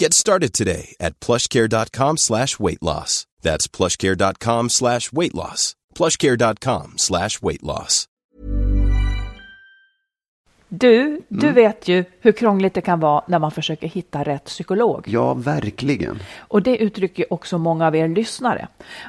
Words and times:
Get 0.00 0.14
started 0.14 0.52
today 0.52 0.94
at 1.00 1.20
plushcare.com 1.20 2.16
slash 2.16 2.58
weight 2.58 2.82
loss. 2.82 3.26
That's 3.42 3.68
plushcare.com 3.68 4.68
slash 4.68 5.12
weight 5.12 5.34
loss. 5.34 5.76
plushcare.com 5.94 6.92
slash 6.96 7.42
weight 7.42 7.62
loss. 7.62 8.08
Du, 10.68 11.20
du 11.28 11.52
vet 11.52 11.88
ju 11.88 12.04
hur 12.20 12.32
krångligt 12.32 12.74
det 12.74 12.80
kan 12.80 13.00
vara 13.00 13.24
när 13.26 13.38
man 13.38 13.50
försöker 13.50 13.88
hitta 13.88 14.22
rätt 14.22 14.44
psykolog. 14.44 15.04
Ja, 15.08 15.34
verkligen. 15.34 16.18
Och 16.38 16.62
det 16.62 16.76
uttrycker 16.76 17.32
också 17.32 17.58
många 17.58 17.86
av 17.86 17.96
er 17.96 18.08
lyssnare. 18.08 18.68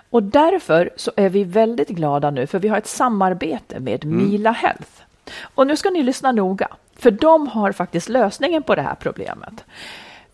Och 0.09 0.23
därför 0.23 0.89
så 0.95 1.11
är 1.15 1.29
vi 1.29 1.43
väldigt 1.43 1.89
glada 1.89 2.31
nu 2.31 2.47
för 2.47 2.59
vi 2.59 2.67
har 2.67 2.77
ett 2.77 2.87
samarbete 2.87 3.79
med 3.79 4.05
Mila 4.05 4.51
Health. 4.51 4.91
Och 5.41 5.67
nu 5.67 5.75
ska 5.75 5.89
ni 5.89 6.03
lyssna 6.03 6.31
noga, 6.31 6.67
för 6.95 7.11
de 7.11 7.47
har 7.47 7.71
faktiskt 7.71 8.09
lösningen 8.09 8.63
på 8.63 8.75
det 8.75 8.81
här 8.81 8.95
problemet. 8.95 9.63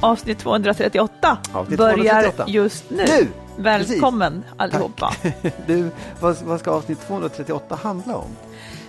Avsnitt 0.00 0.38
238 0.38 1.38
Avsnitt 1.52 1.78
börjar 1.78 2.22
238. 2.22 2.44
just 2.48 2.90
nu. 2.90 3.04
Nu! 3.04 3.28
Välkommen 3.56 4.32
Precis. 4.42 4.60
allihopa. 4.60 5.12
Du, 5.66 5.90
vad, 6.20 6.42
vad 6.42 6.60
ska 6.60 6.70
avsnitt 6.70 7.00
238 7.00 7.74
handla 7.74 8.16
om? 8.16 8.36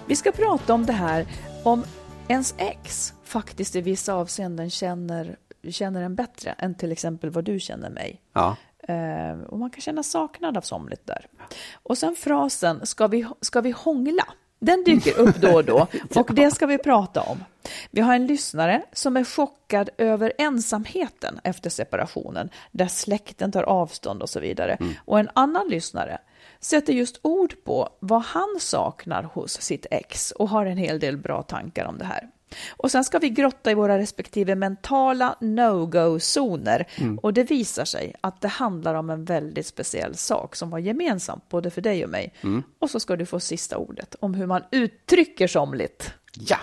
Vi 0.05 0.15
ska 0.15 0.31
prata 0.31 0.73
om 0.73 0.85
det 0.85 0.93
här 0.93 1.27
om 1.63 1.83
ens 2.27 2.53
ex 2.57 3.13
faktiskt 3.23 3.75
i 3.75 3.81
vissa 3.81 4.13
avseenden 4.13 4.69
känner, 4.69 5.37
känner 5.69 6.01
en 6.01 6.15
bättre 6.15 6.55
än 6.57 6.75
till 6.75 6.91
exempel 6.91 7.29
vad 7.29 7.43
du 7.43 7.59
känner 7.59 7.89
mig. 7.89 8.21
Ja. 8.33 8.55
Eh, 8.79 9.41
och 9.47 9.59
man 9.59 9.69
kan 9.69 9.81
känna 9.81 10.03
saknad 10.03 10.57
av 10.57 10.61
somligt 10.61 11.07
där. 11.07 11.25
Och 11.73 11.97
sen 11.97 12.15
frasen, 12.15 12.85
ska 12.85 13.07
vi, 13.07 13.27
ska 13.41 13.61
vi 13.61 13.71
hångla? 13.71 14.23
Den 14.59 14.83
dyker 14.83 15.19
upp 15.19 15.35
då 15.35 15.53
och 15.53 15.65
då 15.65 15.87
och 16.15 16.33
det 16.33 16.51
ska 16.51 16.65
vi 16.65 16.77
prata 16.77 17.21
om. 17.21 17.43
Vi 17.91 18.01
har 18.01 18.15
en 18.15 18.27
lyssnare 18.27 18.83
som 18.93 19.17
är 19.17 19.23
chockad 19.23 19.89
över 19.97 20.33
ensamheten 20.37 21.39
efter 21.43 21.69
separationen, 21.69 22.49
där 22.71 22.87
släkten 22.87 23.51
tar 23.51 23.63
avstånd 23.63 24.21
och 24.21 24.29
så 24.29 24.39
vidare. 24.39 24.77
Och 25.05 25.19
en 25.19 25.29
annan 25.33 25.67
lyssnare 25.67 26.17
sätter 26.59 26.93
just 26.93 27.19
ord 27.21 27.63
på 27.63 27.89
vad 27.99 28.21
han 28.21 28.57
saknar 28.59 29.23
hos 29.23 29.61
sitt 29.61 29.85
ex 29.91 30.31
och 30.31 30.49
har 30.49 30.65
en 30.65 30.77
hel 30.77 30.99
del 30.99 31.17
bra 31.17 31.43
tankar 31.43 31.85
om 31.85 31.97
det 31.97 32.05
här. 32.05 32.29
Och 32.69 32.91
sen 32.91 33.03
ska 33.03 33.19
vi 33.19 33.29
grotta 33.29 33.71
i 33.71 33.73
våra 33.73 33.97
respektive 33.97 34.55
mentala 34.55 35.35
no-go-zoner. 35.39 36.87
Och 37.21 37.33
det 37.33 37.43
visar 37.43 37.85
sig 37.85 38.15
att 38.21 38.41
det 38.41 38.47
handlar 38.47 38.95
om 38.95 39.09
en 39.09 39.25
väldigt 39.25 39.67
speciell 39.67 40.15
sak 40.15 40.55
som 40.55 40.69
var 40.69 40.79
gemensamt 40.79 41.49
både 41.49 41.69
för 41.71 41.81
dig 41.81 42.03
och 42.03 42.09
mig. 42.09 42.33
Och 42.79 42.89
så 42.89 42.99
ska 42.99 43.15
du 43.15 43.25
få 43.25 43.39
sista 43.39 43.77
ordet 43.77 44.15
om 44.19 44.33
hur 44.33 44.45
man 44.45 44.63
uttrycker 44.71 45.47
somligt. 45.47 46.13
Ja! 46.33 46.57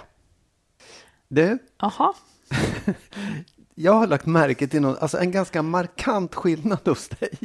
Du, 1.28 1.58
Aha. 1.78 2.14
jag 3.74 3.92
har 3.92 4.06
lagt 4.06 4.26
märke 4.26 4.66
till 4.66 4.80
någon, 4.80 4.96
alltså 5.00 5.18
en 5.18 5.30
ganska 5.30 5.62
markant 5.62 6.34
skillnad 6.34 6.88
hos 6.88 7.08
dig. 7.08 7.38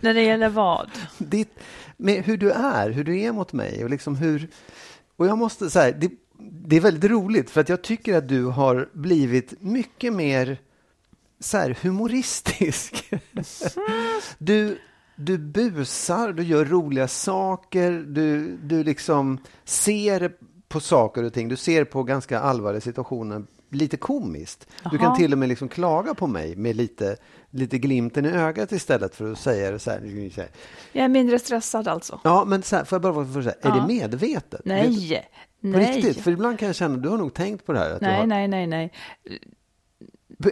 När 0.00 0.14
det 0.14 0.22
gäller 0.22 0.48
vad? 0.48 0.90
Ditt, 1.18 1.58
med 1.96 2.24
hur 2.24 2.36
du 2.36 2.50
är, 2.50 2.90
hur 2.90 3.04
du 3.04 3.20
är 3.20 3.32
mot 3.32 3.52
mig 3.52 3.84
och 3.84 3.90
liksom 3.90 4.16
hur... 4.16 4.48
Och 5.16 5.26
jag 5.26 5.38
måste 5.38 5.70
säga, 5.70 5.96
det, 5.96 6.10
det 6.40 6.76
är 6.76 6.80
väldigt 6.80 7.10
roligt 7.10 7.50
för 7.50 7.60
att 7.60 7.68
jag 7.68 7.82
tycker 7.82 8.14
att 8.16 8.28
du 8.28 8.44
har 8.44 8.88
blivit 8.92 9.54
mycket 9.62 10.12
mer 10.12 10.58
så 11.40 11.56
här, 11.58 11.78
humoristisk. 11.82 13.10
Du, 14.38 14.78
du 15.16 15.38
busar, 15.38 16.32
du 16.32 16.42
gör 16.42 16.64
roliga 16.64 17.08
saker, 17.08 17.92
du, 18.08 18.56
du 18.56 18.84
liksom 18.84 19.38
ser 19.64 20.32
på 20.68 20.80
saker 20.80 21.22
och 21.24 21.32
ting, 21.32 21.48
du 21.48 21.56
ser 21.56 21.84
på 21.84 22.02
ganska 22.02 22.40
allvarliga 22.40 22.80
situationer 22.80 23.42
lite 23.70 23.96
komiskt. 23.96 24.66
Du 24.82 24.96
Jaha. 24.96 24.98
kan 24.98 25.16
till 25.16 25.32
och 25.32 25.38
med 25.38 25.48
liksom 25.48 25.68
klaga 25.68 26.14
på 26.14 26.26
mig 26.26 26.56
med 26.56 26.76
lite, 26.76 27.16
lite 27.50 27.78
glimten 27.78 28.26
i 28.26 28.28
ögat 28.28 28.72
istället 28.72 29.14
för 29.14 29.32
att 29.32 29.38
säga 29.38 29.70
det 29.70 29.78
så 29.78 29.90
här. 29.90 30.48
Jag 30.92 31.04
är 31.04 31.08
mindre 31.08 31.38
stressad 31.38 31.88
alltså. 31.88 32.20
Ja, 32.24 32.44
men 32.44 32.62
så 32.62 32.76
här, 32.76 32.84
får 32.84 32.96
jag 32.96 33.02
bara 33.02 33.12
vara 33.12 33.42
säga, 33.42 33.54
är 33.60 33.68
Ja. 33.68 33.74
det 33.74 33.86
medvetet? 33.86 34.60
Nej, 34.64 35.24
På 35.60 35.66
nej. 35.68 35.96
riktigt? 35.96 36.20
För 36.24 36.30
ibland 36.30 36.58
kan 36.58 36.66
jag 36.66 36.76
känna, 36.76 36.96
du 36.96 37.08
har 37.08 37.18
nog 37.18 37.34
tänkt 37.34 37.66
på 37.66 37.72
det 37.72 37.78
här. 37.78 37.90
Att 37.90 38.00
Nej, 38.00 38.18
har, 38.20 38.26
nej, 38.26 38.48
nej, 38.48 38.66
nej. 38.66 38.92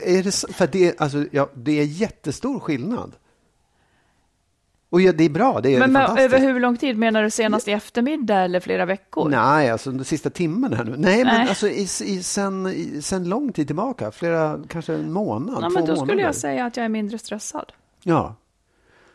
Är 0.02 0.22
det, 0.22 0.54
för 0.54 0.66
det, 0.66 1.00
alltså, 1.00 1.24
ja, 1.32 1.48
det 1.54 1.80
är 1.80 1.84
jättestor 1.84 2.60
skillnad. 2.60 3.12
Och 4.90 5.00
ja, 5.00 5.12
det 5.12 5.24
är 5.24 5.28
bra, 5.30 5.60
det 5.60 5.74
är 5.74 5.78
Men 5.78 5.92
med, 5.92 6.06
fantastiskt. 6.06 6.34
över 6.34 6.52
hur 6.52 6.60
lång 6.60 6.76
tid? 6.76 6.98
Menar 6.98 7.22
du 7.22 7.30
senast 7.30 7.68
i 7.68 7.72
eftermiddag 7.72 8.36
eller 8.40 8.60
flera 8.60 8.84
veckor? 8.84 9.28
Nej, 9.28 9.70
alltså 9.70 9.90
den 9.90 10.04
sista 10.04 10.30
timmen 10.30 10.72
här 10.72 10.84
nu. 10.84 10.94
Nej, 10.96 11.24
men 11.24 11.34
Nej. 11.34 11.48
alltså 11.48 11.68
i, 11.68 11.82
i, 11.82 12.22
sen, 12.22 12.66
i, 12.66 13.02
sen 13.02 13.28
lång 13.28 13.52
tid 13.52 13.66
tillbaka, 13.66 14.10
flera, 14.10 14.60
kanske 14.68 14.94
en 14.94 15.12
månad, 15.12 15.54
Ja, 15.54 15.60
två 15.60 15.68
men 15.70 15.72
då 15.86 15.92
månader. 15.92 16.06
skulle 16.06 16.22
jag 16.22 16.34
säga 16.34 16.64
att 16.66 16.76
jag 16.76 16.84
är 16.84 16.88
mindre 16.88 17.18
stressad. 17.18 17.72
Ja, 18.02 18.34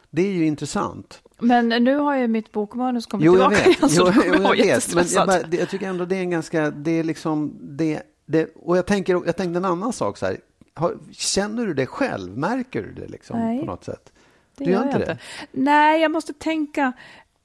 det 0.09 0.21
är 0.21 0.31
ju 0.31 0.45
intressant. 0.45 1.21
Men 1.41 1.69
nu 1.69 1.95
har 1.97 2.15
ju 2.17 2.27
mitt 2.27 2.51
bokmanus 2.51 3.05
kommit 3.05 3.25
Jo, 3.25 3.37
jag 3.37 3.49
tillbaka 3.49 3.69
vet. 3.69 3.77
igen, 3.77 3.89
så 3.89 4.01
Jo, 4.15 4.21
kommer 4.21 4.37
jo, 4.37 4.55
jag 4.55 4.65
vet. 4.65 4.95
Men 4.95 5.05
jag, 5.09 5.27
bara, 5.27 5.57
jag 5.57 5.69
tycker 5.69 5.87
ändå 5.87 6.05
det 6.05 6.15
är 6.15 6.21
en 6.21 6.29
ganska, 6.29 6.71
det 6.71 6.91
är 6.91 7.03
liksom, 7.03 7.53
det, 7.61 8.01
det, 8.25 8.55
och 8.55 8.77
jag 8.77 8.85
tänker, 8.85 9.13
jag 9.13 9.37
tänkte 9.37 9.57
en 9.57 9.65
annan 9.65 9.93
sak 9.93 10.17
så 10.17 10.25
här. 10.25 10.37
Har, 10.73 10.97
känner 11.11 11.65
du 11.65 11.73
det 11.73 11.85
själv? 11.85 12.37
Märker 12.37 12.81
du 12.81 12.91
det 12.93 13.07
liksom 13.07 13.39
Nej. 13.39 13.59
på 13.59 13.65
något 13.65 13.83
sätt? 13.83 14.11
Det 14.57 14.63
du 14.63 14.71
gör 14.71 14.79
gör 14.79 14.85
inte 14.85 14.99
det? 14.99 15.17
Nej, 15.51 16.01
jag 16.01 16.11
måste 16.11 16.33
tänka. 16.33 16.93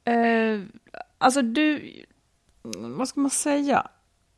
Eh, 0.04 0.60
alltså 1.18 1.42
du, 1.42 1.92
vad 2.78 3.08
ska 3.08 3.20
man 3.20 3.30
säga? 3.30 3.86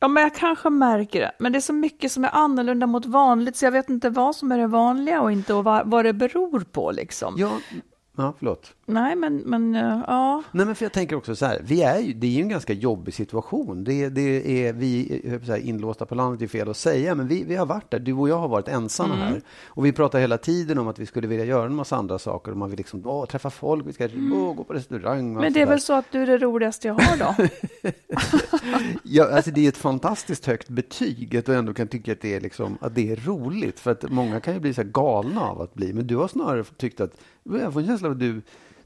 Ja, 0.00 0.08
men 0.08 0.22
jag 0.22 0.34
kanske 0.34 0.70
märker 0.70 1.20
det. 1.20 1.32
Men 1.38 1.52
det 1.52 1.58
är 1.58 1.60
så 1.60 1.72
mycket 1.72 2.12
som 2.12 2.24
är 2.24 2.30
annorlunda 2.34 2.86
mot 2.86 3.06
vanligt, 3.06 3.56
så 3.56 3.64
jag 3.64 3.72
vet 3.72 3.90
inte 3.90 4.10
vad 4.10 4.36
som 4.36 4.52
är 4.52 4.58
det 4.58 4.66
vanliga 4.66 5.20
och 5.22 5.32
inte 5.32 5.54
och 5.54 5.64
vad, 5.64 5.90
vad 5.90 6.04
det 6.04 6.12
beror 6.12 6.60
på 6.60 6.90
liksom. 6.92 7.34
Ja, 7.38 7.50
ja, 8.16 8.34
förlåt. 8.38 8.74
Nej, 8.88 9.16
men, 9.16 9.36
men 9.36 9.74
eh, 9.74 10.00
ja. 10.06 10.42
Nej, 10.52 10.66
men 10.66 10.74
för 10.74 10.84
jag 10.84 10.92
tänker 10.92 11.16
också 11.16 11.36
så 11.36 11.46
här, 11.46 11.60
vi 11.64 11.82
är 11.82 11.98
ju, 11.98 12.12
det 12.12 12.26
är 12.26 12.30
ju 12.30 12.42
en 12.42 12.48
ganska 12.48 12.72
jobbig 12.72 13.14
situation. 13.14 13.84
Det, 13.84 14.08
det 14.08 14.66
är, 14.66 14.72
vi 14.72 15.20
på 15.30 15.34
att 15.36 15.46
säga, 15.46 15.58
inlåsta 15.58 16.06
på 16.06 16.14
landet, 16.14 16.38
det 16.38 16.44
är 16.44 16.48
fel 16.48 16.68
att 16.68 16.76
säga, 16.76 17.14
men 17.14 17.28
vi, 17.28 17.44
vi 17.44 17.56
har 17.56 17.66
varit 17.66 17.90
där. 17.90 17.98
Du 17.98 18.12
och 18.12 18.28
jag 18.28 18.38
har 18.38 18.48
varit 18.48 18.68
ensamma 18.68 19.14
Mm. 19.14 19.26
här. 19.26 19.42
Och 19.66 19.86
vi 19.86 19.92
pratar 19.92 20.18
hela 20.20 20.38
tiden 20.38 20.78
om 20.78 20.88
att 20.88 20.98
vi 20.98 21.06
skulle 21.06 21.26
vilja 21.26 21.44
göra 21.44 21.66
en 21.66 21.74
massa 21.74 21.96
andra 21.96 22.18
saker. 22.18 22.52
Och 22.52 22.58
man 22.58 22.70
vill 22.70 22.78
liksom, 22.78 23.02
åh, 23.06 23.26
träffa 23.26 23.50
folk, 23.50 23.86
vi 23.86 23.92
ska 23.92 24.04
åh, 24.32 24.54
gå 24.54 24.64
på 24.64 24.72
restaurang. 24.72 25.18
Och 25.18 25.18
Mm. 25.18 25.42
Men 25.42 25.52
det 25.52 25.60
är 25.60 25.66
väl 25.66 25.80
så 25.80 25.92
att 25.92 26.12
du 26.12 26.22
är 26.22 26.26
det 26.26 26.38
roligaste 26.38 26.88
jag 26.88 26.94
har 26.94 27.16
då? 27.18 27.34
Ja, 29.02 29.30
alltså 29.36 29.50
det 29.50 29.64
är 29.64 29.68
ett 29.68 29.76
fantastiskt 29.76 30.46
högt 30.46 30.68
betyg 30.68 31.36
att 31.36 31.46
du 31.46 31.54
ändå 31.54 31.74
kan 31.74 31.88
tycka 31.88 32.12
att 32.12 32.20
det 32.20 32.34
är, 32.34 32.40
liksom, 32.40 32.78
att 32.80 32.94
det 32.94 33.12
är 33.12 33.16
roligt. 33.16 33.80
För 33.80 33.90
att 33.90 34.10
många 34.10 34.40
kan 34.40 34.54
ju 34.54 34.60
bli 34.60 34.74
så 34.74 34.82
här 34.82 34.88
galna 34.88 35.40
av 35.40 35.60
att 35.60 35.74
bli, 35.74 35.92
men 35.92 36.06
du 36.06 36.16
har 36.16 36.28
snarare 36.28 36.64
tyckt 36.76 37.00
att, 37.00 37.12
jag 37.42 37.72
får 37.72 37.80
en 37.80 37.86
känsla 37.86 38.08
av 38.08 38.12
att 38.12 38.20
du 38.20 38.42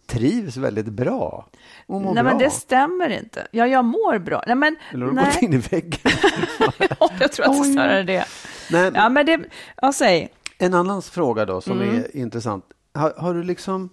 trivs 0.06 0.56
väldigt 0.56 0.86
bra. 0.86 1.46
Och 1.86 2.00
mår 2.00 2.14
Nej, 2.14 2.22
bra. 2.22 2.32
men 2.32 2.38
det 2.38 2.50
stämmer 2.50 3.08
inte. 3.10 3.46
Ja, 3.50 3.66
jag 3.66 3.84
mår 3.84 4.18
bra. 4.18 4.42
Nej, 4.46 4.56
men, 4.56 4.76
Eller 4.90 5.06
har 5.06 5.12
du 5.12 5.16
gått 5.18 5.34
nej. 5.34 5.44
in 5.44 5.52
i 5.52 5.56
väggen? 5.56 5.98
jag 7.20 7.32
tror 7.32 7.46
att 7.50 7.58
det 7.58 7.72
snarare 7.72 7.98
är 7.98 8.04
det. 8.04 8.24
Nej, 8.70 8.82
men 8.82 8.94
Ja, 8.94 9.08
men 9.08 9.26
det, 9.26 9.40
ja, 9.82 9.92
säg. 9.92 10.28
En 10.58 10.74
annan 10.74 11.02
fråga 11.02 11.44
då 11.46 11.60
som 11.60 11.80
Mm. 11.82 11.96
är 11.96 12.16
intressant. 12.16 12.64
Har, 12.94 13.14
har 13.18 13.34
du 13.34 13.42
liksom, 13.42 13.90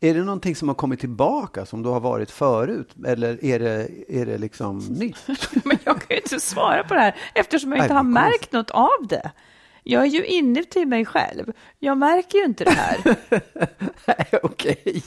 är 0.00 0.14
det 0.14 0.20
någonting 0.22 0.56
som 0.56 0.68
har 0.68 0.74
kommit 0.74 1.00
tillbaka 1.00 1.66
som 1.66 1.82
du 1.82 1.88
har 1.88 2.00
varit 2.00 2.30
förut? 2.30 2.94
Eller 3.06 3.44
är 3.44 3.58
det, 3.58 3.88
är 4.08 4.26
det 4.26 4.38
liksom 4.38 4.78
nytt? 4.78 5.16
Men 5.64 5.78
jag 5.84 6.00
kan 6.00 6.06
ju 6.10 6.16
inte 6.16 6.40
svara 6.40 6.84
på 6.84 6.94
det 6.94 7.00
här 7.00 7.14
eftersom 7.34 7.70
jag 7.72 7.78
Nej, 7.78 7.84
inte 7.84 7.94
har 7.94 8.02
men 8.02 8.12
märkt 8.12 8.52
något 8.52 8.70
av 8.70 9.06
det. 9.08 9.30
Jag 9.86 10.02
är 10.02 10.06
ju 10.06 10.26
inuti 10.26 10.86
mig 10.86 11.04
själv. 11.04 11.52
Jag 11.78 11.98
märker 11.98 12.38
ju 12.38 12.44
inte 12.44 12.64
det 12.64 12.70
här. 12.70 13.16
Nej, 14.06 14.26
okej. 14.42 15.02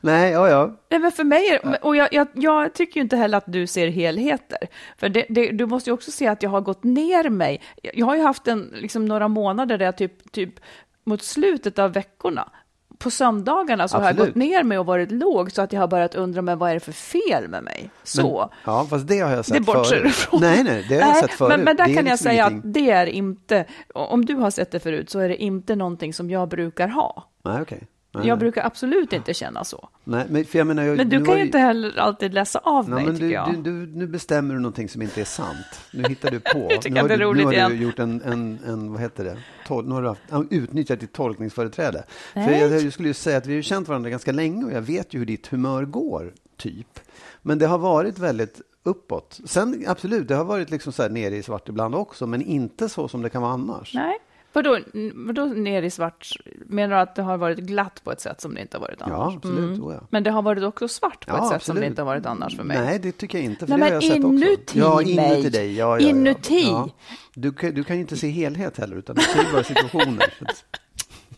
Nej, 0.00 0.32
ja, 0.32 0.48
ja. 0.48 0.76
Nej, 0.90 1.00
men 1.00 1.12
för 1.12 1.24
mig 1.24 1.48
är, 1.48 1.84
och 1.84 1.96
jag, 1.96 2.08
jag, 2.12 2.28
jag 2.34 2.74
tycker 2.74 2.96
ju 2.96 3.02
inte 3.02 3.16
heller 3.16 3.38
att 3.38 3.44
du 3.52 3.66
ser 3.66 3.88
helheter. 3.88 4.58
För 4.98 5.08
det, 5.08 5.26
det, 5.28 5.50
du 5.50 5.66
måste 5.66 5.90
ju 5.90 5.94
också 5.94 6.10
se 6.10 6.26
att 6.26 6.42
jag 6.42 6.50
har 6.50 6.60
gått 6.60 6.84
ner 6.84 7.30
mig. 7.30 7.60
Jag 7.94 8.06
har 8.06 8.16
ju 8.16 8.22
haft 8.22 8.48
en, 8.48 8.72
liksom, 8.74 9.04
några 9.04 9.28
månader 9.28 9.78
där 9.78 9.84
jag 9.84 9.96
typ, 9.96 10.32
typ 10.32 10.60
mot 11.04 11.22
slutet 11.22 11.78
av 11.78 11.92
veckorna 11.92 12.50
på 12.98 13.10
söndagarna 13.10 13.88
så 13.88 13.96
har 13.96 14.02
jag 14.04 14.10
Absolut. 14.10 14.28
gått 14.34 14.36
ner 14.36 14.62
mig 14.62 14.78
och 14.78 14.86
varit 14.86 15.10
låg 15.10 15.52
så 15.52 15.62
att 15.62 15.72
jag 15.72 15.80
har 15.80 15.88
börjat 15.88 16.14
undra 16.14 16.42
men 16.42 16.58
vad 16.58 16.70
är 16.70 16.74
det 16.74 16.80
för 16.80 16.92
fel 16.92 17.48
med 17.48 17.62
mig? 17.64 17.90
Så. 18.02 18.38
Men, 18.38 18.74
ja, 18.74 18.86
fast 18.90 19.06
det 19.08 19.18
har 19.20 19.30
jag 19.30 19.44
sett 19.44 19.66
Det 19.66 19.72
förut. 19.72 20.04
ifrån. 20.06 20.40
Nej, 20.40 20.64
nej, 20.64 20.86
det 20.88 20.94
har 21.00 21.08
jag 21.08 21.16
sett 21.16 21.30
förut. 21.30 21.48
Men, 21.48 21.60
men 21.60 21.76
där 21.76 21.84
Det 21.88 21.94
kan 21.94 22.06
jag 22.06 22.12
liksom 22.12 22.24
säga 22.30 22.48
ingenting- 22.50 22.68
att 22.70 22.74
det 22.74 22.90
är 22.90 23.06
inte, 23.06 23.64
om 23.94 24.24
du 24.24 24.34
har 24.34 24.50
sett 24.50 24.70
det 24.70 24.80
förut 24.80 25.10
så 25.10 25.18
är 25.18 25.28
det 25.28 25.36
inte 25.42 25.76
någonting 25.76 26.14
som 26.14 26.30
jag 26.30 26.48
brukar 26.48 26.88
ha. 26.88 27.30
Nej, 27.44 27.62
okej. 27.62 27.82
Nej, 28.14 28.26
Jag 28.26 28.38
brukar 28.38 28.66
absolut 28.66 29.12
inte 29.12 29.34
känna 29.34 29.64
så. 29.64 29.88
Nej, 30.04 30.26
men 30.28 30.44
för 30.44 30.58
jag 30.58 30.66
menar, 30.66 30.82
jag, 30.82 30.96
Men 30.96 31.08
du 31.08 31.18
nu 31.18 31.24
kan 31.24 31.36
ju 31.36 31.44
inte 31.44 31.58
heller 31.58 31.98
alltid 31.98 32.34
läsa 32.34 32.58
av 32.58 32.88
Nej, 32.88 32.94
mig, 32.94 33.06
men 33.06 33.14
tycker 33.14 33.26
du, 33.26 33.32
jag. 33.32 33.54
du, 33.64 33.86
du, 33.86 33.96
nu 33.98 34.06
bestämmer 34.06 34.54
du 34.54 34.60
någonting 34.60 34.88
som 34.88 35.02
inte 35.02 35.20
är 35.20 35.24
sant. 35.24 35.80
Nu 35.92 36.02
hittar 36.08 36.30
du 36.30 36.40
på. 36.40 36.68
Tycker 36.80 36.90
nu 36.90 37.00
har 37.00 37.08
du, 37.08 37.34
nu 37.34 37.44
har 37.44 37.52
igen. 37.52 37.70
du 37.70 37.76
gjort 37.76 37.98
en, 37.98 38.22
en, 38.22 38.58
en, 38.66 38.92
vad 38.92 39.00
heter 39.00 39.24
det, 39.24 39.36
Tol, 39.66 39.88
nu 39.88 39.94
har 39.94 40.02
du 40.02 40.08
haft, 40.08 40.22
ja, 40.30 40.44
utnyttjat 40.50 41.00
ditt 41.00 41.12
tolkningsföreträde. 41.12 42.04
För 42.32 42.50
jag, 42.50 42.82
jag 42.82 42.92
skulle 42.92 43.08
ju 43.08 43.14
säga 43.14 43.36
att 43.36 43.46
vi 43.46 43.54
har 43.54 43.62
känt 43.62 43.88
varandra 43.88 44.10
ganska 44.10 44.32
länge 44.32 44.64
och 44.64 44.72
jag 44.72 44.82
vet 44.82 45.14
ju 45.14 45.18
hur 45.18 45.26
ditt 45.26 45.46
humör 45.46 45.84
går, 45.84 46.32
typ. 46.56 47.00
Men 47.42 47.58
det 47.58 47.66
har 47.66 47.78
varit 47.78 48.18
väldigt 48.18 48.60
uppåt. 48.82 49.40
Sen 49.44 49.84
absolut, 49.86 50.28
det 50.28 50.34
har 50.34 50.44
varit 50.44 50.70
liksom 50.70 50.92
så 50.92 51.02
här 51.02 51.10
nere 51.10 51.36
i 51.36 51.42
svart 51.42 51.68
ibland 51.68 51.94
också, 51.94 52.26
men 52.26 52.42
inte 52.42 52.88
så 52.88 53.08
som 53.08 53.22
det 53.22 53.30
kan 53.30 53.42
vara 53.42 53.52
annars. 53.52 53.94
Nej. 53.94 54.18
Vadå, 54.54 54.78
vadå 55.14 55.44
ner 55.44 55.82
i 55.82 55.90
svart? 55.90 56.28
Menar 56.66 56.96
du 56.96 57.02
att 57.02 57.14
det 57.14 57.22
har 57.22 57.36
varit 57.38 57.58
glatt 57.58 58.00
på 58.04 58.12
ett 58.12 58.20
sätt 58.20 58.40
som 58.40 58.54
det 58.54 58.60
inte 58.60 58.76
har 58.76 58.82
varit 58.82 59.02
annars? 59.02 59.32
Ja, 59.32 59.36
absolut. 59.36 59.78
Ja. 59.78 60.00
Men 60.10 60.22
det 60.22 60.30
har 60.30 60.42
varit 60.42 60.62
också 60.64 60.88
svart 60.88 61.26
på 61.26 61.32
Ja, 61.32 61.36
ett 61.36 61.42
sätt 61.42 61.48
som 61.48 61.54
absolut. 61.56 61.80
det 61.80 61.86
inte 61.86 62.02
har 62.02 62.06
varit 62.06 62.26
annars 62.26 62.56
för 62.56 62.64
mig? 62.64 62.78
Nej, 62.84 62.98
det 62.98 63.12
tycker 63.12 63.38
jag 63.38 63.44
inte. 63.44 63.66
För 63.66 63.76
Nej, 63.76 63.90
det 63.90 63.94
har 63.94 64.00
men 64.00 64.08
jag 64.08 64.12
sett 64.12 64.24
inuti 64.24 64.62
också. 64.62 64.78
Ja, 64.78 65.02
inuti 65.02 65.48
dig. 65.50 65.76
Ja, 65.76 66.00
ja. 66.00 66.08
Inuti. 66.08 66.62
Ja. 66.62 66.88
Du, 67.34 67.52
kan, 67.52 67.74
du 67.74 67.84
kan 67.84 67.96
ju 67.96 68.02
inte 68.02 68.16
se 68.16 68.28
helhet 68.28 68.78
heller, 68.78 68.96
utan 68.96 69.16
du 69.16 69.22
ser 69.22 69.52
bara 69.52 69.64
situationer. 69.64 70.24
Att- 70.40 70.64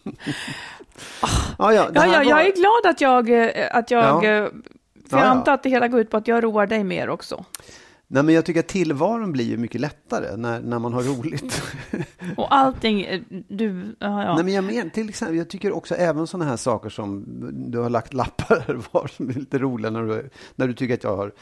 ja, 1.58 1.72
ja, 1.74 1.88
var- 1.94 2.06
jag 2.24 2.46
är 2.46 2.52
glad 2.56 2.92
att 2.94 3.00
jag, 3.00 3.30
eh, 3.30 3.76
att 3.76 3.90
jag 3.90 4.04
Ja. 4.04 4.28
eh, 4.30 4.44
för 5.10 5.16
Ja, 5.16 5.18
jag 5.18 5.20
ja. 5.26 5.30
antar 5.30 5.52
att 5.54 5.62
det 5.62 5.68
hela 5.70 5.88
går 5.88 6.00
ut 6.00 6.10
på 6.10 6.16
att 6.16 6.28
jag 6.28 6.44
roar 6.44 6.66
dig 6.66 6.84
mer 6.84 7.08
också. 7.08 7.44
Nej, 8.08 8.22
men 8.22 8.34
jag 8.34 8.44
tycker 8.44 8.60
att 8.60 8.68
tillvaron 8.68 9.32
blir 9.32 9.44
ju 9.44 9.56
mycket 9.56 9.80
lättare 9.80 10.36
när, 10.36 10.60
när 10.60 10.78
man 10.78 10.92
har 10.92 11.02
roligt. 11.02 11.62
Och 12.36 12.54
allting, 12.54 13.02
eh, 13.02 13.20
du, 13.48 13.96
ja, 13.98 14.24
ja. 14.24 14.34
Nej, 14.34 14.44
men 14.44 14.54
jag, 14.54 14.64
men, 14.64 14.90
till 14.90 15.08
exempel, 15.08 15.36
jag 15.36 15.50
tycker 15.50 15.72
också 15.72 15.94
även 15.94 16.26
sådana 16.26 16.50
här 16.50 16.56
saker 16.56 16.88
som 16.88 17.24
du 17.70 17.78
har 17.78 17.90
lagt 17.90 18.14
lappar 18.14 18.80
var 18.92 19.06
som 19.06 19.28
är 19.28 19.34
lite 19.34 19.58
roliga 19.58 19.90
när 19.90 20.02
du, 20.02 20.30
när 20.54 20.68
du 20.68 20.74
tycker 20.74 20.94
att 20.94 21.04
jag 21.04 21.16
har 21.16 21.32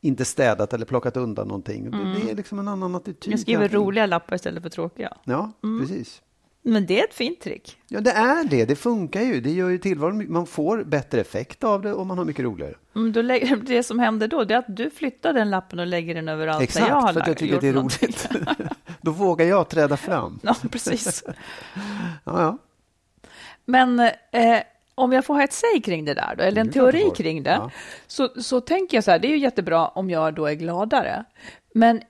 inte 0.00 0.24
städat 0.24 0.72
eller 0.72 0.86
plockat 0.86 1.16
undan 1.16 1.48
någonting. 1.48 1.90
Det, 1.90 1.96
det 1.96 2.30
är 2.30 2.36
liksom 2.36 2.58
en 2.58 2.68
annan 2.68 2.94
attityd. 2.94 3.32
jag 3.32 3.40
skriver 3.40 3.60
kanske. 3.60 3.76
roliga 3.76 4.06
lappar 4.06 4.36
istället 4.36 4.62
för 4.62 4.70
tråkiga. 4.70 5.16
Ja, 5.24 5.52
precis. 5.80 6.22
Men 6.66 6.86
det 6.86 7.00
är 7.00 7.04
ett 7.04 7.14
fint 7.14 7.40
trick. 7.40 7.78
Ja, 7.88 8.00
det 8.00 8.10
är 8.10 8.44
det. 8.44 8.64
Det 8.64 8.76
funkar 8.76 9.20
ju. 9.20 9.40
Det 9.40 9.50
gör 9.50 9.68
ju 9.68 9.78
tillvaron, 9.78 10.32
man 10.32 10.46
får 10.46 10.84
bättre 10.84 11.20
effekt 11.20 11.64
av 11.64 11.82
det 11.82 11.92
och 11.92 12.06
man 12.06 12.18
har 12.18 12.24
mycket 12.24 12.44
roligare. 12.44 12.74
Mm, 12.96 13.12
då 13.12 13.22
lägger, 13.22 13.56
det 13.62 13.82
som 13.82 13.98
händer 13.98 14.28
då 14.28 14.44
det 14.44 14.54
är 14.54 14.58
att 14.58 14.76
du 14.76 14.90
flyttar 14.90 15.32
den 15.32 15.50
lappen 15.50 15.78
och 15.78 15.86
lägger 15.86 16.14
den 16.14 16.28
överallt 16.28 16.58
där 16.58 16.64
Exakt, 16.64 16.88
jag 16.88 16.94
har 16.94 17.12
för 17.12 17.20
att 17.20 17.26
jag 17.26 17.36
tycker 17.36 17.54
att 17.54 17.60
det 17.60 17.68
är 17.68 17.72
roligt. 17.72 18.28
Då 19.00 19.10
vågar 19.10 19.46
jag 19.46 19.68
träda 19.68 19.96
fram. 19.96 20.40
Ja, 20.42 20.56
precis. 20.70 21.24
Ja, 22.24 22.42
ja. 22.42 22.58
Men 23.64 24.00
eh, 24.00 24.60
om 24.94 25.12
jag 25.12 25.24
får 25.24 25.34
ha 25.34 25.42
ett 25.44 25.52
säg 25.52 25.82
kring 25.82 26.04
det 26.04 26.14
där, 26.14 26.34
då, 26.38 26.44
eller 26.44 26.60
en 26.60 26.70
teori 26.70 27.10
kring 27.16 27.42
det, 27.42 27.50
Ja. 27.50 27.70
så, 28.06 28.28
så 28.28 28.60
tänker 28.60 28.96
jag 28.96 29.04
så 29.04 29.10
här, 29.10 29.18
det 29.18 29.28
är 29.28 29.30
ju 29.30 29.38
jättebra 29.38 29.88
om 29.88 30.10
jag 30.10 30.34
då 30.34 30.46
är 30.46 30.54
gladare. 30.54 31.24
Men 31.74 32.02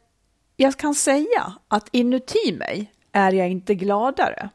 jag 0.57 0.77
kan 0.77 0.95
säga 0.95 1.53
att 1.69 1.89
inuti 1.93 2.53
mig 2.59 2.93
är 3.15 3.33
jag 3.33 3.51
inte 3.51 3.75
gladare. 3.75 4.49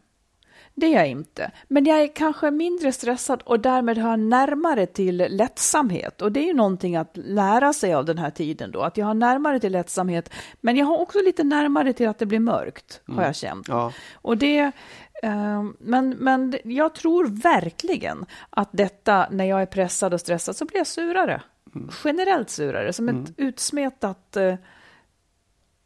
Det 0.80 0.86
är 0.86 0.98
jag 0.98 1.08
inte. 1.08 1.51
Men 1.68 1.86
jag 1.86 2.01
är 2.01 2.08
kanske 2.08 2.51
mindre 2.51 2.92
stressad 2.92 3.42
och 3.46 3.60
därmed 3.60 3.98
har 3.98 4.10
jag 4.10 4.20
närmare 4.20 4.86
till 4.86 5.18
lättsamhet. 5.30 6.22
Och 6.22 6.32
det 6.32 6.39
är 6.39 6.46
ju 6.46 6.54
någonting 6.54 6.96
att 6.96 7.12
lära 7.13 7.74
sig 7.74 7.94
av 7.94 8.06
den 8.06 8.18
här 8.18 8.30
tiden 8.30 8.72
då, 8.72 8.82
att 8.82 8.98
jag 8.98 9.06
har 9.06 9.13
närmare 9.13 9.60
till 9.60 9.72
lättsamhet. 9.72 10.34
Men 10.62 10.75
jag 10.75 10.86
har 10.86 10.98
också 10.98 11.20
lite 11.22 11.44
närmare 11.44 11.94
till 11.94 12.08
att 12.08 12.20
det 12.20 12.25
blir 12.25 12.39
mörkt, 12.39 13.01
har 13.08 13.24
jag 13.24 13.36
känt. 13.36 13.68
Ja. 13.68 13.94
Och 14.13 14.38
det, 14.38 14.72
eh, 15.24 15.63
men, 15.80 16.10
men 16.10 16.56
jag 16.63 16.96
tror 16.96 17.25
verkligen 17.28 18.25
att 18.50 18.70
detta, 18.72 19.28
när 19.32 19.46
jag 19.46 19.62
är 19.62 19.66
pressad 19.66 20.13
och 20.13 20.20
stressad, 20.20 20.56
så 20.56 20.66
blir 20.66 20.78
jag 20.78 20.88
surare. 20.88 21.42
Generellt 22.04 22.50
surare, 22.50 22.94
som 22.94 23.10
ett 23.10 23.34
utsmetat 23.38 24.38
eh, 24.38 24.56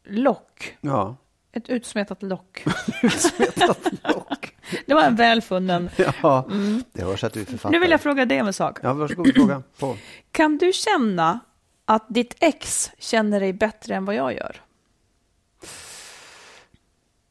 lock. 0.03 0.77
ja. 0.82 1.15
Ett 1.55 1.69
utsmetat 1.69 2.24
lock. 2.24 2.63
Utsmetat 3.03 3.79
lock. 4.03 4.55
Det 4.86 4.93
var 4.93 5.03
en 5.03 5.15
välfunnen. 5.15 5.89
Ja, 6.22 6.48
det 6.91 7.03
hörs 7.03 7.24
att 7.24 7.33
du 7.33 7.41
är 7.41 7.45
författare. 7.45 7.72
Nu 7.72 7.79
vill 7.79 7.91
jag 7.91 8.01
fråga 8.01 8.25
dig 8.25 8.41
om 8.41 8.48
en 8.48 8.53
sak. 8.53 8.79
Ja, 8.81 8.93
varsågod, 8.93 9.33
fråga 9.36 9.63
på. 9.79 9.98
Kan 10.31 10.57
du 10.57 10.74
känna 10.74 11.39
att 11.86 12.05
ditt 12.10 12.36
ex 12.39 12.91
känner 12.98 13.39
dig 13.39 13.53
bättre 13.53 13.95
än 13.95 14.05
vad 14.05 14.15
jag 14.15 14.33
gör? 14.33 14.62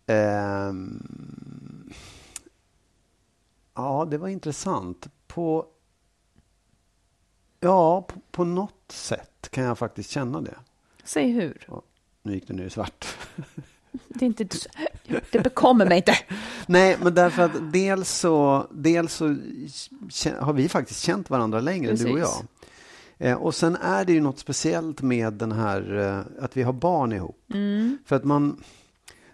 Ehm, 0.07 1.93
ja, 3.75 4.07
det 4.11 4.19
var 4.19 4.29
intressant. 4.29 5.09
På, 5.27 5.67
ja, 7.61 8.03
på, 8.03 8.21
på 8.31 8.45
något 8.45 8.93
sätt 8.93 9.49
kan 9.51 9.65
jag 9.65 9.79
faktiskt 9.79 10.11
känna 10.11 10.41
det. 10.41 10.57
Säg 11.05 11.31
hur. 11.31 11.65
Ja, 11.69 11.83
nu 12.23 12.35
gick 12.35 12.49
det 12.49 12.65
i 12.65 12.71
svart. 12.71 13.07
Det, 14.09 14.25
är 14.25 14.27
inte, 14.27 14.47
det 15.31 15.41
bekommer 15.41 15.87
mig 15.87 15.97
inte. 15.97 16.15
Nej, 16.67 16.99
men 17.03 17.15
därför 17.15 17.43
att 17.43 17.73
dels 17.73 18.11
så, 18.11 18.67
dels 18.71 19.15
så 19.15 19.37
har 20.39 20.53
vi 20.53 20.69
faktiskt 20.69 21.01
känt 21.01 21.31
varandra 21.31 21.61
längre 21.61 21.91
Precis. 21.91 22.07
du 22.07 22.13
och 22.13 22.19
jag. 22.19 22.47
Eh, 23.19 23.37
och 23.37 23.55
sen 23.55 23.77
är 23.77 24.05
det 24.05 24.13
ju 24.13 24.21
något 24.21 24.39
speciellt 24.39 25.03
med 25.03 25.33
den 25.33 25.53
här 25.53 25.99
eh, 25.99 26.45
att 26.45 26.57
vi 26.57 26.63
har 26.63 26.73
barn 26.73 27.13
ihop. 27.13 27.39
Mm. 27.55 27.99
För 28.05 28.17
att 28.17 28.25
man, 28.25 28.63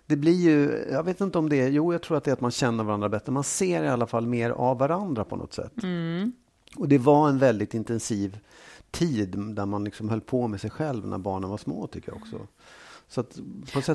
det 0.07 0.17
blir 0.17 0.41
ju, 0.41 0.87
jag 0.93 1.03
vet 1.03 1.21
inte 1.21 1.39
om 1.39 1.49
det 1.49 1.61
är, 1.61 1.69
jo 1.69 1.93
jag 1.93 2.03
tror 2.03 2.17
att 2.17 2.25
det 2.25 2.31
är 2.31 2.33
att 2.33 2.41
man 2.41 2.51
känner 2.51 2.85
varandra 2.85 3.09
bättre. 3.09 3.33
Man 3.33 3.45
ser 3.45 3.85
i 3.85 3.89
alla 3.89 4.07
fall 4.07 4.27
mer 4.27 4.51
av 4.51 4.79
varandra 4.79 5.25
på 5.25 5.37
något 5.37 5.53
sätt. 5.53 5.83
Mm. 5.83 6.33
Och 6.77 6.89
det 6.89 6.99
var 6.99 7.29
en 7.29 7.39
väldigt 7.39 7.75
intensiv 7.75 8.39
tid 8.91 9.39
där 9.39 9.67
man 9.67 9.85
liksom 9.85 10.09
höll 10.09 10.21
på 10.21 10.49
med 10.49 10.61
sig 10.61 10.71
själv 10.71 11.07
när 11.07 11.19
barnen 11.19 11.51
var 11.51 11.59
små 11.59 11.87
tycker 11.87 12.13
jag 12.13 12.17
också. 12.17 12.39
Så 13.11 13.21
att, 13.21 13.39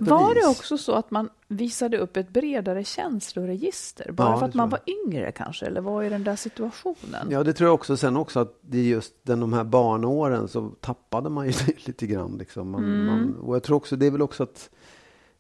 var 0.02 0.36
det 0.36 0.48
också 0.50 0.78
så 0.78 0.92
att 0.92 1.12
man 1.12 1.30
visade 1.48 1.98
upp 1.98 2.18
ett 2.18 2.30
bredare 2.30 2.84
känsloregister? 2.84 4.12
Bara 4.12 4.32
ja, 4.32 4.40
för 4.40 4.46
att 4.46 4.54
man 4.54 4.70
var 4.70 4.80
yngre 4.88 5.32
kanske? 5.32 5.66
Eller 5.66 5.82
vad 5.82 6.06
är 6.06 6.10
den 6.10 6.24
där 6.24 6.36
situationen? 6.36 7.28
Ja, 7.30 7.44
det 7.44 7.54
tror 7.54 7.68
jag 7.68 7.74
också. 7.74 7.98
Sen 7.98 8.18
också 8.18 8.40
att 8.40 8.60
det 8.62 8.78
är 8.78 8.84
just 8.84 9.14
den, 9.24 9.40
de 9.40 9.54
här 9.54 9.64
barnåren 9.64 10.48
så 10.48 10.70
tappade 10.70 11.30
man 11.30 11.48
ju 11.48 11.54
lite 11.86 12.08
grann. 12.08 12.38
Liksom. 12.38 12.72
Man, 12.72 12.84
mm. 12.84 13.06
man, 13.06 13.36
och 13.36 13.56
jag 13.56 13.64
tror 13.64 13.78
också, 13.78 13.96
det 13.96 14.06
är 14.06 14.12
väl 14.12 14.22
också 14.22 14.44
att 14.44 14.70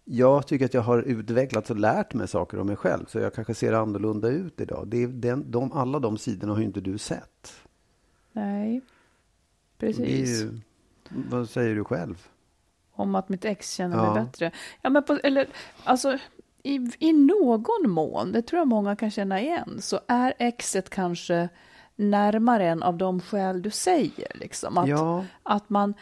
jag 0.03 0.48
tycker 0.48 0.65
att 0.65 0.74
jag 0.74 0.82
har 0.82 1.01
utvecklats 1.01 1.70
och 1.70 1.80
lärt 1.80 2.13
mig 2.13 2.27
saker 2.27 2.60
om 2.60 2.68
mig 2.68 2.75
själv. 2.75 3.06
Så 3.06 3.20
jag 3.20 3.34
kanske 3.34 3.53
ser 3.53 3.74
annorlunda 3.74 4.30
ut 4.30 4.62
idag. 4.62 4.88
Det 4.88 5.03
är 5.03 5.08
den, 5.08 5.51
de, 5.51 5.72
alla 5.72 6.00
de 6.00 6.18
sidorna 6.18 6.53
har 6.53 6.60
ju 6.60 6.65
inte 6.65 6.82
du 6.82 6.98
sett. 6.98 7.53
Nej, 8.32 8.82
precis. 9.77 10.42
Ju, 10.42 10.60
vad 11.10 11.50
säger 11.50 11.75
du 11.75 11.84
själv? 11.84 12.27
Om 12.95 13.15
att 13.15 13.29
mitt 13.29 13.45
ex 13.45 13.73
känner 13.73 13.97
ja. 13.97 14.13
mig 14.13 14.23
bättre. 14.23 14.51
Ja, 14.81 14.89
men 14.89 15.03
på, 15.03 15.13
eller, 15.23 15.47
alltså, 15.83 16.17
i, 16.63 16.79
I 17.00 17.13
någon 17.13 17.89
mån, 17.89 18.31
det 18.31 18.41
tror 18.41 18.59
jag 18.59 18.67
många 18.67 18.95
kan 18.95 19.12
känna 19.12 19.41
igen, 19.41 19.77
så 19.81 20.00
är 20.07 20.33
exet 20.39 20.89
kanske 20.89 21.50
närmare 21.95 22.69
en 22.69 22.83
av 22.83 22.97
de 22.97 23.21
skäl 23.21 23.62
du 23.62 23.69
säger. 23.69 24.31
Liksom. 24.33 24.77
Att, 24.77 24.89
ja. 24.89 25.25
att 25.43 25.69
man 25.69 25.93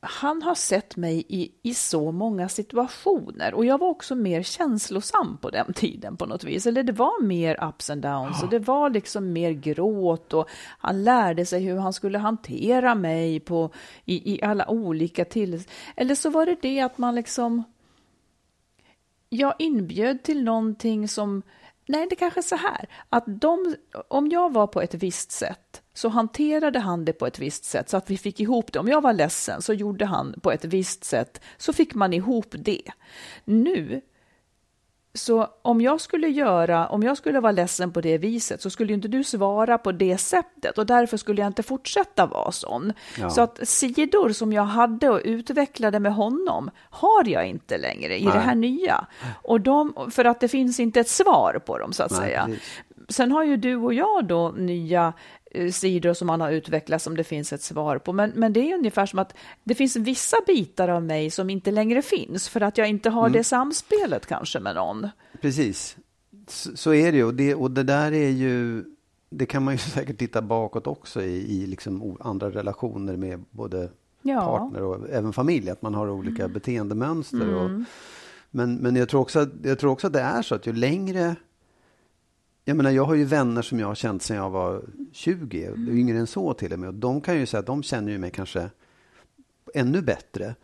han 0.00 0.42
har 0.42 0.54
sett 0.54 0.96
mig 0.96 1.24
i, 1.28 1.52
i 1.62 1.74
så 1.74 2.12
många 2.12 2.48
situationer. 2.48 3.54
Och 3.54 3.64
jag 3.64 3.78
var 3.78 3.88
också 3.88 4.14
mer 4.14 4.42
känslosam 4.42 5.38
på 5.40 5.50
den 5.50 5.72
tiden 5.72 6.16
på 6.16 6.26
något 6.26 6.44
vis. 6.44 6.66
Eller 6.66 6.82
det 6.82 6.92
var 6.92 7.22
mer 7.22 7.64
ups 7.68 7.90
and 7.90 8.02
downs. 8.02 8.42
Och 8.42 8.48
det 8.48 8.58
var 8.58 8.90
liksom 8.90 9.32
mer 9.32 9.50
gråt. 9.50 10.32
Och 10.32 10.48
han 10.78 11.04
lärde 11.04 11.46
sig 11.46 11.62
hur 11.62 11.76
han 11.78 11.92
skulle 11.92 12.18
hantera 12.18 12.94
mig 12.94 13.40
på, 13.40 13.70
i, 14.04 14.34
i 14.34 14.42
alla 14.42 14.70
olika 14.70 15.24
till... 15.24 15.62
Eller 15.96 16.14
så 16.14 16.30
var 16.30 16.46
det 16.46 16.56
det 16.62 16.80
att 16.80 16.98
man 16.98 17.14
liksom... 17.14 17.64
Jag 19.28 19.54
inbjöd 19.58 20.22
till 20.22 20.44
någonting 20.44 21.08
som 21.08 21.42
Nej, 21.88 22.06
det 22.10 22.16
kanske 22.16 22.40
är 22.40 22.42
så 22.42 22.56
här. 22.56 22.88
Att 23.08 23.24
de, 23.26 23.76
om 24.08 24.28
jag 24.28 24.52
var 24.52 24.66
på 24.66 24.80
ett 24.80 24.94
visst 24.94 25.30
sätt 25.30 25.82
så 25.98 26.08
hanterade 26.08 26.78
han 26.78 27.04
det 27.04 27.12
på 27.12 27.26
ett 27.26 27.38
visst 27.38 27.64
sätt 27.64 27.88
så 27.88 27.96
att 27.96 28.10
vi 28.10 28.18
fick 28.18 28.40
ihop 28.40 28.72
det. 28.72 28.78
Om 28.78 28.88
jag 28.88 29.00
var 29.00 29.12
ledsen 29.12 29.62
så 29.62 29.72
gjorde 29.72 30.04
han 30.04 30.34
på 30.42 30.52
ett 30.52 30.64
visst 30.64 31.04
sätt 31.04 31.40
så 31.56 31.72
fick 31.72 31.94
man 31.94 32.12
ihop 32.12 32.46
det. 32.50 32.82
Nu 33.44 34.00
så 35.14 35.48
om 35.62 35.80
jag 35.80 36.00
skulle 36.00 36.28
göra, 36.28 36.88
om 36.88 37.02
jag 37.02 37.16
skulle 37.16 37.40
vara 37.40 37.52
ledsen 37.52 37.92
på 37.92 38.00
det 38.00 38.18
viset 38.18 38.62
så 38.62 38.70
skulle 38.70 38.92
inte 38.92 39.08
du 39.08 39.24
svara 39.24 39.78
på 39.78 39.92
det 39.92 40.18
sättet 40.18 40.78
och 40.78 40.86
därför 40.86 41.16
skulle 41.16 41.40
jag 41.40 41.46
inte 41.46 41.62
fortsätta 41.62 42.26
vara 42.26 42.52
sån. 42.52 42.92
Ja. 43.18 43.30
Så 43.30 43.40
att 43.40 43.68
sidor 43.68 44.32
som 44.32 44.52
jag 44.52 44.62
hade 44.62 45.08
och 45.10 45.20
utvecklade 45.24 46.00
med 46.00 46.14
honom 46.14 46.70
har 46.90 47.28
jag 47.28 47.46
inte 47.46 47.78
längre 47.78 48.18
i 48.18 48.24
Nej. 48.24 48.32
det 48.32 48.40
här 48.40 48.54
nya. 48.54 49.06
Och 49.42 49.60
de, 49.60 50.10
för 50.10 50.24
att 50.24 50.40
det 50.40 50.48
finns 50.48 50.80
inte 50.80 51.00
ett 51.00 51.08
svar 51.08 51.62
på 51.66 51.78
dem 51.78 51.92
så 51.92 52.02
att 52.02 52.10
Nej, 52.10 52.20
säga. 52.20 52.44
Precis. 52.44 52.62
Sen 53.08 53.32
har 53.32 53.44
ju 53.44 53.56
du 53.56 53.76
och 53.76 53.94
jag 53.94 54.24
då 54.24 54.54
nya 54.56 55.12
sidor 55.72 56.12
som 56.12 56.26
man 56.26 56.40
har 56.40 56.50
utvecklat 56.50 57.02
som 57.02 57.16
det 57.16 57.24
finns 57.24 57.52
ett 57.52 57.62
svar 57.62 57.98
på. 57.98 58.12
Men, 58.12 58.30
men 58.34 58.52
det 58.52 58.70
är 58.70 58.74
ungefär 58.74 59.06
som 59.06 59.18
att 59.18 59.34
det 59.64 59.74
finns 59.74 59.96
vissa 59.96 60.36
bitar 60.46 60.88
av 60.88 61.02
mig 61.02 61.30
som 61.30 61.50
inte 61.50 61.70
längre 61.70 62.02
finns 62.02 62.48
för 62.48 62.60
att 62.60 62.78
jag 62.78 62.88
inte 62.88 63.10
har 63.10 63.26
mm. 63.26 63.32
det 63.32 63.44
samspelet 63.44 64.26
kanske 64.26 64.60
med 64.60 64.74
någon. 64.74 65.08
Precis, 65.40 65.96
så, 66.46 66.76
så 66.76 66.94
är 66.94 67.12
det 67.12 67.18
ju. 67.18 67.24
Och 67.24 67.34
det, 67.34 67.54
och 67.54 67.70
det 67.70 67.82
där 67.82 68.12
är 68.12 68.28
ju, 68.28 68.84
det 69.30 69.46
kan 69.46 69.62
man 69.62 69.74
ju 69.74 69.78
säkert 69.94 70.18
titta 70.18 70.42
bakåt 70.42 70.86
också 70.86 71.22
i, 71.22 71.62
i 71.62 71.66
liksom 71.66 72.16
andra 72.20 72.50
relationer 72.50 73.16
med 73.16 73.44
både 73.50 73.90
ja. 74.22 74.40
partner 74.40 74.82
och 74.82 75.10
även 75.10 75.32
familj, 75.32 75.70
att 75.70 75.82
man 75.82 75.94
har 75.94 76.10
olika 76.10 76.42
mm. 76.42 76.52
beteendemönster. 76.52 77.42
Mm. 77.42 77.56
Och, 77.56 77.70
men 78.50 78.76
men 78.76 78.96
jag, 78.96 79.08
tror 79.08 79.20
också, 79.20 79.46
jag 79.62 79.78
tror 79.78 79.90
också 79.90 80.06
att 80.06 80.12
det 80.12 80.20
är 80.20 80.42
så 80.42 80.54
att 80.54 80.66
ju 80.66 80.72
längre 80.72 81.36
jag 82.68 82.76
menar, 82.76 82.90
jag 82.90 83.04
har 83.04 83.14
ju 83.14 83.24
vänner 83.24 83.62
som 83.62 83.80
jag 83.80 83.86
har 83.86 83.94
känt 83.94 84.22
sedan 84.22 84.36
jag 84.36 84.50
var 84.50 84.82
20, 85.12 85.64
mm. 85.64 85.98
yngre 85.98 86.18
än 86.18 86.26
så 86.26 86.54
till 86.54 86.72
och 86.72 86.78
med. 86.78 86.88
Och 86.88 86.94
de 86.94 87.20
kan 87.20 87.38
ju 87.38 87.46
säga 87.46 87.60
att 87.60 87.66
de 87.66 87.82
känner 87.82 88.12
ju 88.12 88.18
mig 88.18 88.30
kanske 88.30 88.70
ännu 89.74 90.02
bättre. 90.02 90.54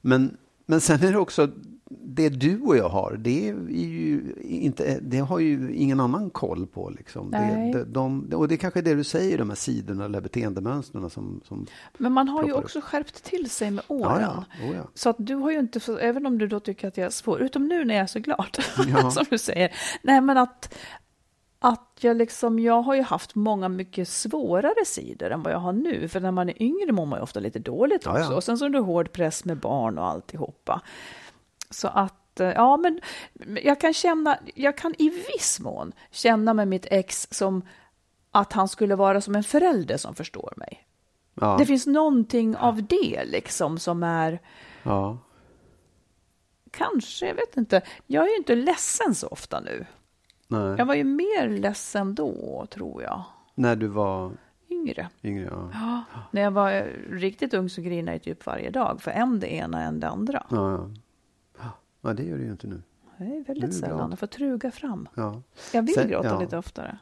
Men, 0.00 0.36
men 0.66 0.80
sen 0.80 1.04
är 1.04 1.12
det 1.12 1.18
också, 1.18 1.48
det 1.90 2.28
du 2.28 2.60
och 2.60 2.76
jag 2.76 2.88
har, 2.88 3.16
det, 3.18 3.48
är 3.48 3.54
ju 3.68 4.34
inte, 4.42 4.98
det 5.02 5.18
har 5.18 5.38
ju 5.38 5.74
ingen 5.74 6.00
annan 6.00 6.30
koll 6.30 6.66
på. 6.66 6.90
Liksom. 6.90 7.30
Det, 7.30 7.84
de, 7.84 8.26
de, 8.28 8.36
och 8.36 8.48
det 8.48 8.54
är 8.54 8.56
kanske 8.56 8.82
det 8.82 8.94
du 8.94 9.04
säger, 9.04 9.38
de 9.38 9.48
här 9.48 9.56
sidorna 9.56 10.04
eller 10.04 10.20
beteendemönstren 10.20 11.10
som, 11.10 11.40
som 11.44 11.66
Men 11.98 12.12
man 12.12 12.28
har 12.28 12.44
ju 12.44 12.52
också 12.52 12.78
upp. 12.78 12.84
skärpt 12.84 13.24
till 13.24 13.50
sig 13.50 13.70
med 13.70 13.84
åren. 13.88 14.22
Ja, 14.22 14.44
ja. 14.60 14.68
Oh, 14.68 14.76
ja. 14.76 14.82
Så 14.94 15.10
att 15.10 15.16
du 15.18 15.34
har 15.34 15.50
ju 15.50 15.58
inte, 15.58 15.80
även 16.00 16.26
om 16.26 16.38
du 16.38 16.46
då 16.46 16.60
tycker 16.60 16.88
att 16.88 16.96
jag 16.96 17.06
är 17.06 17.10
svår, 17.10 17.40
utom 17.40 17.68
nu 17.68 17.84
när 17.84 17.94
jag 17.94 18.02
är 18.02 18.06
så 18.06 18.18
glad, 18.18 18.58
som 19.12 19.24
du 19.30 19.38
säger. 19.38 19.72
Nej, 20.02 20.20
men 20.20 20.38
att, 20.38 20.74
att 21.62 21.98
jag 22.00 22.16
liksom, 22.16 22.58
jag 22.58 22.82
har 22.82 22.94
ju 22.94 23.02
haft 23.02 23.34
många 23.34 23.68
mycket 23.68 24.08
svårare 24.08 24.84
sidor 24.84 25.30
än 25.30 25.42
vad 25.42 25.52
jag 25.52 25.58
har 25.58 25.72
nu. 25.72 26.08
För 26.08 26.20
när 26.20 26.30
man 26.30 26.48
är 26.48 26.62
yngre 26.62 26.92
mår 26.92 27.06
man 27.06 27.18
ju 27.18 27.22
ofta 27.22 27.40
lite 27.40 27.58
dåligt 27.58 28.06
också. 28.06 28.20
Ja, 28.20 28.30
ja. 28.30 28.36
Och 28.36 28.44
sen 28.44 28.58
så 28.58 28.64
är 28.64 28.68
det 28.68 28.78
hård 28.78 29.12
press 29.12 29.44
med 29.44 29.56
barn 29.56 29.98
och 29.98 30.06
alltihopa. 30.06 30.80
Så 31.70 31.88
att, 31.88 32.40
eh, 32.40 32.48
ja 32.48 32.76
men 32.76 33.00
jag 33.62 33.80
kan 33.80 33.94
känna, 33.94 34.38
jag 34.54 34.78
kan 34.78 34.94
i 34.98 35.08
viss 35.08 35.60
mån 35.60 35.92
känna 36.10 36.54
med 36.54 36.68
mitt 36.68 36.86
ex 36.90 37.28
som 37.30 37.62
att 38.30 38.52
han 38.52 38.68
skulle 38.68 38.96
vara 38.96 39.20
som 39.20 39.34
en 39.34 39.44
förälder 39.44 39.96
som 39.96 40.14
förstår 40.14 40.52
mig. 40.56 40.86
Ja. 41.34 41.56
Det 41.58 41.66
finns 41.66 41.86
någonting 41.86 42.56
av 42.56 42.82
det 42.82 43.24
liksom 43.24 43.78
som 43.78 44.02
är... 44.02 44.40
Ja. 44.82 45.18
Kanske, 46.70 47.26
jag 47.26 47.34
vet 47.34 47.56
inte. 47.56 47.82
Jag 48.06 48.24
är 48.24 48.28
ju 48.28 48.36
inte 48.36 48.54
ledsen 48.54 49.14
så 49.14 49.26
ofta 49.26 49.60
nu. 49.60 49.86
Nej. 50.50 50.74
Jag 50.78 50.86
var 50.86 50.94
ju 50.94 51.04
mer 51.04 51.48
ledsen 51.48 52.14
då, 52.14 52.66
tror 52.70 53.02
jag. 53.02 53.24
När 53.54 53.76
du 53.76 53.86
var? 53.86 54.32
Yngre. 54.70 55.08
Yngre 55.22 55.48
ja. 55.50 55.70
ja. 55.72 56.22
När 56.30 56.42
jag 56.42 56.50
var 56.50 56.92
riktigt 57.10 57.54
ung 57.54 57.68
så 57.68 57.80
grinade 57.82 58.12
jag 58.12 58.22
typ 58.22 58.46
varje 58.46 58.70
dag. 58.70 59.02
För 59.02 59.10
en 59.10 59.40
det 59.40 59.52
ena, 59.52 59.82
en 59.82 60.00
det 60.00 60.08
andra. 60.08 60.46
Ja, 60.50 60.90
ja. 61.58 61.70
ja 62.00 62.12
det 62.12 62.22
gör 62.22 62.38
du 62.38 62.44
ju 62.44 62.50
inte 62.50 62.66
nu. 62.66 62.82
Är 63.18 63.44
väldigt 63.44 63.74
sällan. 63.74 64.10
Jag 64.10 64.18
får 64.18 64.26
truga 64.26 64.70
fram. 64.70 65.08
Ja. 65.14 65.42
Jag 65.72 65.82
vill 65.82 65.94
Sen, 65.94 66.08
gråta 66.08 66.28
ja. 66.28 66.40
lite 66.40 66.58
oftare. 66.58 66.98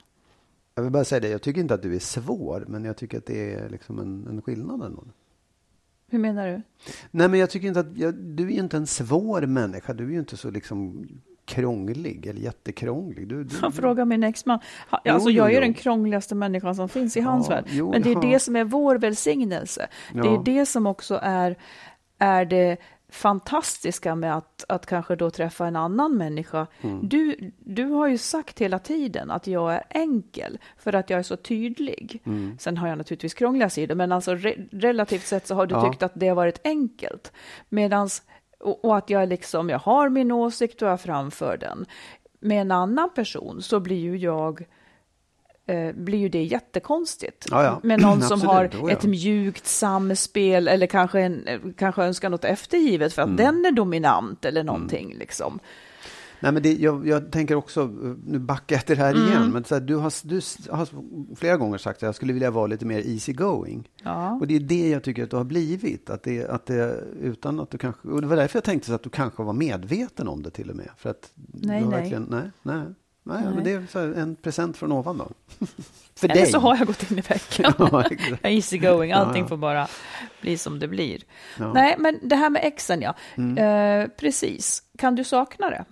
Jag 0.75 0.83
vill 0.83 0.93
bara 0.93 1.05
säga 1.05 1.21
det, 1.21 1.28
jag 1.28 1.43
tycker 1.43 1.61
inte 1.61 1.75
att 1.75 1.83
du 1.83 1.95
är 1.95 1.99
svår, 1.99 2.64
men 2.69 2.85
jag 2.85 2.97
tycker 2.97 3.19
att 3.19 3.26
det 3.26 3.55
är 3.55 3.69
liksom 3.69 3.99
en, 3.99 4.26
en 4.26 4.43
skillnad. 4.43 4.83
Ändå. 4.83 5.05
Hur 6.11 6.19
menar 6.19 6.47
du? 6.47 6.62
Nej, 7.11 7.28
men 7.28 7.40
jag 7.40 7.50
tycker 7.50 7.69
inte 7.69 7.81
att, 7.81 7.97
jag, 7.97 8.14
du 8.14 8.47
är 8.47 8.50
ju 8.50 8.61
inte 8.61 8.76
en 8.76 8.87
svår 8.87 9.47
människa. 9.47 9.93
Du 9.93 10.05
är 10.05 10.11
ju 10.11 10.19
inte 10.19 10.37
så 10.37 10.50
liksom 10.50 11.09
krånglig 11.49 12.26
eller 12.26 12.40
jättekrånglig. 12.40 13.28
Du, 13.28 13.45
du, 13.45 13.57
Han 13.57 13.73
frågar 13.73 14.05
min 14.05 14.23
exman. 14.23 14.59
Alltså, 14.90 15.31
jo, 15.31 15.37
jag 15.37 15.50
är 15.50 15.55
jo. 15.55 15.61
den 15.61 15.75
krångligaste 15.75 16.35
människan 16.35 16.75
som 16.75 16.88
finns 16.88 17.17
i 17.17 17.21
hans 17.21 17.49
ja, 17.49 17.55
värld. 17.55 17.64
Jo, 17.69 17.90
Men 17.90 18.02
det 18.02 18.11
är 18.11 18.14
ja. 18.14 18.21
det 18.21 18.40
som 18.40 18.57
är 18.57 18.64
vår 18.64 18.97
välsignelse. 18.99 19.88
Ja. 20.14 20.23
Det 20.23 20.28
är 20.28 20.59
det 20.59 20.67
som 20.67 20.87
också 20.87 21.19
är, 21.23 21.57
är 22.19 22.45
det 22.45 22.76
fantastiska 23.11 24.14
med 24.14 24.37
att, 24.37 24.64
att 24.69 24.87
kanske 24.87 25.17
då 25.17 25.31
träffa 25.31 25.67
en 25.67 25.76
annan 25.76 26.17
människa. 26.17 26.67
Mm. 26.81 27.09
Du, 27.09 27.52
du 27.59 27.85
har 27.85 28.09
ju 28.09 28.19
sagt 28.19 28.59
hela 28.59 28.78
tiden 28.78 29.31
att 29.31 29.47
jag 29.47 29.75
är 29.75 29.83
enkel 29.90 30.59
för 30.76 30.93
att 30.93 31.11
jag 31.11 31.19
är 31.19 31.23
så 31.23 31.37
tydlig. 31.37 32.23
Mm. 32.26 32.57
Sen 32.59 32.76
har 32.76 32.88
jag 32.88 32.99
naturligtvis 32.99 33.35
krångliga 33.35 33.71
sidor, 33.71 33.95
men 33.95 34.12
alltså 34.12 34.35
re, 34.35 34.55
relativt 34.73 35.26
sett 35.26 35.47
så 35.47 35.55
har 35.55 35.67
du 35.67 35.90
tyckt 35.90 36.02
att 36.02 36.12
det 36.14 36.28
har 36.28 36.37
varit 36.37 36.61
enkelt. 36.64 37.33
Medans 37.69 38.23
och, 38.60 38.84
och, 38.84 38.96
att 38.96 39.10
jag 39.10 39.28
liksom, 39.28 39.68
jag 39.68 39.78
har 39.78 40.08
min 40.08 40.32
åsikt 40.32 40.82
och 40.82 40.88
jag 40.88 41.00
framför 41.00 41.56
den. 41.56 41.86
Med 42.40 42.60
en 42.60 42.70
annan 42.70 43.10
person 43.14 43.62
så 43.62 43.80
blir 43.80 43.98
ju 43.98 44.16
jag 44.16 44.64
eh, 45.66 45.92
blir 45.94 46.18
ju 46.18 46.28
det 46.28 46.42
jättekonstigt. 46.42 47.46
Ja, 47.50 47.64
ja. 47.64 47.80
Med 47.82 48.00
någon 48.00 48.22
som 48.22 48.42
har 48.42 48.66
oh, 48.66 48.70
ja. 48.72 48.90
ett 48.90 49.04
mjukt 49.04 49.66
samspel 49.66 50.68
eller 50.68 50.86
kanske, 50.86 51.20
en, 51.20 51.74
kanske 51.76 52.02
önskar 52.02 52.30
något 52.30 52.44
eftergivet 52.44 53.12
för 53.12 53.22
att 53.22 53.28
mm. 53.28 53.36
den 53.36 53.64
är 53.64 53.72
dominant 53.72 54.44
eller 54.44 54.64
någonting. 54.64 55.06
Mm. 55.06 55.18
Liksom. 55.18 55.60
Nej, 56.40 56.52
men 56.52 56.62
det, 56.62 56.73
jag, 56.73 57.09
jag 57.09 57.33
tänker 57.33 57.54
också, 57.54 57.87
nu 58.26 58.38
backar 58.38 58.76
jag 58.76 58.87
till 58.87 58.97
det 58.97 59.02
här 59.02 59.14
Mm. 59.14 59.26
igen, 59.28 59.50
men 59.52 59.64
så 59.64 59.75
här, 59.75 59.80
du, 59.83 59.97
har, 59.97 60.12
du 60.28 60.40
har 60.71 60.88
flera 61.37 61.57
gånger 61.57 61.78
sagt 61.78 61.97
att 61.97 62.02
jag 62.02 62.14
skulle 62.14 62.33
vilja 62.33 62.50
vara 62.50 62.66
lite 62.66 62.87
mer 62.87 62.99
easy 63.07 63.33
going. 63.33 63.88
Ja. 64.02 64.33
Och 64.33 64.47
det 64.47 64.57
är 64.57 64.61
det 64.61 64.88
jag 64.88 65.02
tycker 65.02 65.25
att 65.25 65.30
du 65.30 65.37
har 65.37 65.45
blivit. 65.45 66.11
Att 66.11 66.23
det, 66.23 66.47
att 66.49 66.66
det, 66.66 67.04
utan 67.21 67.61
att 67.61 67.71
du 67.71 67.78
kanske, 67.78 68.09
och 68.09 68.21
det 68.21 68.26
var 68.26 68.37
därför 68.37 68.57
jag 68.57 68.64
tänkte 68.64 68.88
så 68.88 68.95
att 68.95 69.02
du 69.02 69.11
kanske 69.11 69.42
var 69.42 69.52
medveten 69.52 70.28
om 70.28 70.42
det 70.42 70.50
till 70.50 70.71
och 70.71 70.76
med. 70.76 70.88
För 70.97 71.11
att 71.11 71.33
Nej, 71.35 71.80
nej. 71.80 71.90
Verkligen, 71.90 72.23
nej, 72.30 72.50
nej. 72.62 72.83
Nej, 73.23 73.42
Nej. 73.45 73.54
men 73.54 73.64
det 73.64 73.95
är 73.95 74.14
en 74.14 74.37
present 74.37 74.76
från 74.76 74.92
ovan 74.92 75.18
då. 75.18 75.28
För 76.16 76.28
Eller 76.28 76.35
dig. 76.42 76.47
så 76.52 76.59
har 76.59 76.76
jag 76.76 76.87
gått 76.87 77.11
in 77.11 77.18
i. 77.18 77.23
Ja, 77.59 78.04
exakt. 78.11 78.45
Easy 78.45 78.78
going, 78.78 79.12
allting 79.12 79.40
Ja, 79.40 79.45
ja. 79.45 79.49
får 79.49 79.57
bara 79.57 79.88
bli 80.40 80.59
som 80.59 80.78
det 80.78 80.88
blir. 80.88 81.23
Ja. 81.59 81.73
Nej, 81.73 81.97
men 81.99 82.18
det 82.23 82.37
här 82.37 82.50
med 82.50 82.64
exen, 82.64 83.00
ja. 83.02 83.14
Mm. 83.37 83.59
Eh, 84.02 84.09
precis. 84.09 84.83
Kan 84.99 85.14
du 85.14 85.25
sakna 85.25 85.71
det? 85.71 85.85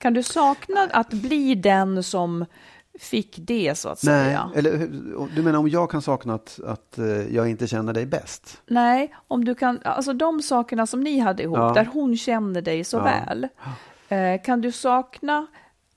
Kan 0.00 0.12
du 0.14 0.22
sakna 0.22 0.80
att 0.92 1.10
bli 1.10 1.54
den 1.54 2.02
som 2.02 2.44
fick 2.98 3.36
det, 3.38 3.78
så 3.78 3.88
att 3.88 4.02
Nej, 4.04 4.24
säga? 4.24 4.50
eller 4.54 4.90
du 5.36 5.42
menar 5.42 5.58
om 5.58 5.68
jag 5.68 5.90
kan 5.90 6.02
sakna 6.02 6.34
att, 6.34 6.60
att 6.66 6.98
eh, 6.98 7.06
jag 7.34 7.50
inte 7.50 7.66
känner 7.66 7.92
dig 7.92 8.06
bäst? 8.06 8.62
Nej, 8.66 9.14
om 9.28 9.44
du 9.44 9.54
kan, 9.54 9.80
alltså 9.84 10.12
de 10.12 10.42
sakerna 10.42 10.86
som 10.86 11.00
ni 11.00 11.18
hade 11.18 11.42
ihop, 11.42 11.58
Ja. 11.58 11.72
där 11.74 11.88
hon 11.92 12.16
känner 12.16 12.62
dig 12.62 12.84
så 12.84 12.96
Ja. 12.96 13.02
väl, 13.04 13.48
eh, 14.08 14.42
kan 14.42 14.60
du 14.60 14.72
sakna 14.72 15.46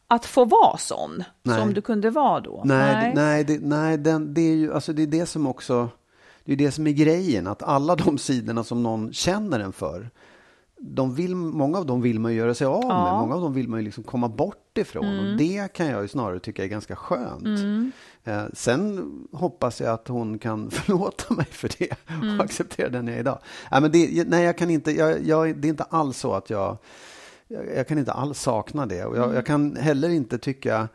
att 0.07 0.25
få 0.25 0.45
vara 0.45 0.77
sån, 0.77 1.23
Nej. 1.43 1.59
som 1.59 1.73
du 1.73 1.81
kunde 1.81 2.09
vara 2.09 2.39
då? 2.39 2.61
Nej, 2.65 2.95
nej. 2.95 3.11
nej, 3.15 3.43
det, 3.43 3.59
nej 3.61 3.97
den, 3.97 4.33
det 4.33 4.41
är 4.41 4.55
ju 4.55 4.73
alltså 4.73 4.93
det 4.93 5.01
är 5.03 5.07
det 5.07 5.25
som 5.25 5.47
också 5.47 5.89
det 6.45 6.51
är 6.53 6.57
det 6.57 6.71
som 6.71 6.87
är 6.87 6.91
grejen, 6.91 7.47
att 7.47 7.63
alla 7.63 7.95
de 7.95 8.17
sidorna 8.17 8.63
som 8.63 8.83
någon 8.83 9.13
känner 9.13 9.59
en 9.59 9.73
för, 9.73 10.09
de 10.85 11.15
vill, 11.15 11.35
många 11.35 11.77
av 11.77 11.85
dem 11.85 12.01
vill 12.01 12.19
man 12.19 12.31
ju 12.31 12.37
göra 12.37 12.53
sig 12.53 12.67
av 12.67 12.79
med, 12.87 12.91
Ja. 12.91 13.19
många 13.21 13.35
av 13.35 13.41
dem 13.41 13.53
vill 13.53 13.67
man 13.69 13.79
ju 13.79 13.85
liksom 13.85 14.03
komma 14.03 14.29
bort 14.29 14.77
ifrån. 14.77 15.19
Och 15.19 15.37
det 15.37 15.73
kan 15.73 15.87
jag 15.87 16.01
ju 16.01 16.07
snarare 16.07 16.39
tycka 16.39 16.63
är 16.63 16.67
ganska 16.67 16.95
skönt. 16.95 17.47
Eh, 18.23 18.43
sen 18.53 19.11
hoppas 19.31 19.81
jag 19.81 19.93
att 19.93 20.07
hon 20.07 20.39
kan 20.39 20.71
förlåta 20.71 21.33
mig 21.33 21.45
för 21.45 21.71
det 21.79 21.89
och 22.37 22.43
acceptera 22.45 22.89
den 22.89 23.07
jag 23.07 23.15
är 23.15 23.19
idag. 23.19 23.39
Nej, 23.71 23.81
men 23.81 23.91
det, 23.91 24.27
nej, 24.27 24.43
jag 24.43 24.57
kan 24.57 24.69
inte, 24.69 24.91
jag, 24.91 25.25
jag, 25.25 25.57
det 25.57 25.67
är 25.67 25.69
inte 25.69 25.83
alls 25.83 26.17
så 26.17 26.33
att 26.33 26.49
jag, 26.49 26.77
jag, 27.47 27.65
jag 27.75 27.87
kan 27.87 27.97
inte 27.97 28.11
alls 28.13 28.39
sakna 28.41 28.85
det. 28.85 29.05
Och 29.05 29.17
jag, 29.17 29.35
jag 29.35 29.45
kan 29.45 29.75
heller 29.75 30.09
inte 30.09 30.37
tycka 30.37 30.87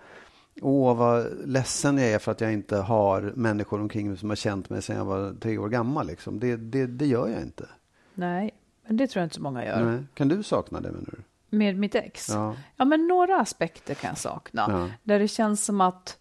Åh, 0.62 0.96
vad 0.96 1.26
ledsen 1.44 1.98
jag 1.98 2.08
är 2.10 2.18
för 2.18 2.32
att 2.32 2.40
jag 2.40 2.52
inte 2.52 2.76
har 2.76 3.32
människor 3.36 3.80
omkring 3.80 4.08
mig 4.08 4.16
som 4.18 4.28
har 4.28 4.36
känt 4.36 4.70
mig 4.70 4.82
sedan 4.82 4.96
jag 4.96 5.04
var 5.04 5.34
tre 5.40 5.58
år 5.58 5.68
gammal. 5.68 6.06
Liksom. 6.06 6.40
Det, 6.40 6.56
det, 6.56 6.86
det 6.86 7.06
gör 7.06 7.28
jag 7.28 7.42
inte. 7.42 7.68
Nej, 8.14 8.50
men 8.88 8.96
det 8.96 9.06
tror 9.06 9.20
jag 9.20 9.26
inte 9.26 9.34
så 9.36 9.42
många 9.42 9.64
gör. 9.64 9.84
Nej. 9.84 10.04
Kan 10.14 10.28
du 10.28 10.42
sakna 10.42 10.80
det 10.80 10.90
menar 10.90 11.08
du? 11.16 11.22
Med 11.56 11.76
mitt 11.76 11.94
ex? 11.94 12.28
Ja. 12.28 12.54
Ja, 12.76 12.84
men 12.84 13.06
några 13.06 13.40
aspekter 13.40 13.94
kan 13.94 14.08
jag 14.08 14.18
sakna. 14.18 14.66
Ja. 14.68 14.88
Där 15.02 15.18
det 15.18 15.28
känns 15.28 15.64
som 15.64 15.80
att 15.80 16.18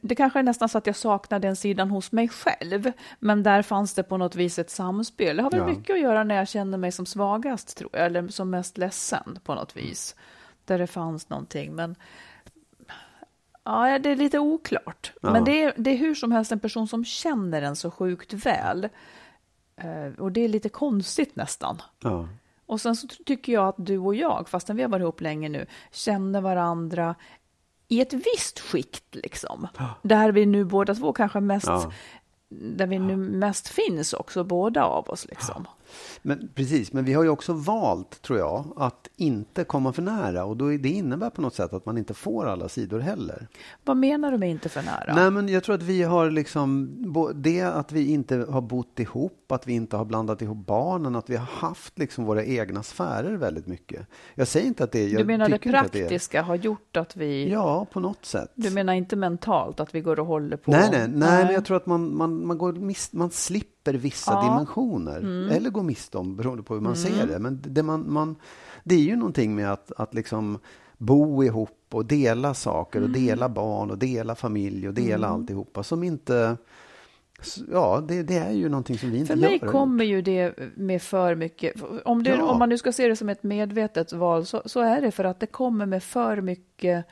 det 0.00 0.14
kanske 0.14 0.38
är 0.38 0.42
nästan 0.42 0.68
så 0.68 0.78
att 0.78 0.86
jag 0.86 0.96
saknar 0.96 1.38
den 1.38 1.56
sidan 1.56 1.90
hos 1.90 2.12
mig 2.12 2.28
själv, 2.28 2.92
men 3.18 3.42
där 3.42 3.62
fanns 3.62 3.94
det 3.94 4.02
på 4.02 4.16
något 4.16 4.34
vis 4.36 4.58
ett 4.58 4.70
samspel. 4.70 5.36
Det 5.36 5.42
har 5.42 5.50
väl 5.50 5.60
Ja. 5.60 5.66
mycket 5.66 5.94
att 5.94 6.00
göra 6.00 6.24
när 6.24 6.34
jag 6.34 6.48
känner 6.48 6.78
mig 6.78 6.92
som 6.92 7.06
svagast, 7.06 7.76
tror 7.76 7.90
jag, 7.92 8.06
eller 8.06 8.28
som 8.28 8.50
mest 8.50 8.78
ledsen 8.78 9.38
på 9.44 9.54
något 9.54 9.76
vis. 9.76 10.16
Där 10.64 10.78
det 10.78 10.86
fanns 10.86 11.28
någonting, 11.28 11.74
men 11.74 11.96
ja, 13.64 13.98
det 13.98 14.10
är 14.10 14.16
lite 14.16 14.38
oklart. 14.38 15.12
Ja. 15.22 15.32
Men 15.32 15.44
det 15.44 15.62
är, 15.62 15.72
det 15.76 15.90
är 15.90 15.96
hur 15.96 16.14
som 16.14 16.32
helst 16.32 16.52
en 16.52 16.60
person 16.60 16.88
som 16.88 17.04
känner 17.04 17.62
en 17.62 17.76
så 17.76 17.90
sjukt 17.90 18.32
väl. 18.32 18.88
Eh, 19.76 20.20
Och 20.20 20.32
det 20.32 20.40
är 20.44 20.48
lite 20.48 20.68
konstigt 20.68 21.36
nästan. 21.36 21.82
Ja. 22.02 22.28
Och 22.66 22.80
sen 22.80 22.96
så 22.96 23.06
tycker 23.26 23.52
jag 23.52 23.68
att 23.68 23.74
du 23.78 23.98
och 23.98 24.14
jag, 24.14 24.48
fastän 24.48 24.76
vi 24.76 24.82
har 24.82 24.90
varit 24.90 25.02
ihop 25.02 25.20
länge 25.20 25.48
nu, 25.48 25.66
känner 25.92 26.40
varandra 26.40 27.14
i 27.88 28.00
ett 28.00 28.12
visst 28.12 28.60
skikt 28.60 29.14
liksom. 29.14 29.68
Där 30.02 30.32
vi 30.32 30.46
nu 30.46 30.64
båda 30.64 30.94
två 30.94 31.12
kanske 31.12 31.40
mest, 31.40 31.66
Ja. 31.66 31.92
där 32.48 32.86
vi 32.86 32.98
nu 32.98 33.16
mest 33.16 33.68
finns 33.68 34.12
också, 34.12 34.44
båda 34.44 34.84
av 34.84 35.10
oss 35.10 35.26
liksom. 35.26 35.66
Men, 36.22 36.48
precis, 36.54 36.92
men 36.92 37.04
vi 37.04 37.12
har 37.12 37.22
ju 37.22 37.28
också 37.28 37.52
valt, 37.52 38.22
tror 38.22 38.38
jag, 38.38 38.64
att 38.76 39.08
inte 39.16 39.64
komma 39.64 39.92
för 39.92 40.02
nära. 40.02 40.44
Och 40.44 40.56
då, 40.56 40.72
är- 40.72 40.78
det 40.78 40.88
innebär 40.88 41.30
på 41.30 41.42
något 41.42 41.54
sätt 41.54 41.72
att 41.72 41.86
man 41.86 41.98
inte 41.98 42.14
får 42.14 42.46
alla 42.46 42.68
sidor 42.68 43.00
heller. 43.00 43.48
Vad 43.84 43.96
menar 43.96 44.32
du 44.32 44.38
med 44.38 44.50
inte 44.50 44.68
för 44.68 44.82
nära? 44.82 45.14
Nej, 45.14 45.30
men 45.30 45.48
jag 45.48 45.64
tror 45.64 45.74
att 45.74 45.82
vi 45.82 46.02
har 46.02 46.30
liksom, 46.30 46.88
det 47.34 47.60
att 47.60 47.92
vi 47.92 48.10
inte 48.10 48.36
har 48.50 48.60
bott 48.60 49.00
ihop, 49.00 49.52
att 49.52 49.66
vi 49.66 49.72
inte 49.72 49.96
har 49.96 50.04
blandat 50.04 50.42
ihop 50.42 50.66
barnen, 50.66 51.16
att 51.16 51.30
vi 51.30 51.36
har 51.36 51.46
haft 51.46 51.98
liksom 51.98 52.24
våra 52.24 52.44
egna 52.44 52.82
sfärer 52.82 53.36
väldigt 53.36 53.66
mycket. 53.66 54.06
Jag 54.34 54.48
säger 54.48 54.66
inte 54.66 54.84
att 54.84 54.92
det 54.92 55.08
jag 55.08 55.20
du 55.22 55.24
menar 55.26 55.48
det 55.48 55.54
att 55.54 55.62
det 55.62 55.68
är- 55.68 55.72
praktiska 55.82 56.42
har 56.42 56.54
gjort 56.54 56.96
att 56.96 57.16
vi... 57.16 57.50
Ja, 57.50 57.86
på 57.92 58.00
något 58.00 58.24
sätt. 58.24 58.52
Du 58.54 58.70
menar 58.70 58.92
inte 58.92 59.16
mentalt 59.16 59.80
att 59.80 59.94
vi 59.94 60.00
går 60.00 60.20
och 60.20 60.26
håller 60.26 60.56
på? 60.56 60.70
Nej, 60.70 60.88
nej, 60.92 61.08
nej, 61.08 61.44
men 61.44 61.54
jag 61.54 61.64
tror 61.64 61.76
att 61.76 61.86
man, 61.86 62.16
man, 62.16 62.46
man, 62.46 62.58
går 62.58 62.72
man 63.16 63.30
slipper 63.30 63.73
vissa 63.92 64.32
Ja. 64.32 64.42
dimensioner. 64.50 65.50
Eller 65.52 65.70
går 65.70 65.82
miste 65.82 66.18
om, 66.18 66.36
beroende 66.36 66.62
på 66.62 66.74
hur 66.74 66.80
man 66.80 66.96
ser 66.96 67.26
det. 67.26 67.38
Men 67.38 67.62
det, 67.66 67.82
man, 67.82 68.12
man, 68.12 68.36
det 68.84 68.94
är 68.94 68.98
ju 69.00 69.16
någonting 69.16 69.54
med 69.54 69.72
att, 69.72 69.92
att 69.96 70.14
liksom 70.14 70.58
bo 70.98 71.44
ihop 71.44 71.78
och 71.90 72.06
dela 72.06 72.54
saker 72.54 73.02
och 73.02 73.10
dela 73.10 73.48
barn 73.48 73.90
och 73.90 73.98
dela 73.98 74.34
familj 74.34 74.88
och 74.88 74.94
dela 74.94 75.28
alltihopa 75.28 75.82
som 75.82 76.02
inte... 76.02 76.56
Ja, 77.72 78.04
det, 78.08 78.22
det 78.22 78.36
är 78.36 78.52
ju 78.52 78.68
någonting 78.68 78.98
som 78.98 79.10
vi 79.10 79.18
inte 79.18 79.32
För 79.32 79.40
mig 79.40 79.58
gör. 79.62 79.68
kommer 79.68 80.04
ju 80.04 80.22
det 80.22 80.58
med 80.76 81.02
för 81.02 81.34
mycket, 81.34 81.74
om, 82.04 82.22
det, 82.22 82.30
Ja. 82.30 82.44
om 82.44 82.58
man 82.58 82.68
nu 82.68 82.78
ska 82.78 82.92
se 82.92 83.08
det 83.08 83.16
som 83.16 83.28
ett 83.28 83.42
medvetet 83.42 84.12
val, 84.12 84.46
så, 84.46 84.62
så 84.64 84.80
är 84.80 85.00
det 85.00 85.10
för 85.10 85.24
att 85.24 85.40
det 85.40 85.46
kommer 85.46 85.86
med 85.86 86.02
för 86.02 86.40
mycket 86.40 87.06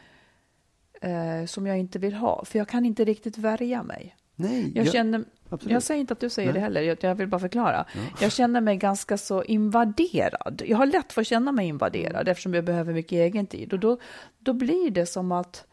eh, 1.01 1.47
som 1.47 1.67
jag 1.67 1.79
inte 1.79 1.99
vill 1.99 2.15
ha. 2.15 2.45
För 2.45 2.59
jag 2.59 2.69
kan 2.69 2.87
inte 2.87 3.05
riktigt 3.05 3.39
värja 3.39 3.83
mig. 3.83 4.17
Nej, 4.37 4.73
Jag, 4.75 4.89
känner, 4.89 5.25
absolut. 5.53 5.73
jag 5.73 5.83
säger 5.83 6.01
inte 6.01 6.13
att 6.13 6.21
du 6.21 6.31
säger 6.31 6.49
Nej. 6.49 6.55
det 6.55 6.61
heller, 6.61 6.83
jag, 6.83 6.99
jag 7.01 7.15
vill 7.15 7.29
bara 7.29 7.41
förklara. 7.41 7.85
Jag 8.21 8.33
känner 8.33 8.61
mig 8.61 8.77
ganska 8.77 9.19
så 9.19 9.45
invaderad. 9.45 10.63
Jag 10.67 10.77
har 10.77 10.87
lätt 10.87 11.13
för 11.13 11.21
att 11.21 11.27
känna 11.27 11.53
mig 11.53 11.69
invaderad 11.69 12.29
eftersom 12.29 12.55
jag 12.55 12.65
behöver 12.65 12.93
mycket 12.93 13.13
egen 13.13 13.47
tid. 13.47 13.73
Och 13.73 13.79
då, 13.79 13.99
då 14.39 14.53
blir 14.53 14.91
det 14.91 15.07
som 15.07 15.33
att 15.33 15.67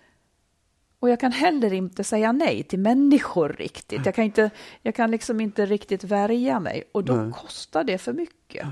och 0.99 1.09
jag 1.09 1.19
kan 1.19 1.31
heller 1.31 1.73
inte 1.73 2.03
säga 2.03 2.31
nej 2.31 2.63
till 2.63 2.79
människor 2.79 3.55
riktigt. 3.59 4.05
Jag 4.05 4.15
kan, 4.15 4.25
inte, 4.25 4.49
jag 4.81 4.95
kan 4.95 5.11
liksom 5.11 5.41
inte 5.41 5.65
riktigt 5.65 6.03
värja 6.03 6.59
mig 6.59 6.83
och 6.91 7.03
då 7.03 7.13
Nej. 7.13 7.31
kostar 7.31 7.83
det 7.83 7.97
för 7.97 8.13
mycket. 8.13 8.67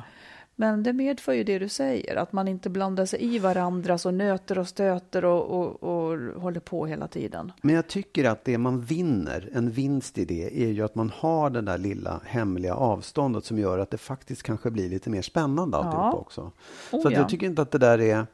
Men 0.60 0.84
det 0.84 0.94
medför 0.94 1.34
ju 1.34 1.44
det 1.44 1.60
du 1.60 1.70
säger, 1.70 2.16
att 2.16 2.34
man 2.34 2.48
inte 2.48 2.70
blandar 2.70 3.06
sig 3.06 3.36
i 3.36 3.40
varandra 3.40 3.98
och 4.06 4.14
nöter 4.14 4.60
och 4.60 4.68
stöter 4.68 5.26
och, 5.26 5.44
och, 5.44 5.84
och 5.84 6.42
håller 6.42 6.60
på 6.60 6.86
hela 6.86 7.08
tiden. 7.08 7.52
Men 7.62 7.76
jag 7.76 7.88
tycker 7.88 8.26
att 8.26 8.46
det 8.46 8.58
man 8.58 8.82
vinner, 8.82 9.50
en 9.54 9.72
vinst 9.72 10.18
i 10.18 10.26
det, 10.26 10.64
är 10.64 10.68
ju 10.68 10.82
att 10.86 10.96
man 10.96 11.12
har 11.16 11.50
det 11.50 11.62
där 11.62 11.78
lilla 11.78 12.22
hemliga 12.26 12.76
avståndet 12.76 13.46
som 13.46 13.60
gör 13.60 13.80
att 13.80 13.92
det 13.92 13.98
faktiskt 13.98 14.44
kanske 14.44 14.72
blir 14.72 14.90
lite 14.90 15.10
mer 15.10 15.22
spännande 15.22 15.78
alltihopa 15.78 16.18
också. 16.18 16.42
Oh, 16.92 17.02
Så 17.02 17.08
att 17.08 17.14
ja. 17.14 17.20
jag 17.20 17.30
tycker 17.30 17.48
inte 17.48 17.62
att 17.62 17.72
det 17.72 17.78
där 17.78 18.02
är... 18.02 18.26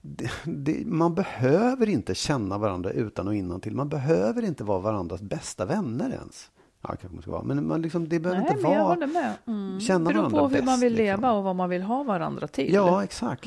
Det, 0.00 0.30
det, 0.44 0.86
man 0.86 1.14
behöver 1.14 1.88
inte 1.88 2.14
känna 2.14 2.58
varandra 2.58 2.90
utan 2.90 3.28
och 3.28 3.34
innan 3.34 3.60
till. 3.60 3.74
Man 3.74 3.88
behöver 3.88 4.44
inte 4.44 4.64
vara 4.64 4.78
varandras 4.78 5.22
bästa 5.22 5.64
vänner 5.64 6.10
ens. 6.10 6.50
Ja, 6.82 6.88
kanske 6.88 7.08
man 7.08 7.22
ska 7.22 7.30
vara. 7.30 7.42
Men 7.42 7.66
man 7.66 7.82
liksom, 7.82 8.08
det 8.08 8.20
behöver 8.20 8.42
Nej, 8.42 8.50
inte 8.50 8.62
men 8.62 8.72
jag 8.72 8.78
vara... 8.78 8.94
håller 8.94 9.06
med. 9.06 9.34
Mm. 9.46 9.80
känna 9.80 10.10
beror 10.10 10.16
varandra 10.22 10.38
på 10.38 10.48
hur 10.48 10.62
man 10.62 10.64
bäst, 10.64 10.82
vill 10.82 10.92
liksom. 10.92 11.04
leva 11.04 11.32
och 11.32 11.44
vad 11.44 11.56
man 11.56 11.70
vill 11.70 11.82
ha 11.82 12.02
varandra 12.02 12.46
till. 12.46 12.72
Ja, 12.72 13.04
exakt. 13.04 13.44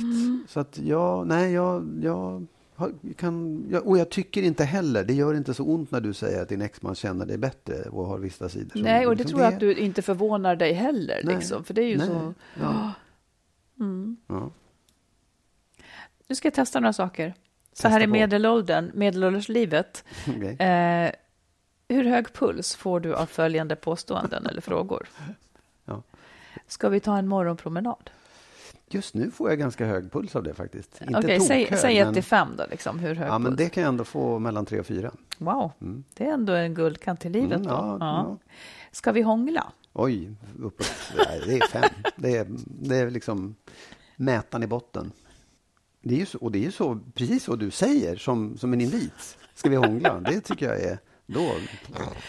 Så 0.48 0.60
att 0.60 0.80
jag, 0.84 1.28
nej, 1.28 1.54
jag, 1.54 1.88
jag 2.02 2.46
kan, 3.16 3.66
jag, 3.72 3.88
och 3.88 3.98
jag 3.98 4.10
tycker 4.10 4.42
inte 4.44 4.64
heller, 4.64 5.04
det 5.04 5.14
gör 5.14 5.34
inte 5.34 5.54
så 5.54 5.64
ont 5.64 5.92
när 5.92 6.02
du 6.02 6.14
säger 6.14 6.42
att 6.42 6.50
din 6.50 6.62
exman 6.62 6.96
känner 6.96 7.26
dig 7.26 7.38
bättre 7.38 7.90
och 7.90 8.06
har 8.06 8.20
vissa 8.20 8.50
sidor. 8.50 8.82
Nej, 8.82 9.08
och 9.08 9.16
det 9.16 9.24
liksom 9.24 9.38
tror 9.38 9.44
jag 9.44 9.54
att 9.54 9.60
du 9.60 9.74
inte 9.74 10.02
förvånar 10.02 10.56
dig 10.56 10.74
heller. 10.74 11.22
Nej. 11.24 11.36
Liksom, 11.36 11.64
för 11.64 11.74
det 11.74 11.82
är 11.82 11.88
ju 11.88 11.98
Nej. 11.98 12.08
så... 12.08 12.34
Ja. 12.62 12.92
Mm. 13.80 14.18
Ja. 14.28 14.50
Nu 16.28 16.36
ska 16.36 16.46
jag 16.46 16.54
testa 16.54 16.80
några 16.80 16.94
saker. 16.94 17.34
Så 17.70 17.74
Testa 17.74 17.90
här 17.90 18.02
i 18.02 18.08
medelåldern, 18.08 18.92
medelålderslivet. 18.94 20.04
Okej. 20.28 20.68
Eh, 20.68 21.12
hur 21.90 22.04
hög 22.04 22.34
puls 22.34 22.76
får 22.76 23.00
du 23.00 23.16
av 23.16 23.26
följande 23.26 23.76
påståenden 23.76 24.46
eller 24.46 24.62
frågor? 24.62 25.08
Ja. 25.86 26.04
Ska 26.68 26.90
vi 26.90 27.00
ta 27.00 27.18
en 27.18 27.28
morgonpromenad? 27.28 28.10
Just 28.92 29.14
nu 29.14 29.32
får 29.32 29.50
jag 29.50 29.60
ganska 29.60 29.86
hög 29.86 30.12
puls 30.12 30.36
av 30.36 30.44
det 30.44 30.54
faktiskt. 30.54 31.02
Inte 31.02 31.20
Okej, 31.20 31.40
säg, 31.40 31.64
tokhög, 31.64 31.80
säg 31.80 31.98
1 31.98 32.08
men, 32.08 32.14
till 32.14 32.24
5 32.24 32.48
då, 32.58 32.64
liksom, 32.72 33.00
hur 33.00 33.16
hög 33.16 33.28
ja, 33.28 33.40
men 33.40 33.52
puls? 33.52 33.58
det 33.58 33.70
kan 33.70 33.84
jag 33.84 33.88
ändå 33.90 34.04
få 34.04 34.40
mellan 34.40 34.66
tre 34.66 34.80
och 34.80 34.86
fyra. 34.86 35.12
Wow, 35.38 35.72
det 36.14 36.26
är 36.26 36.32
ändå 36.34 36.54
en 36.54 36.74
guldkant 36.74 37.20
till 37.20 37.32
livet 37.32 37.52
Mm, 37.58 37.64
då. 37.68 37.70
ja, 37.74 37.98
Ja. 38.00 38.38
Ska 38.92 39.12
vi 39.12 39.22
hångla? 39.22 39.72
Oj, 39.94 40.32
uppåt. 40.60 40.92
Nej, 41.18 41.42
det 41.46 41.58
är 41.58 41.68
fem. 41.68 41.90
Det 42.16 42.38
är, 42.38 42.48
det 42.66 42.96
är 42.98 43.10
liksom 43.10 43.56
mätaren 44.16 44.64
i 44.64 44.68
botten. 44.68 45.12
Det 46.02 46.14
är 46.16 46.20
ju 46.20 46.26
så, 46.26 46.38
och 46.38 46.52
det 46.52 46.60
är 46.60 46.64
ju 46.64 46.72
så, 46.72 47.00
precis 47.14 47.44
så 47.44 47.56
du 47.56 47.72
säger 47.72 48.16
som, 48.16 48.58
som 48.58 48.74
en 48.74 48.82
invit. 48.82 49.38
Ska 49.54 49.70
vi 49.70 49.76
hångla? 49.76 50.20
Det 50.20 50.42
tycker 50.42 50.66
jag 50.70 50.80
är... 50.82 51.00
Då, 51.34 51.56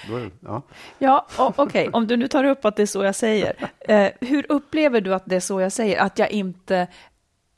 då 0.08 0.30
ja. 0.40 0.62
Ja, 0.98 1.26
okej, 1.56 1.88
om 1.92 2.06
du 2.06 2.16
nu 2.16 2.28
tar 2.28 2.44
upp 2.44 2.64
att 2.64 2.76
det 2.76 2.82
är 2.82 2.86
så 2.86 3.04
jag 3.04 3.14
säger. 3.14 3.70
Eh, 3.78 4.08
hur 4.20 4.46
upplever 4.48 5.00
du 5.00 5.14
att 5.14 5.22
det 5.26 5.36
är 5.36 5.40
så 5.40 5.60
jag 5.60 5.72
säger? 5.72 5.98
Att 5.98 6.18
jag 6.18 6.30
inte 6.30 6.88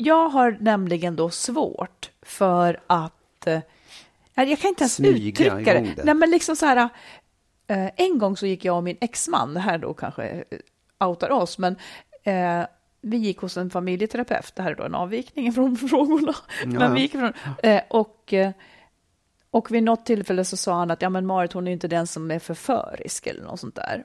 jag 0.02 0.28
har 0.28 0.56
nämligen 0.60 1.16
då 1.16 1.30
svårt 1.30 2.10
för 2.22 2.80
att... 2.86 3.46
Eh, 3.46 3.60
jag 4.34 4.58
kan 4.58 4.68
inte 4.68 4.82
ens 4.82 4.94
Smyga 4.94 5.30
uttrycka 5.30 5.74
det. 5.74 5.94
det. 5.96 6.04
Nej, 6.04 6.14
men 6.14 6.30
liksom 6.30 6.56
så 6.56 6.66
här, 6.66 6.88
eh, 7.66 7.90
en 7.96 8.18
gång 8.18 8.36
så 8.36 8.46
gick 8.46 8.64
jag 8.64 8.76
och 8.76 8.84
min 8.84 8.96
exman, 9.00 9.54
det 9.54 9.60
här 9.60 9.78
då 9.78 9.94
kanske 9.94 10.24
eh, 10.24 11.08
outar 11.08 11.30
oss, 11.30 11.58
men 11.58 11.76
eh, 12.24 12.66
vi 13.00 13.16
gick 13.16 13.38
hos 13.38 13.56
en 13.56 13.70
familjeterapeut, 13.70 14.52
det 14.54 14.62
här 14.62 14.70
är 14.70 14.74
då 14.74 14.84
en 14.84 14.94
avvikning 14.94 15.52
från 15.52 15.76
frågorna, 15.88 16.34
men 16.66 16.94
vi 16.94 17.00
gick 17.00 17.12
från, 17.12 17.32
eh, 17.62 17.82
och, 17.90 18.34
och 19.52 19.70
vid 19.70 19.82
något 19.82 20.06
tillfälle 20.06 20.44
så 20.44 20.56
sa 20.56 20.74
han 20.74 20.90
att 20.90 21.02
ja, 21.02 21.08
men 21.08 21.26
Marit 21.26 21.52
hon 21.52 21.68
är 21.68 21.72
inte 21.72 21.88
den 21.88 22.06
som 22.06 22.30
är 22.30 22.38
förförisk 22.38 23.26
eller 23.26 23.42
något 23.42 23.60
sånt 23.60 23.74
där. 23.74 24.04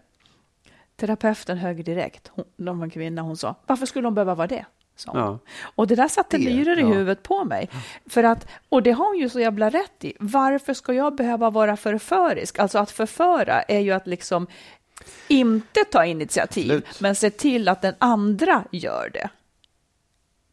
Terapeuten 0.96 1.58
högg 1.58 1.86
direkt, 1.86 2.32
hon, 2.34 2.46
de 2.58 2.80
var 2.80 2.90
kvinna, 2.90 3.22
hon 3.22 3.38
sa, 3.38 3.56
varför 3.66 3.86
skulle 3.86 4.08
hon 4.08 4.16
behöva 4.16 4.36
vara 4.36 4.48
det? 4.48 4.66
Ja. 5.06 5.40
Och 5.76 5.88
det 5.88 5.96
där 5.96 6.08
satte 6.08 6.38
myror 6.38 6.78
i 6.78 6.82
ja. 6.82 6.88
huvudet 6.88 7.24
på 7.24 7.44
mig. 7.44 7.70
För 8.06 8.24
att, 8.24 8.48
och 8.70 8.84
det 8.84 8.92
har 8.92 9.06
hon 9.06 9.18
ju 9.18 9.30
så 9.30 9.40
jävla 9.40 9.70
rätt 9.70 10.04
i. 10.04 10.14
Varför 10.20 10.74
ska 10.74 10.94
jag 10.94 11.16
behöva 11.16 11.50
vara 11.50 11.78
förförisk? 11.78 12.60
Alltså 12.60 12.80
att 12.80 12.92
förföra 12.92 13.62
är 13.62 13.80
ju 13.80 13.92
att 13.92 14.08
liksom 14.08 14.48
inte 15.28 15.84
ta 15.84 16.06
initiativ, 16.06 16.72
Absolut. 16.72 17.02
men 17.02 17.16
se 17.16 17.30
till 17.30 17.68
att 17.68 17.82
den 17.82 17.96
andra 18.00 18.64
gör 18.72 19.10
det. 19.14 19.30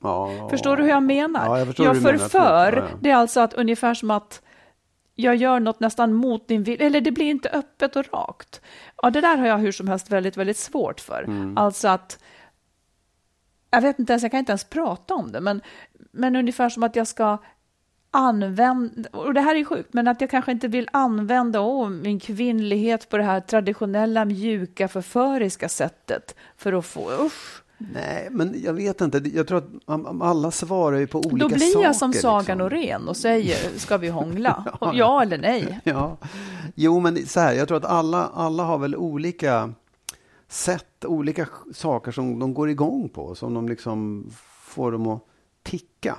Ja. 0.03 0.49
Förstår 0.51 0.77
du 0.77 0.83
hur 0.83 0.91
jag 0.91 1.03
menar? 1.03 1.47
Ja, 1.47 1.59
jag 1.59 1.79
menar, 1.79 1.95
förför, 1.95 2.73
ja. 2.77 2.99
det 3.01 3.11
är 3.11 3.17
alltså 3.17 3.41
att 3.41 3.55
ungefär 3.55 3.95
som 3.95 4.11
att 4.11 4.43
jag 5.15 5.37
gör 5.37 5.61
något 5.61 5.81
nästan 5.81 6.13
mot 6.15 6.49
din 6.49 6.63
vilja, 6.63 6.87
eller 6.87 7.01
det 7.01 7.13
blir 7.13 7.27
inte 7.27 7.49
öppet 7.49 7.97
och 7.97 8.07
rakt. 8.13 8.61
Ja, 9.03 9.11
det 9.11 9.21
där 9.21 9.37
har 9.37 9.47
jag 9.47 9.59
hur 9.59 9.73
som 9.73 9.89
helst 9.89 10.11
väldigt, 10.11 10.37
väldigt 10.37 10.57
svårt 10.57 11.01
för. 11.01 11.23
Mm. 11.23 11.59
Alltså 11.59 11.89
att, 11.89 12.19
jag 13.71 13.81
vet 13.81 13.99
inte 13.99 14.13
ens, 14.13 14.23
jag 14.23 14.31
kan 14.31 14.39
inte 14.39 14.53
ens 14.53 14.65
prata 14.65 15.15
om 15.15 15.33
det, 15.33 15.41
men, 15.41 15.61
men 16.13 16.37
ungefär 16.37 16.69
som 16.69 16.83
att 16.83 16.97
jag 16.97 17.07
ska 17.07 17.39
använda, 18.11 19.09
och 19.13 19.35
det 19.35 19.41
här 19.41 19.57
är 19.57 19.65
sjukt, 19.65 19.95
men 19.95 20.09
att 20.09 20.21
jag 20.21 20.31
kanske 20.31 20.53
inte 20.53 20.69
vill 20.69 20.89
använda 20.93 21.61
åh, 21.61 21.89
min 21.89 22.21
kvinnlighet 22.21 23.09
på 23.09 23.17
det 23.17 23.25
här 23.25 23.41
traditionella, 23.41 24.25
mjuka, 24.25 24.89
förföriska 24.89 25.69
sättet 25.69 26.37
för 26.57 26.73
att 26.73 26.87
få, 26.87 27.11
usch. 27.27 27.64
Nej, 27.93 28.29
men 28.31 28.63
jag 28.65 28.73
vet 28.73 29.01
inte. 29.01 29.19
Jag 29.35 29.47
tror 29.47 29.59
att 29.59 30.03
alla 30.23 30.51
svarar 30.51 30.99
ju 30.99 31.07
på 31.07 31.19
olika 31.19 31.37
Då 31.37 31.49
saker. 31.49 31.57
blir 31.57 31.83
jag 31.83 31.97
som 31.97 32.13
Saga 32.13 32.39
liksom. 32.39 32.59
Norén 32.59 33.09
och 33.09 33.17
säger, 33.17 33.79
ska 33.79 33.97
vi 33.97 34.09
hångla? 34.09 34.77
Och 34.81 34.95
ja 34.95 35.23
eller 35.23 35.39
nej? 35.39 35.81
Ja, 35.85 36.17
jo, 36.75 37.01
men 37.01 37.27
så 37.27 37.41
här, 37.41 37.53
jag 37.53 37.69
tror 37.69 37.79
att 37.79 37.85
alla, 37.85 38.31
alla 38.35 38.63
har 38.63 38.79
väl 38.79 38.97
olika 38.97 39.73
sätt, 40.49 41.05
olika 41.05 41.47
saker 41.75 42.13
som 42.13 42.39
de 42.39 42.55
går 42.55 42.71
igång 42.71 43.09
på, 43.09 43.35
som 43.35 43.55
de 43.55 43.69
liksom 43.69 44.27
får 44.61 44.93
dem 44.93 45.07
att 45.07 45.25
ticka. 45.63 46.17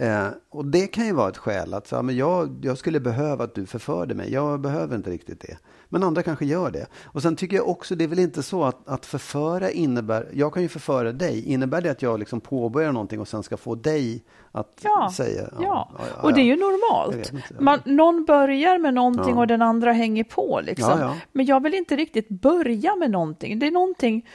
Eh, 0.00 0.26
och 0.50 0.66
det 0.66 0.86
kan 0.86 1.06
ju 1.06 1.12
vara 1.12 1.28
ett 1.28 1.36
skäl 1.36 1.74
att 1.74 1.90
här, 1.90 2.02
men 2.02 2.16
jag, 2.16 2.58
jag 2.62 2.78
skulle 2.78 3.00
behöva 3.00 3.44
att 3.44 3.54
du 3.54 3.66
förförde 3.66 4.14
mig. 4.14 4.32
Jag 4.32 4.60
behöver 4.60 4.96
inte 4.96 5.10
riktigt 5.10 5.40
det. 5.40 5.56
Men 5.88 6.02
andra 6.02 6.22
kanske 6.22 6.44
gör 6.44 6.70
det. 6.70 6.86
Och 7.04 7.22
sen 7.22 7.36
tycker 7.36 7.56
jag 7.56 7.68
också, 7.68 7.94
det 7.94 8.04
är 8.04 8.08
väl 8.08 8.18
inte 8.18 8.42
så 8.42 8.64
att, 8.64 8.88
att 8.88 9.06
förföra 9.06 9.70
innebär, 9.70 10.28
jag 10.32 10.54
kan 10.54 10.62
ju 10.62 10.68
förföra 10.68 11.12
dig. 11.12 11.44
Innebär 11.52 11.80
det 11.80 11.90
att 11.90 12.02
jag 12.02 12.18
liksom 12.18 12.40
påbörjar 12.40 12.92
någonting 12.92 13.20
och 13.20 13.28
sen 13.28 13.42
ska 13.42 13.56
få 13.56 13.74
dig 13.74 14.24
att 14.52 14.80
Ja, 14.82 15.10
säga? 15.16 15.48
ja. 15.60 15.90
och 16.22 16.32
det 16.34 16.40
är 16.40 16.44
ju 16.44 16.56
normalt. 16.56 17.32
ja. 17.32 17.56
Man, 17.60 17.78
någon 17.84 18.24
börjar 18.24 18.78
med 18.78 18.94
någonting 18.94 19.34
Ja. 19.34 19.40
och 19.40 19.46
den 19.46 19.62
andra 19.62 19.92
hänger 19.92 20.24
på. 20.24 20.60
Liksom. 20.64 20.90
Ja, 20.90 21.00
ja. 21.00 21.14
Men 21.32 21.46
jag 21.46 21.62
vill 21.62 21.74
inte 21.74 21.96
riktigt 21.96 22.28
börja 22.28 22.96
med 22.96 23.10
någonting. 23.10 23.58
Det 23.58 23.66
är 23.66 23.70
någonting 23.70 24.26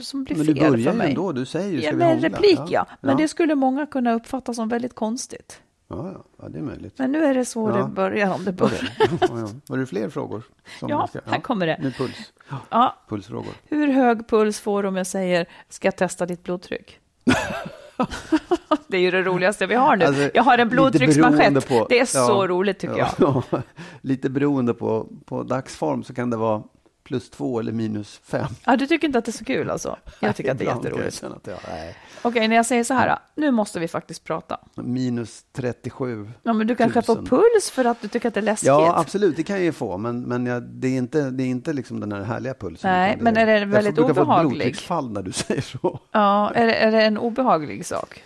som 0.00 0.24
blir 0.24 0.36
Men 0.36 0.46
du 0.46 0.54
fel 0.54 0.62
för 0.64 0.70
börjar 0.70 0.92
ju 0.92 0.98
mig. 0.98 1.08
ändå, 1.08 1.32
du 1.32 1.44
säger 1.46 1.70
ju 1.70 1.78
ska 1.78 1.86
Ja, 1.86 1.92
vi 1.92 1.96
med 1.98 2.06
en 2.06 2.12
hångla? 2.22 2.28
replik, 2.28 2.60
ja. 2.68 2.86
Men 3.00 3.10
ja. 3.10 3.16
det 3.16 3.28
skulle 3.28 3.54
många 3.54 3.86
kunna 3.86 4.12
uppfatta 4.14 4.54
som 4.54 4.68
väldigt 4.68 4.94
konstigt. 4.94 5.60
Ja, 5.88 6.10
ja, 6.14 6.24
ja, 6.42 6.48
det 6.48 6.58
är 6.58 6.62
möjligt. 6.62 6.98
Men 6.98 7.12
nu 7.12 7.24
är 7.24 7.34
det 7.34 7.44
så 7.44 7.70
Ja. 7.70 7.76
det 7.76 7.84
börjar, 7.92 8.34
om 8.34 8.44
det 8.44 8.52
börjar. 8.52 8.96
Ja, 9.10 9.16
ja. 9.20 9.48
Var 9.66 9.78
det 9.78 9.86
fler 9.86 10.08
frågor? 10.08 10.42
Ja, 10.80 11.08
vi 11.14 11.18
ska- 11.20 11.30
här 11.30 11.40
kommer 11.40 11.66
det. 11.66 11.78
Nu 11.82 11.92
puls. 11.92 12.32
Ja, 12.70 12.96
Pulsfrågor. 13.08 13.52
hur 13.64 13.88
hög 13.88 14.28
puls 14.28 14.60
får 14.60 14.82
du 14.82 14.88
om 14.88 14.96
jag 14.96 15.06
säger, 15.06 15.46
ska 15.68 15.86
jag 15.86 15.96
testa 15.96 16.26
ditt 16.26 16.42
blodtryck? 16.42 16.98
det 18.88 18.96
är 18.96 19.00
ju 19.00 19.10
det 19.10 19.22
roligaste 19.22 19.66
vi 19.66 19.74
har 19.74 19.96
nu. 19.96 20.04
Alltså, 20.04 20.30
jag 20.34 20.42
har 20.42 20.58
en 20.58 20.68
blodtrycksmanschett. 20.68 21.68
på- 21.68 21.86
Det 21.88 22.00
är 22.00 22.04
så 22.04 22.18
ja, 22.18 22.46
roligt 22.48 22.78
tycker 22.78 22.98
ja, 22.98 23.08
jag. 23.18 23.42
ja. 23.50 23.62
Lite 24.00 24.30
beroende 24.30 24.74
på, 24.74 25.06
på 25.24 25.42
dagsform 25.42 26.02
så 26.04 26.14
kan 26.14 26.30
det 26.30 26.36
vara 26.36 26.62
plus 27.06 27.30
två 27.30 27.60
eller 27.60 27.72
minus 27.72 28.20
fem. 28.24 28.46
Ja, 28.64 28.76
du 28.76 28.86
tycker 28.86 29.06
inte 29.06 29.18
att 29.18 29.24
det 29.24 29.30
är 29.30 29.38
så 29.38 29.44
kul 29.44 29.70
alltså? 29.70 29.96
Jag 30.20 30.36
tycker 30.36 30.52
att 30.52 30.58
det 30.58 30.64
är 30.64 30.68
jag 30.68 30.76
jätteroligt. 30.76 31.20
känna 31.20 31.36
Att 31.36 31.46
jag, 31.46 31.58
nej. 31.68 31.96
Okej, 32.22 32.48
när 32.48 32.56
jag 32.56 32.66
säger 32.66 32.84
så 32.84 32.94
här, 32.94 33.18
nu 33.34 33.50
måste 33.50 33.80
vi 33.80 33.88
faktiskt 33.88 34.24
prata. 34.24 34.60
Minus 34.74 35.44
37. 35.52 36.30
Ja, 36.42 36.52
men 36.52 36.66
du 36.66 36.74
kanske 36.74 37.02
får 37.02 37.16
puls 37.16 37.70
för 37.70 37.84
att 37.84 38.02
du 38.02 38.08
tycker 38.08 38.28
att 38.28 38.34
det 38.34 38.40
är 38.40 38.42
läskigt? 38.42 38.66
Ja, 38.66 38.94
absolut, 38.98 39.36
det 39.36 39.42
kan 39.42 39.56
jag 39.56 39.64
ju 39.64 39.72
få, 39.72 39.98
men, 39.98 40.22
men 40.22 40.46
jag, 40.46 40.62
det 40.62 40.88
är 40.88 40.98
inte, 40.98 41.30
det 41.30 41.42
är 41.42 41.46
inte 41.46 41.72
liksom 41.72 42.00
den 42.00 42.12
här 42.12 42.22
härliga 42.22 42.54
pulsen. 42.54 42.90
Nej, 42.90 43.16
men 43.20 43.36
är 43.36 43.46
det 43.46 43.58
jag 43.58 43.66
väldigt 43.66 43.94
brukar 43.94 44.14
få 44.14 44.32
ett 44.32 44.40
blodtrycksfall 44.40 45.10
när 45.12 45.22
du 45.22 45.32
säger 45.46 45.62
så. 45.62 46.00
Ja, 46.12 46.50
är 46.54 46.66
det, 46.66 46.74
är 46.74 46.92
det 46.92 47.02
en 47.02 47.18
obehaglig 47.18 47.86
sak? 47.86 48.22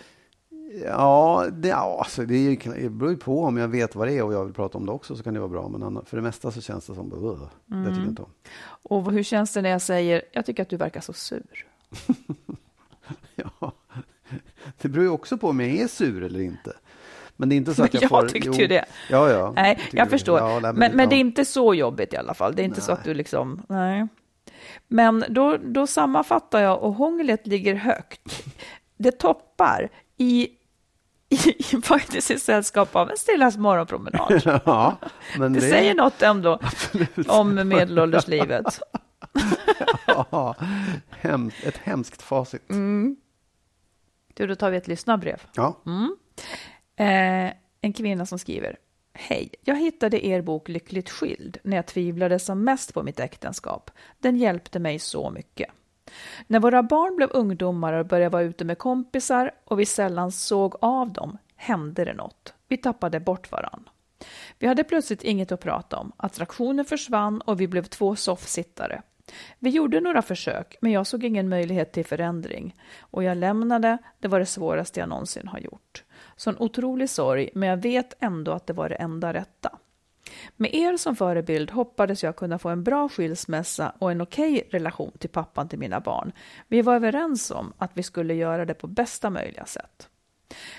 Ja, 0.85 1.45
det, 1.51 1.67
ja 1.67 1.97
alltså, 1.99 2.25
det, 2.25 2.35
är, 2.35 2.81
det 2.81 2.89
beror 2.89 3.11
ju 3.11 3.17
på 3.17 3.43
om 3.43 3.57
jag 3.57 3.67
vet 3.67 3.95
vad 3.95 4.07
det 4.07 4.13
är 4.13 4.23
och 4.23 4.33
jag 4.33 4.45
vill 4.45 4.53
prata 4.53 4.77
om 4.77 4.85
det 4.85 4.91
också 4.91 5.15
så 5.15 5.23
kan 5.23 5.33
det 5.33 5.39
vara 5.39 5.49
bra. 5.49 5.69
Men 5.69 6.05
för 6.05 6.17
det 6.17 6.23
mesta 6.23 6.51
så 6.51 6.61
känns 6.61 6.85
det 6.87 6.95
som, 6.95 7.13
uh, 7.13 7.39
det 7.65 7.75
Mm. 7.75 7.85
tycker 7.85 7.99
jag 8.01 8.09
inte 8.09 8.21
om. 8.21 8.29
Och 8.83 9.11
hur 9.11 9.23
känns 9.23 9.53
det 9.53 9.61
när 9.61 9.69
jag 9.69 9.81
säger, 9.81 10.21
jag 10.31 10.45
tycker 10.45 10.63
att 10.63 10.69
du 10.69 10.77
verkar 10.77 11.01
så 11.01 11.13
sur? 11.13 11.65
Ja. 13.35 13.71
Det 14.81 14.87
beror 14.89 15.03
ju 15.05 15.09
också 15.11 15.37
på 15.37 15.49
om 15.49 15.59
jag 15.59 15.69
är 15.69 15.87
sur 15.87 16.23
eller 16.23 16.39
inte. 16.39 16.73
Men 17.37 17.49
det 17.49 17.55
är 17.55 17.57
inte 17.57 17.73
så 17.73 17.83
att 17.83 17.93
Men 17.93 18.01
jag, 18.01 18.11
jag 18.11 18.21
får... 18.21 18.27
tyckte 18.29 18.61
ju 18.61 18.67
det. 18.67 18.85
Ja, 19.09 19.29
ja. 19.29 19.53
Nej, 19.55 19.79
jag 19.91 20.07
det. 20.07 20.09
förstår. 20.09 20.39
Ja, 20.39 20.59
nej, 20.59 20.73
men, 20.73 20.95
men, 20.95 21.09
det 21.09 21.15
är 21.15 21.19
inte 21.19 21.45
så 21.45 21.73
jobbigt 21.73 22.13
i 22.13 22.17
alla 22.17 22.33
fall. 22.33 22.55
Det 22.55 22.61
är 22.61 22.63
inte 22.63 22.81
så 22.81 22.91
Nej. 22.91 22.97
att 22.99 23.03
du 23.03 23.13
liksom, 23.13 23.61
nej. 23.69 24.07
Men 24.87 25.23
då, 25.29 25.57
då 25.57 25.87
sammanfattar 25.87 26.61
jag 26.61 26.83
och 26.83 26.93
hånglet 26.93 27.47
ligger 27.47 27.75
högt. 27.75 28.43
Det 28.97 29.11
toppar 29.11 29.89
i, 30.17 30.47
i, 31.31 31.81
faktiskt 31.83 32.31
i 32.31 32.39
sällskap 32.39 32.95
av 32.95 33.09
en 33.09 33.17
stilla 33.17 33.51
morgonpromenad. 33.57 34.41
ja, 34.65 34.97
Det, 35.37 35.49
det, 35.49 35.61
säger 35.61 35.95
något 35.95 36.21
ändå 36.21 36.59
om 37.27 37.55
medelålderslivet. 37.69 38.79
Ja, 40.07 40.55
hem, 41.09 41.51
ett 41.63 41.77
hemskt 41.77 42.21
facit. 42.21 42.69
Mm. 42.69 43.15
Du, 44.33 44.47
då 44.47 44.55
tar 44.55 44.71
vi 44.71 44.77
ett 44.77 44.87
lyssnarbrev. 44.87 45.41
Ja. 45.53 45.81
Eh, 46.95 47.53
en 47.81 47.93
kvinna 47.93 48.25
som 48.25 48.39
skriver. 48.39 48.77
Hej, 49.13 49.49
jag 49.61 49.75
hittade 49.75 50.25
er 50.25 50.41
bok 50.41 50.69
Lyckligt 50.69 51.09
skild 51.09 51.57
när 51.63 51.75
jag 51.75 51.85
tvivlade 51.85 52.39
som 52.39 52.63
mest 52.63 52.93
på 52.93 53.03
mitt 53.03 53.19
äktenskap. 53.19 53.91
Den 54.19 54.37
hjälpte 54.37 54.79
mig 54.79 54.99
så 54.99 55.29
mycket. 55.29 55.69
När 56.47 56.59
våra 56.59 56.83
barn 56.83 57.15
blev 57.15 57.29
ungdomar 57.31 57.93
och 57.93 58.05
började 58.05 58.29
vara 58.33 58.43
ute 58.43 58.65
med 58.65 58.77
kompisar 58.77 59.51
och 59.65 59.79
vi 59.79 59.85
sällan 59.85 60.31
såg 60.31 60.75
av 60.81 61.13
dem 61.13 61.37
hände 61.61 62.05
det 62.05 62.13
något. 62.13 62.53
Vi 62.67 62.77
tappade 62.77 63.19
bort 63.19 63.51
varann. 63.51 63.89
Vi 64.59 64.67
hade 64.67 64.83
plötsligt 64.83 65.23
inget 65.23 65.51
att 65.51 65.59
prata 65.59 65.97
om. 65.97 66.11
Attraktionen 66.17 66.85
försvann 66.85 67.41
och 67.41 67.61
vi 67.61 67.67
blev 67.67 67.83
två 67.83 68.15
soffsittare. 68.15 69.01
Vi 69.59 69.69
gjorde 69.69 69.99
några 69.99 70.21
försök, 70.21 70.75
men 70.81 70.91
jag 70.91 71.07
såg 71.07 71.23
ingen 71.23 71.49
möjlighet 71.49 71.91
till 71.91 72.05
förändring. 72.05 72.75
Och 72.99 73.23
jag 73.23 73.37
lämnade, 73.37 73.97
det 74.19 74.27
var 74.27 74.39
det 74.39 74.45
svåraste 74.45 74.99
jag 74.99 75.09
någonsin 75.09 75.47
har 75.47 75.59
gjort. 75.59 76.03
Sån 76.35 76.57
otrolig 76.57 77.09
sorg, 77.09 77.49
men 77.55 77.69
jag 77.69 77.77
vet 77.77 78.13
ändå 78.19 78.51
att 78.51 78.67
det 78.67 78.73
var 78.73 78.89
det 78.89 78.95
enda 78.95 79.33
rätta. 79.33 79.77
Med 80.57 80.75
er 80.75 80.97
som 80.97 81.15
förebild 81.15 81.71
hoppades 81.71 82.23
jag 82.23 82.35
kunna 82.35 82.59
få 82.59 82.69
en 82.69 82.83
bra 82.83 83.09
skilsmässa 83.09 83.93
och 83.99 84.11
en 84.11 84.21
okej 84.21 84.67
relation 84.69 85.11
till 85.19 85.29
pappan 85.29 85.69
till 85.69 85.79
mina 85.79 85.99
barn. 85.99 86.31
Vi 86.67 86.81
var 86.81 86.95
överens 86.95 87.51
om 87.51 87.73
att 87.77 87.91
vi 87.93 88.03
skulle 88.03 88.33
göra 88.33 88.65
det 88.65 88.73
på 88.73 88.87
bästa 88.87 89.29
möjliga 89.29 89.65
sätt. 89.65 90.09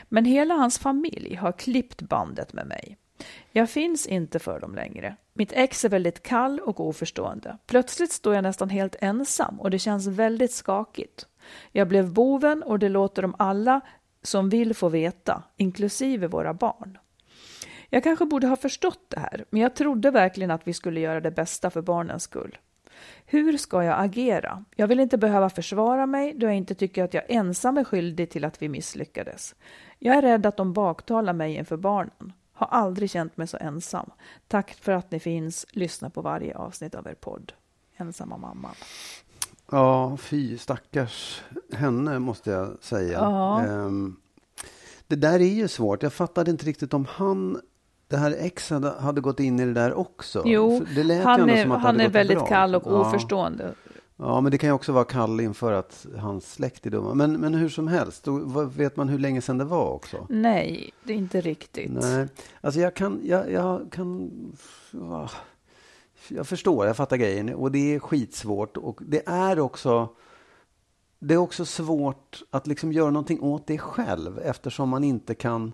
Men 0.08 0.24
hela 0.24 0.54
hans 0.54 0.78
familj 0.78 1.34
har 1.34 1.52
klippt 1.52 2.02
bandet 2.02 2.52
med 2.52 2.66
mig. 2.66 2.96
Jag 3.52 3.70
finns 3.70 4.06
inte 4.06 4.38
för 4.38 4.60
dem 4.60 4.74
längre. 4.74 5.16
Mitt 5.34 5.52
ex 5.52 5.84
är 5.84 5.88
väldigt 5.88 6.22
kall 6.22 6.60
och 6.60 6.80
oförstående. 6.80 7.58
Plötsligt 7.66 8.12
står 8.12 8.34
jag 8.34 8.42
nästan 8.42 8.70
helt 8.70 8.96
ensam 9.00 9.60
och 9.60 9.70
det 9.70 9.78
känns 9.78 10.06
väldigt 10.06 10.52
skakigt. 10.52 11.26
Jag 11.72 11.88
blev 11.88 12.12
boven 12.12 12.62
och 12.62 12.78
det 12.78 12.88
låter 12.88 13.22
de 13.22 13.34
alla 13.38 13.80
som 14.22 14.48
vill 14.48 14.74
få 14.74 14.88
veta, 14.88 15.42
inklusive 15.56 16.26
våra 16.26 16.54
barn. 16.54 16.98
Jag 17.94 18.02
kanske 18.02 18.26
borde 18.26 18.46
ha 18.46 18.57
förstått 18.57 19.05
det 19.09 19.20
här, 19.20 19.44
men 19.50 19.62
jag 19.62 19.74
trodde 19.74 20.11
verkligen 20.11 20.50
att 20.50 20.68
vi 20.68 20.72
skulle 20.72 21.00
göra 21.00 21.20
det 21.20 21.31
bästa 21.31 21.70
för 21.70 21.83
barnens 21.83 22.22
skull. 22.22 22.59
Hur 23.26 23.57
ska 23.57 23.85
jag 23.85 24.05
agera? 24.05 24.64
Jag 24.76 24.87
vill 24.87 25.00
inte 25.00 25.18
behöva 25.18 25.50
försvara 25.50 26.07
mig 26.07 26.35
då 26.35 26.46
jag 26.46 26.57
inte 26.57 26.74
tycker 26.74 27.05
att 27.05 27.14
jag 27.14 27.24
ensam 27.28 27.78
är 27.78 27.85
skyldig 27.85 28.31
till 28.31 28.44
att 28.44 28.62
vi 28.62 28.68
misslyckades. 28.68 29.55
Jag 29.98 30.16
är 30.16 30.22
rädd 30.22 30.46
att 30.46 30.57
de 30.57 30.72
baktalar 30.72 31.33
mig 31.33 31.55
inför 31.55 31.76
barnen. 31.76 32.33
Har 32.52 32.66
aldrig 32.66 33.11
känt 33.11 33.37
mig 33.37 33.46
så 33.46 33.57
ensam. 33.61 34.11
Tack 34.48 34.74
för 34.74 34.92
att 34.92 35.11
ni 35.11 35.20
finns. 35.20 35.66
Lyssna 35.70 36.11
på 36.11 36.20
varje 36.22 36.57
avsnitt 36.57 36.94
av 36.94 37.07
er 37.07 37.14
podd. 37.14 37.52
Ensamma 37.96 38.37
mamman. 38.37 38.74
ja, 39.70 40.16
fy 40.16 40.59
stackars 40.59 41.42
henne 41.72 42.18
måste 42.18 42.50
jag 42.50 42.76
säga. 42.81 43.18
Ja. 43.18 43.61
Ehm, 43.61 44.16
det 45.07 45.16
där 45.16 45.40
är 45.40 45.55
ju 45.55 45.68
svårt. 45.68 46.02
Jag 46.02 46.12
fattade 46.12 46.50
inte 46.50 46.66
riktigt 46.66 46.94
om 46.94 47.07
han, 47.11 47.61
det 48.12 48.18
här 48.18 48.37
ex 48.38 48.70
hade, 49.01 49.20
gått 49.20 49.40
in 49.40 49.61
i 49.61 49.64
det 49.64 49.72
där 49.72 49.94
också. 49.94 50.42
Jo, 50.46 50.85
han 51.25 51.51
är, 51.51 51.66
han 51.66 52.01
är 52.01 52.09
väldigt 52.09 52.38
bra. 52.38 52.46
kall 52.46 52.75
och 52.75 52.83
Ja. 52.87 52.90
oförstående. 53.01 53.75
Ja, 54.16 54.40
men 54.40 54.53
det 54.53 54.59
kan 54.59 54.68
ju 54.68 54.75
också 54.75 54.92
vara 54.92 55.05
kall 55.05 55.40
inför 55.40 55.72
att 55.72 56.07
hans 56.18 56.53
släkt 56.53 56.87
är 56.87 56.90
dumma. 56.90 57.14
Men, 57.14 57.33
men 57.33 57.55
hur 57.55 57.68
som 57.68 57.88
helst, 57.88 58.25
då 58.25 58.64
vet 58.64 58.96
man 58.96 59.09
hur 59.09 59.18
länge 59.18 59.40
sedan 59.40 59.59
det 59.59 59.64
var 59.64 59.90
också? 59.90 60.27
Nej, 60.29 60.90
det 61.05 61.12
är 61.12 61.16
inte 61.16 61.40
riktigt. 61.40 61.92
Nej, 61.92 62.27
alltså 62.61 62.81
jag 62.81 62.94
kan, 62.94 63.20
jag, 63.25 63.53
jag 63.53 63.92
kan, 63.92 64.31
jag 66.29 66.46
förstår, 66.46 66.87
jag 66.87 66.96
fattar 66.96 67.16
grejen 67.16 67.55
och 67.55 67.72
det 67.72 67.94
är 67.94 67.98
skitsvårt 67.98 68.77
och 68.77 69.01
det 69.07 69.22
är 69.27 69.61
också, 69.61 70.09
det 71.18 71.35
är 71.35 71.38
också 71.38 71.64
svårt 71.64 72.42
att 72.51 72.66
liksom 72.66 72.92
göra 72.92 73.11
någonting 73.11 73.40
åt 73.40 73.66
det 73.66 73.79
själv 73.79 74.38
eftersom 74.38 74.88
man 74.88 75.05
inte 75.05 75.35
kan, 75.35 75.72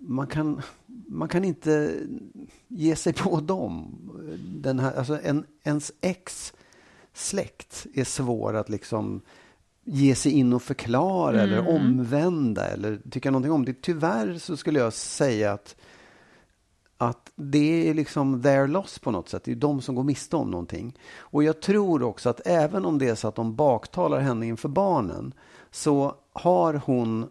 man 0.00 0.26
kan, 0.26 0.62
man 1.08 1.28
kan 1.28 1.44
inte 1.44 2.00
ge 2.68 2.96
sig 2.96 3.12
på 3.12 3.40
dem. 3.40 3.98
Den 4.46 4.78
här, 4.78 4.92
alltså 4.92 5.18
en, 5.22 5.46
ens 5.64 5.92
ex 6.00 6.52
släkt 7.12 7.86
är 7.94 8.04
svår 8.04 8.56
att 8.56 8.68
liksom 8.68 9.20
ge 9.84 10.14
sig 10.14 10.32
in 10.32 10.52
och 10.52 10.62
förklara 10.62 11.42
eller 11.42 11.68
omvända 11.68 12.68
eller 12.68 13.00
tycka 13.10 13.30
någonting 13.30 13.52
om 13.52 13.64
det. 13.64 13.82
Tyvärr 13.82 14.38
så 14.38 14.56
skulle 14.56 14.78
jag 14.78 14.92
säga 14.92 15.52
att, 15.52 15.76
att 16.96 17.32
det 17.36 17.88
är 17.88 17.94
liksom 17.94 18.42
their 18.42 18.66
loss 18.66 18.98
på 18.98 19.10
något 19.10 19.28
sätt. 19.28 19.44
Det 19.44 19.52
är 19.52 19.56
de 19.56 19.80
som 19.80 19.94
går 19.94 20.04
miste 20.04 20.36
om 20.36 20.50
någonting. 20.50 20.98
Och 21.16 21.44
jag 21.44 21.62
tror 21.62 22.02
också 22.02 22.28
att 22.28 22.40
även 22.46 22.84
om 22.84 22.98
det 22.98 23.08
är 23.08 23.14
så 23.14 23.28
att 23.28 23.34
de 23.34 23.56
baktalar 23.56 24.20
henne 24.20 24.46
inför 24.46 24.68
barnen 24.68 25.34
så 25.70 26.14
har 26.32 26.74
hon 26.74 27.28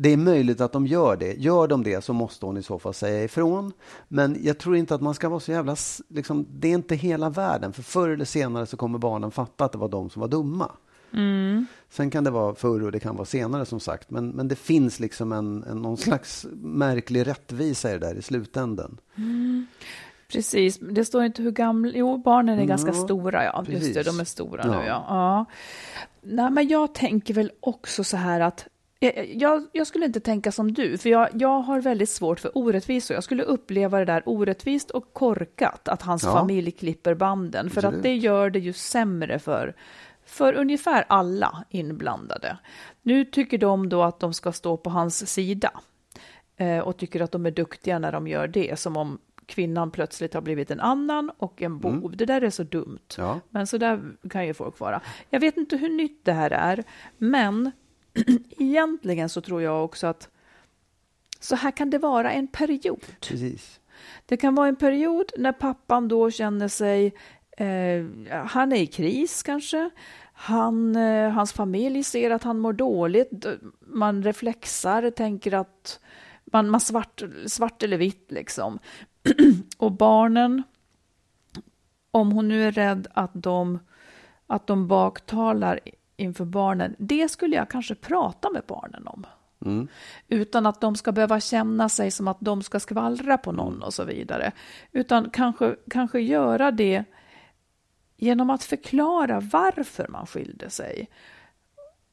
det 0.00 0.08
är 0.08 0.16
möjligt 0.16 0.60
att 0.60 0.72
de 0.72 0.86
gör 0.86 1.16
det. 1.16 1.32
Gör 1.32 1.68
de 1.68 1.82
det 1.82 2.04
så 2.04 2.12
måste 2.12 2.46
hon 2.46 2.56
i 2.56 2.62
så 2.62 2.78
fall 2.78 2.94
säga 2.94 3.24
ifrån. 3.24 3.72
Men 4.08 4.36
jag 4.42 4.58
tror 4.58 4.76
inte 4.76 4.94
att 4.94 5.00
man 5.00 5.14
ska 5.14 5.28
vara 5.28 5.40
så 5.40 5.52
jävla... 5.52 5.76
Liksom, 6.08 6.46
det 6.50 6.68
är 6.68 6.74
inte 6.74 6.94
hela 6.96 7.30
världen. 7.30 7.72
För 7.72 7.82
förr 7.82 8.08
eller 8.08 8.24
senare 8.24 8.66
så 8.66 8.76
kommer 8.76 8.98
barnen 8.98 9.30
fatta 9.30 9.64
att 9.64 9.72
det 9.72 9.78
var 9.78 9.88
de 9.88 10.10
som 10.10 10.20
var 10.20 10.28
dumma. 10.28 10.72
Sen 11.90 12.10
kan 12.10 12.24
det 12.24 12.30
vara 12.30 12.54
förr 12.54 12.82
och 12.82 12.92
det 12.92 13.00
kan 13.00 13.16
vara 13.16 13.24
senare 13.24 13.66
som 13.66 13.80
sagt. 13.80 14.10
Men, 14.10 14.28
men 14.28 14.48
det 14.48 14.56
finns 14.56 15.00
liksom 15.00 15.32
en, 15.32 15.64
en, 15.64 15.82
någon 15.82 15.96
slags 15.96 16.46
märklig 16.52 17.26
rättvisa 17.26 17.90
i 17.90 17.92
det 17.92 18.06
där 18.06 18.14
i 18.14 18.22
slutändan. 18.22 19.00
Precis, 20.32 20.78
det 20.78 21.04
står 21.04 21.24
inte 21.24 21.42
hur 21.42 21.50
gamla, 21.50 21.92
jo 21.94 22.16
barnen 22.18 22.58
är 22.58 22.64
ganska 22.64 22.90
Ja, 22.90 22.94
stora 23.04 23.44
ja, 23.44 23.64
just 23.68 23.94
det, 23.94 24.02
de 24.02 24.20
är 24.20 24.24
stora 24.24 24.62
Ja. 24.66 24.70
nu 24.70 24.86
ja. 24.86 25.04
ja. 25.08 25.44
Nej 26.22 26.50
men 26.50 26.68
jag 26.68 26.94
tänker 26.94 27.34
väl 27.34 27.52
också 27.60 28.04
så 28.04 28.16
här 28.16 28.40
att 28.40 28.66
eh, 29.00 29.24
jag, 29.24 29.66
jag 29.72 29.86
skulle 29.86 30.06
inte 30.06 30.20
tänka 30.20 30.52
som 30.52 30.72
du, 30.72 30.98
för 30.98 31.10
jag, 31.10 31.28
jag 31.32 31.60
har 31.60 31.80
väldigt 31.80 32.10
svårt 32.10 32.40
för 32.40 32.50
orättvisor. 32.58 33.14
Jag 33.14 33.24
skulle 33.24 33.42
uppleva 33.42 33.98
det 33.98 34.04
där 34.04 34.22
orättvist 34.26 34.90
och 34.90 35.12
korkat, 35.12 35.88
att 35.88 36.02
hans 36.02 36.24
Ja. 36.24 36.32
familj 36.32 36.70
klipper 36.70 37.14
banden, 37.14 37.70
för 37.70 37.78
att 37.78 37.84
Absolut. 37.84 38.02
det 38.02 38.16
gör 38.16 38.50
det 38.50 38.58
ju 38.58 38.72
sämre 38.72 39.38
för, 39.38 39.74
för 40.26 40.52
ungefär 40.52 41.04
alla 41.08 41.64
inblandade. 41.70 42.58
Nu 43.02 43.24
tycker 43.24 43.58
de 43.58 43.88
då 43.88 44.02
att 44.02 44.20
de 44.20 44.34
ska 44.34 44.52
stå 44.52 44.76
på 44.76 44.90
hans 44.90 45.30
sida 45.32 45.70
eh, 46.56 46.78
och 46.78 46.96
tycker 46.96 47.20
att 47.20 47.32
de 47.32 47.46
är 47.46 47.50
duktiga 47.50 47.98
när 47.98 48.12
de 48.12 48.28
gör 48.28 48.46
det, 48.48 48.78
som 48.78 48.96
om 48.96 49.18
kvinnan 49.46 49.90
plötsligt 49.90 50.34
har 50.34 50.40
blivit 50.40 50.70
en 50.70 50.80
annan 50.80 51.30
och 51.38 51.62
en 51.62 51.78
bov. 51.78 52.16
Det 52.16 52.24
där 52.26 52.42
är 52.42 52.50
så 52.50 52.62
dumt. 52.62 52.98
Ja. 53.16 53.40
Men 53.50 53.66
så 53.66 53.78
där 53.78 54.00
kan 54.30 54.46
ju 54.46 54.54
folk 54.54 54.80
vara. 54.80 55.00
Jag 55.30 55.40
vet 55.40 55.56
inte 55.56 55.76
hur 55.76 55.88
nytt 55.88 56.24
det 56.24 56.32
här 56.32 56.50
är, 56.50 56.84
men 57.18 57.72
egentligen 58.58 59.28
så 59.28 59.40
tror 59.40 59.62
jag 59.62 59.84
också 59.84 60.06
att 60.06 60.28
så 61.40 61.56
här 61.56 61.70
kan 61.70 61.90
det 61.90 61.98
vara 61.98 62.32
en 62.32 62.46
period. 62.46 63.06
Precis. 63.20 63.80
Det 64.26 64.36
kan 64.36 64.54
vara 64.54 64.68
en 64.68 64.76
period 64.76 65.32
när 65.38 65.52
pappan 65.52 66.08
då 66.08 66.30
känner 66.30 66.68
sig, 66.68 67.14
eh, 67.50 68.06
han 68.46 68.72
är 68.72 68.76
i 68.76 68.86
kris 68.86 69.42
kanske, 69.42 69.90
han, 70.32 70.96
eh, 70.96 71.30
hans 71.30 71.52
familj 71.52 72.02
ser 72.02 72.30
att 72.30 72.42
han 72.42 72.58
mår 72.58 72.72
dåligt, 72.72 73.46
man 73.80 74.22
reflexar, 74.22 75.10
tänker 75.10 75.54
att 75.54 76.00
man, 76.44 76.70
man 76.70 76.80
svart, 76.80 77.22
svart 77.46 77.82
eller 77.82 77.96
vitt 77.96 78.26
liksom. 78.32 78.78
Och 79.78 79.92
barnen, 79.92 80.62
om 82.10 82.32
hon 82.32 82.48
nu 82.48 82.64
är 82.64 82.72
rädd 82.72 83.06
att 83.14 83.30
de, 83.34 83.78
att 84.46 84.66
de 84.66 84.88
baktalar 84.88 85.80
inför 86.18 86.44
barnen, 86.44 86.96
det 86.98 87.28
skulle 87.28 87.56
jag 87.56 87.70
kanske 87.70 87.94
prata 87.94 88.50
med 88.50 88.62
barnen 88.66 89.06
om. 89.06 89.26
Mm. 89.64 89.88
Utan 90.28 90.66
att 90.66 90.80
de 90.80 90.96
ska 90.96 91.12
behöva 91.12 91.40
känna 91.40 91.88
sig 91.88 92.10
som 92.10 92.28
att 92.28 92.40
de 92.40 92.62
ska 92.62 92.80
skvallra 92.80 93.38
på 93.38 93.52
någon 93.52 93.82
och 93.82 93.94
så 93.94 94.04
vidare. 94.04 94.52
Utan 94.92 95.30
kanske, 95.30 95.76
kanske 95.90 96.20
göra 96.20 96.70
det 96.70 97.04
genom 98.16 98.50
att 98.50 98.64
förklara 98.64 99.40
varför 99.40 100.08
man 100.08 100.26
skilde 100.26 100.70
sig. 100.70 101.08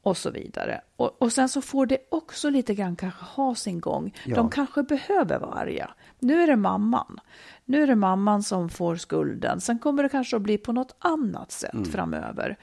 Och 0.01 0.17
så 0.17 0.31
vidare. 0.31 0.81
Och, 0.95 1.21
och 1.21 1.31
sen 1.31 1.49
så 1.49 1.61
får 1.61 1.85
det 1.85 1.97
också 2.11 2.49
lite 2.49 2.75
grann 2.75 2.95
kanske 2.95 3.25
ha 3.25 3.55
sin 3.55 3.79
gång. 3.79 4.15
Ja. 4.25 4.35
De 4.35 4.49
kanske 4.49 4.83
behöver 4.83 5.39
vara 5.39 5.53
arga. 5.53 5.89
Nu 6.19 6.43
är 6.43 6.47
det 6.47 6.55
mamman. 6.55 7.19
Nu 7.65 7.83
är 7.83 7.87
det 7.87 7.95
mamman 7.95 8.43
som 8.43 8.69
får 8.69 8.95
skulden. 8.95 9.61
Sen 9.61 9.79
kommer 9.79 10.03
det 10.03 10.09
kanske 10.09 10.35
att 10.35 10.41
bli 10.41 10.57
på 10.57 10.71
något 10.71 10.95
annat 10.99 11.51
sätt 11.51 11.87
framöver. 11.91 12.57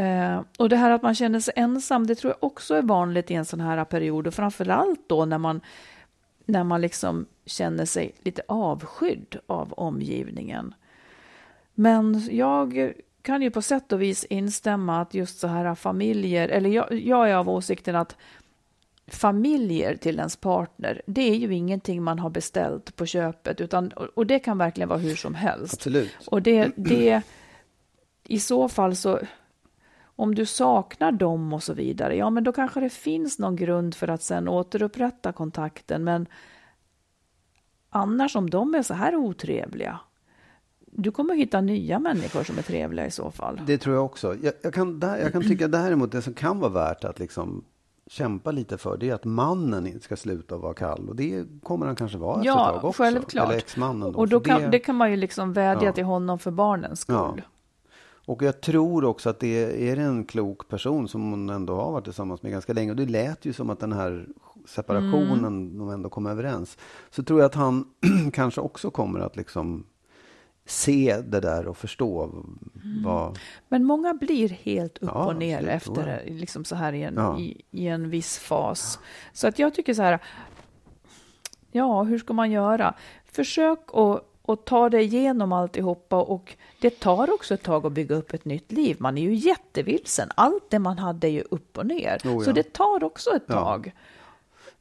Eh, 0.00 0.42
och 0.58 0.68
det 0.68 0.76
här 0.76 0.90
att 0.90 1.02
man 1.02 1.14
känner 1.14 1.40
sig 1.40 1.54
ensam, 1.56 2.06
det 2.06 2.14
tror 2.14 2.32
jag 2.32 2.48
också 2.50 2.74
är 2.74 2.82
vanligt 2.82 3.30
i 3.30 3.34
en 3.34 3.44
sån 3.44 3.60
här 3.60 3.84
period. 3.84 4.26
Och 4.26 4.34
framförallt 4.34 5.08
då 5.08 5.24
när 5.24 5.38
man, 5.38 5.60
när 6.44 6.64
man 6.64 6.80
liksom 6.80 7.26
känner 7.46 7.84
sig 7.84 8.12
lite 8.18 8.42
avskydd 8.48 9.36
av 9.46 9.72
omgivningen. 9.72 10.74
Men 11.74 12.28
jag 12.30 12.92
kan 13.22 13.42
ju 13.42 13.50
på 13.50 13.62
sätt 13.62 13.92
och 13.92 14.02
vis 14.02 14.24
instämma 14.24 15.00
att 15.00 15.14
just 15.14 15.40
så 15.40 15.46
här 15.46 15.74
familjer, 15.74 16.48
eller 16.48 16.70
jag, 16.70 16.92
jag 16.92 17.30
är 17.30 17.34
av 17.34 17.48
åsikten 17.48 17.96
att 17.96 18.16
familjer 19.06 19.96
till 19.96 20.18
ens 20.18 20.36
partner, 20.36 21.02
det 21.06 21.30
är 21.30 21.36
ju 21.36 21.54
ingenting 21.54 22.02
man 22.02 22.18
har 22.18 22.30
beställt 22.30 22.96
på 22.96 23.06
köpet, 23.06 23.60
utan, 23.60 23.88
och, 23.88 24.26
det 24.26 24.38
kan 24.38 24.58
verkligen 24.58 24.88
vara 24.88 24.98
hur 24.98 25.16
som 25.16 25.34
helst. 25.34 25.74
Absolut. 25.74 26.12
Och 26.26 26.42
det, 26.42 26.70
det, 26.76 27.22
i 28.24 28.40
så 28.40 28.68
fall 28.68 28.96
så, 28.96 29.20
om 30.20 30.34
du 30.34 30.46
saknar 30.46 31.12
dem 31.12 31.52
och 31.52 31.62
så 31.62 31.74
vidare, 31.74 32.16
ja 32.16 32.30
men 32.30 32.44
då 32.44 32.52
kanske 32.52 32.80
det 32.80 32.90
finns 32.90 33.38
någon 33.38 33.56
grund 33.56 33.94
för 33.94 34.08
att 34.08 34.22
sen 34.22 34.48
återupprätta 34.48 35.32
kontakten, 35.32 36.04
men 36.04 36.26
annars 37.90 38.36
om 38.36 38.50
de 38.50 38.74
är 38.74 38.82
så 38.82 38.94
här 38.94 39.16
otrevliga, 39.16 40.00
du 40.92 41.10
kommer 41.10 41.34
hitta 41.34 41.60
nya 41.60 41.98
människor 41.98 42.42
som 42.44 42.58
är 42.58 42.62
trevliga 42.62 43.06
i 43.06 43.10
så 43.10 43.30
fall. 43.30 43.60
Det 43.66 43.78
tror 43.78 43.94
jag 43.94 44.04
också. 44.04 44.36
Jag, 44.42 44.52
jag, 44.62 44.74
kan, 44.74 45.00
där, 45.00 45.16
jag 45.16 45.32
kan 45.32 45.42
tycka 45.42 45.68
däremot 45.68 46.12
det 46.12 46.22
som 46.22 46.34
kan 46.34 46.60
vara 46.60 46.70
värt 46.72 47.04
att 47.04 47.18
liksom 47.18 47.64
kämpa 48.06 48.50
lite 48.50 48.78
för 48.78 48.96
det 48.96 49.10
är 49.10 49.14
att 49.14 49.24
mannen 49.24 50.00
ska 50.00 50.16
sluta 50.16 50.56
vara 50.56 50.74
kall. 50.74 51.08
Och 51.08 51.16
det 51.16 51.44
kommer 51.62 51.86
han 51.86 51.96
kanske 51.96 52.18
vara 52.18 52.38
efter 52.40 52.50
ett 52.50 52.56
tag 52.56 52.74
Ja, 52.82 52.88
också. 52.88 53.02
självklart. 53.02 53.48
Eller 53.48 53.58
exmannen 53.58 54.12
då. 54.12 54.18
Och 54.18 54.28
då 54.28 54.40
kan, 54.40 54.62
det- 54.62 54.68
det 54.68 54.78
kan 54.78 54.96
man 54.96 55.10
ju 55.10 55.16
liksom 55.16 55.52
vädja 55.52 55.84
Ja. 55.84 55.92
till 55.92 56.04
honom 56.04 56.38
för 56.38 56.50
barnens 56.50 57.00
skull. 57.00 57.16
Ja. 57.16 57.42
Och 58.30 58.42
jag 58.42 58.60
tror 58.60 59.04
också 59.04 59.30
att 59.30 59.40
det 59.40 59.88
är 59.90 59.96
en 59.96 60.24
klok 60.24 60.68
person 60.68 61.08
som 61.08 61.30
hon 61.30 61.50
ändå 61.50 61.74
har 61.74 61.92
varit 61.92 62.04
tillsammans 62.04 62.42
med 62.42 62.52
ganska 62.52 62.72
länge. 62.72 62.90
Och 62.90 62.96
det 62.96 63.06
lät 63.06 63.44
ju 63.44 63.52
som 63.52 63.70
att 63.70 63.80
den 63.80 63.92
här 63.92 64.26
separationen, 64.66 65.44
Mm. 65.44 65.78
de 65.78 65.90
ändå 65.90 66.08
kom 66.08 66.26
överens. 66.26 66.78
Så 67.10 67.22
tror 67.22 67.40
jag 67.40 67.46
att 67.46 67.54
han 67.54 67.84
kanske 68.32 68.60
också 68.60 68.90
kommer 68.90 69.20
att 69.20 69.36
liksom 69.36 69.86
se 70.64 71.22
det 71.26 71.40
där 71.40 71.68
och 71.68 71.76
förstå 71.76 72.24
Mm. 72.24 72.58
vad... 73.04 73.38
Men 73.68 73.84
många 73.84 74.14
blir 74.14 74.48
helt 74.48 74.98
upp 74.98 75.10
Ja, 75.14 75.26
och 75.26 75.36
ner 75.36 75.56
absolut, 75.74 75.98
efter 75.98 76.24
liksom 76.30 76.64
så 76.64 76.74
här 76.76 76.92
i 76.92 77.02
en, 77.02 77.14
Ja. 77.16 77.38
i, 77.38 77.62
i 77.70 77.86
en 77.88 78.10
viss 78.10 78.38
fas. 78.38 78.98
Så 79.32 79.48
att 79.48 79.58
jag 79.58 79.74
tycker 79.74 79.94
så 79.94 80.02
här, 80.02 80.18
ja, 81.72 82.02
hur 82.02 82.18
ska 82.18 82.32
man 82.32 82.50
göra? 82.50 82.94
Försök 83.24 83.78
att 83.92 84.26
och 84.50 84.64
ta 84.64 84.90
dig 84.90 85.04
igenom 85.04 85.52
alltihopa 85.52 86.16
och 86.22 86.56
det 86.80 87.00
tar 87.00 87.34
också 87.34 87.54
ett 87.54 87.62
tag 87.62 87.86
att 87.86 87.92
bygga 87.92 88.14
upp 88.14 88.34
ett 88.34 88.44
nytt 88.44 88.72
liv. 88.72 88.96
Man 89.00 89.18
är 89.18 89.22
ju 89.22 89.34
jättevilsen. 89.34 90.28
Allt 90.34 90.70
det 90.70 90.78
man 90.78 90.98
hade 90.98 91.26
är 91.26 91.30
ju 91.30 91.44
upp 91.50 91.78
och 91.78 91.86
ner. 91.86 92.20
Oh, 92.24 92.42
Så 92.44 92.50
ja. 92.50 92.54
det 92.54 92.72
tar 92.72 93.04
också 93.04 93.30
ett 93.30 93.42
Ja. 93.46 93.54
tag. 93.54 93.92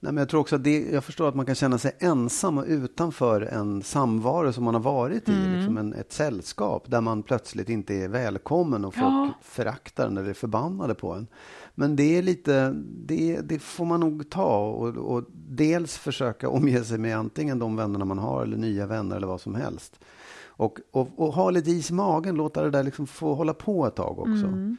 Nej, 0.02 0.14
men 0.14 0.18
jag 0.22 0.30
tror 0.30 0.40
också 0.42 0.58
det, 0.58 0.80
jag 0.92 1.04
förstår 1.04 1.28
att 1.30 1.36
man 1.36 1.46
kan 1.46 1.56
känna 1.56 1.78
sig 1.78 1.96
ensam 2.00 2.58
och 2.58 2.66
utanför 2.68 3.42
en 3.42 3.82
samvaro 3.84 4.54
som 4.54 4.64
man 4.64 4.74
har 4.74 4.82
varit 4.82 5.30
i, 5.30 5.32
Mm. 5.32 5.54
liksom 5.56 5.78
en, 5.78 5.94
ett 5.94 6.12
sällskap 6.12 6.84
där 6.88 7.02
man 7.02 7.24
plötsligt 7.24 7.70
inte 7.70 7.94
är 7.96 8.08
välkommen 8.08 8.86
och 8.86 8.94
folk 8.94 9.06
Ja. 9.06 9.30
föraktar 9.42 10.08
en 10.08 10.18
eller 10.18 10.30
är 10.30 10.34
förbannade 10.34 10.96
på 10.96 11.14
en. 11.14 11.28
Men 11.76 11.96
det 11.96 12.18
är 12.18 12.22
lite, 12.22 12.74
det, 13.06 13.40
det 13.42 13.60
får 13.60 13.86
man 13.86 14.00
nog 14.00 14.30
ta 14.30 14.58
och, 14.70 14.88
och 14.98 15.24
dels 15.34 15.98
försöka 15.98 16.50
omge 16.50 16.84
sig 16.84 16.98
med 16.98 17.18
antingen 17.18 17.60
de 17.60 17.76
vännerna 17.76 18.06
man 18.06 18.20
har 18.20 18.44
eller 18.44 18.58
nya 18.58 18.86
vänner 18.86 19.16
eller 19.16 19.28
vad 19.28 19.42
som 19.42 19.56
helst. 19.56 20.00
Och, 20.48 20.80
och, 20.92 21.10
och 21.16 21.34
ha 21.34 21.50
lite 21.50 21.72
is 21.72 21.90
i 21.90 21.94
magen, 21.94 22.36
låta 22.36 22.64
det 22.64 22.70
där 22.70 22.84
liksom 22.84 23.08
få 23.08 23.34
hålla 23.34 23.54
på 23.54 23.88
ett 23.88 23.96
tag 23.96 24.20
också. 24.20 24.32
Mm. 24.48 24.78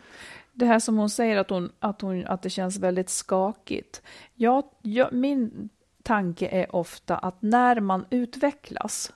Det 0.60 0.66
här 0.66 0.78
som 0.78 0.98
hon 0.98 1.10
säger 1.10 1.36
att, 1.36 1.50
hon, 1.50 1.72
att, 1.80 2.00
hon, 2.00 2.26
att 2.26 2.42
det 2.42 2.50
känns 2.50 2.78
väldigt 2.78 3.10
skakigt. 3.10 4.02
Jag, 4.34 4.64
jag, 4.82 5.12
min 5.12 5.68
tanke 6.02 6.48
är 6.48 6.76
ofta 6.76 7.16
att 7.16 7.42
när 7.42 7.80
man 7.80 8.04
utvecklas, 8.10 9.12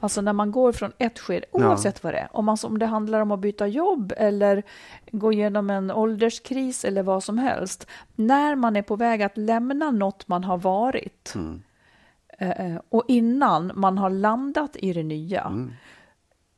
alltså 0.00 0.20
när 0.20 0.32
man 0.32 0.52
går 0.52 0.72
från 0.72 0.92
ett 0.98 1.18
skede, 1.18 1.46
oavsett 1.50 1.94
ja. 1.96 2.00
vad 2.02 2.14
det 2.14 2.18
är, 2.18 2.28
om, 2.32 2.44
man, 2.44 2.56
om 2.64 2.78
det 2.78 2.86
handlar 2.86 3.20
om 3.20 3.30
att 3.30 3.40
byta 3.40 3.66
jobb 3.66 4.12
eller 4.16 4.62
gå 5.10 5.32
igenom 5.32 5.70
en 5.70 5.90
ålderskris 5.90 6.84
eller 6.84 7.02
vad 7.02 7.24
som 7.24 7.38
helst, 7.38 7.86
när 8.14 8.56
man 8.56 8.76
är 8.76 8.82
på 8.82 8.96
väg 8.96 9.22
att 9.22 9.36
lämna 9.36 9.90
något 9.90 10.28
man 10.28 10.44
har 10.44 10.58
varit 10.58 11.34
mm. 11.34 11.62
eh, 12.38 12.80
och 12.88 13.04
innan 13.08 13.72
man 13.74 13.98
har 13.98 14.10
landat 14.10 14.76
i 14.76 14.92
det 14.92 15.02
nya, 15.02 15.40
mm 15.42 15.72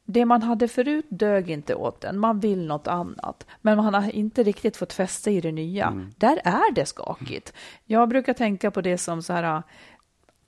det 0.06 0.24
man 0.24 0.42
hade 0.42 0.68
förut 0.68 1.06
dög 1.08 1.50
inte 1.50 1.74
åt 1.74 2.04
en, 2.04 2.18
man 2.18 2.40
vill 2.40 2.66
något 2.66 2.86
annat. 2.86 3.46
Men 3.60 3.76
man 3.76 3.94
har 3.94 4.10
inte 4.10 4.42
riktigt 4.42 4.76
fått 4.76 4.92
fäste 4.92 5.30
i 5.30 5.40
det 5.40 5.52
nya. 5.52 5.86
Mm. 5.86 6.10
Där 6.16 6.40
är 6.44 6.72
det 6.72 6.86
skakigt. 6.86 7.52
Jag 7.84 8.08
brukar 8.08 8.32
tänka 8.32 8.70
på 8.70 8.80
det 8.80 8.98
som 8.98 9.22
så 9.22 9.32
här, 9.32 9.62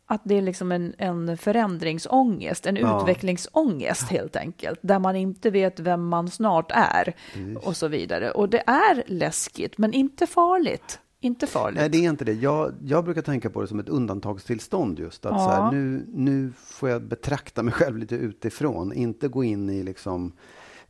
att 0.06 0.20
det 0.24 0.34
är 0.34 0.42
liksom 0.42 0.72
en, 0.72 0.94
en 0.98 1.38
förändringsångest, 1.38 2.66
en 2.66 2.76
ja. 2.76 3.00
utvecklingsångest 3.00 4.10
helt 4.10 4.36
enkelt, 4.36 4.78
där 4.82 4.98
man 4.98 5.16
inte 5.16 5.50
vet 5.50 5.80
vem 5.80 6.08
man 6.08 6.30
snart 6.30 6.72
är 6.74 7.14
mm. 7.34 7.56
och 7.56 7.76
så 7.76 7.88
vidare. 7.88 8.30
Och 8.30 8.48
det 8.48 8.62
är 8.66 9.02
läskigt, 9.06 9.78
men 9.78 9.92
inte 9.92 10.26
farligt. 10.26 11.00
Inte 11.26 11.46
farligt. 11.46 11.80
Nej, 11.80 11.88
det 11.88 11.98
är 11.98 12.10
inte 12.10 12.24
det. 12.24 12.32
Jag, 12.32 12.74
jag 12.84 13.04
brukar 13.04 13.22
tänka 13.22 13.50
på 13.50 13.60
det 13.60 13.66
som 13.66 13.78
ett 13.78 13.88
undantagstillstånd 13.88 14.98
just. 14.98 15.26
Att 15.26 15.32
ja. 15.32 15.38
så 15.38 15.50
här, 15.50 15.72
nu, 15.72 16.06
nu 16.14 16.52
får 16.56 16.88
jag 16.88 17.02
betrakta 17.02 17.62
mig 17.62 17.74
själv 17.74 17.98
lite 17.98 18.14
utifrån. 18.14 18.92
Inte 18.92 19.28
gå 19.28 19.44
in 19.44 19.70
i 19.70 19.82
liksom 19.82 20.32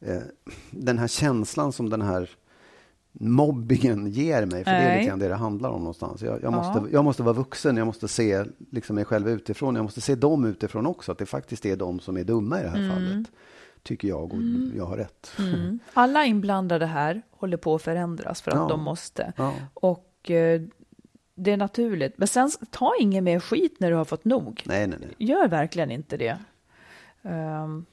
eh, 0.01 0.23
den 0.71 0.99
här 0.99 1.09
känslan 1.09 1.73
som 1.73 1.91
den 1.91 2.03
här 2.03 2.31
mobbingen 3.13 4.07
ger 4.07 4.47
mig. 4.47 4.65
För 4.65 4.71
Nej. 4.71 4.85
det 4.85 4.91
är 4.91 4.97
lite 4.97 5.09
grann 5.09 5.19
det 5.19 5.29
det 5.29 5.35
handlar 5.35 5.71
om 5.71 5.81
någonstans. 5.81 6.23
Jag, 6.23 6.43
jag 6.43 6.43
ja. 6.43 6.51
måste, 6.51 6.93
jag 6.93 7.05
måste 7.05 7.23
vara 7.23 7.35
vuxen, 7.35 7.77
jag 7.77 7.87
måste 7.87 8.09
se 8.09 8.45
liksom 8.71 8.97
mig 8.97 9.05
själv 9.05 9.29
utifrån. 9.29 9.75
Jag 9.75 9.83
måste 9.83 10.01
se 10.01 10.15
dem 10.15 10.45
utifrån 10.45 10.87
också. 10.87 11.13
Att 11.13 11.19
det 11.19 11.27
faktiskt 11.27 11.67
är 11.67 11.77
de 11.77 12.01
som 12.01 12.17
är 12.17 12.25
dumma 12.25 12.61
i 12.61 12.63
det 12.63 12.69
här 12.69 12.79
mm. 12.79 12.91
fallet. 12.91 13.27
Tycker 13.83 14.09
jag 14.09 14.25
och 14.25 14.33
mm. 14.33 14.73
jag 14.77 14.87
har 14.87 14.97
rätt. 14.97 15.33
Mm. 15.39 15.79
Alla 15.93 16.25
inblandade 16.25 16.87
här 16.87 17.23
håller 17.31 17.57
på 17.57 17.75
att 17.75 17.83
förändras 17.83 18.43
för 18.43 18.51
att 18.51 18.57
ja. 18.57 18.69
de 18.69 18.81
måste. 18.81 19.33
Ja. 19.37 19.55
Och 19.75 20.07
Eh, 20.31 20.61
det 21.35 21.53
är 21.53 21.57
naturligt. 21.57 22.19
Men 22.19 22.29
sen, 22.29 22.51
ta 22.71 22.95
ingen 23.01 23.25
mer 23.25 23.41
skit 23.41 23.81
när 23.81 23.91
du 23.91 23.97
har 23.97 24.05
fått 24.05 24.25
nog. 24.25 24.63
Nej, 24.65 24.87
nej, 24.87 24.99
nej. 25.01 25.15
Gör 25.19 25.49
verkligen 25.49 25.91
inte 25.91 26.17
det. 26.17 26.39
Um, 27.23 27.87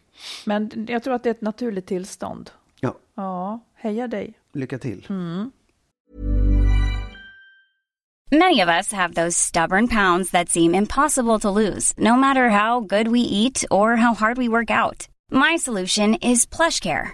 men 0.45 0.85
jag 0.89 1.03
tror 1.03 1.13
att 1.13 1.23
det 1.23 1.29
är 1.29 1.33
ett 1.33 1.41
naturligt 1.41 1.85
tillstånd. 1.85 2.51
Ja. 2.79 2.95
Ja, 3.15 3.59
heja 3.73 4.07
dig. 4.07 4.33
Lycka 4.53 4.79
till. 4.79 5.05
Mm. 5.09 5.51
Many 8.31 8.61
of 8.63 8.69
us 8.69 8.91
have 8.91 9.13
those 9.13 9.37
stubborn 9.37 9.87
pounds 9.87 10.31
that 10.31 10.49
seem 10.49 10.75
impossible 10.75 11.39
to 11.39 11.51
lose, 11.51 11.93
no 11.97 12.15
matter 12.15 12.49
how 12.49 12.79
good 12.79 13.07
we 13.07 13.19
eat 13.19 13.63
or 13.69 13.95
how 13.95 14.15
hard 14.15 14.37
we 14.37 14.47
work 14.47 14.71
out. 14.71 15.07
My 15.31 15.57
solution 15.57 16.15
is 16.15 16.47
plush 16.47 16.79
care. 16.79 17.13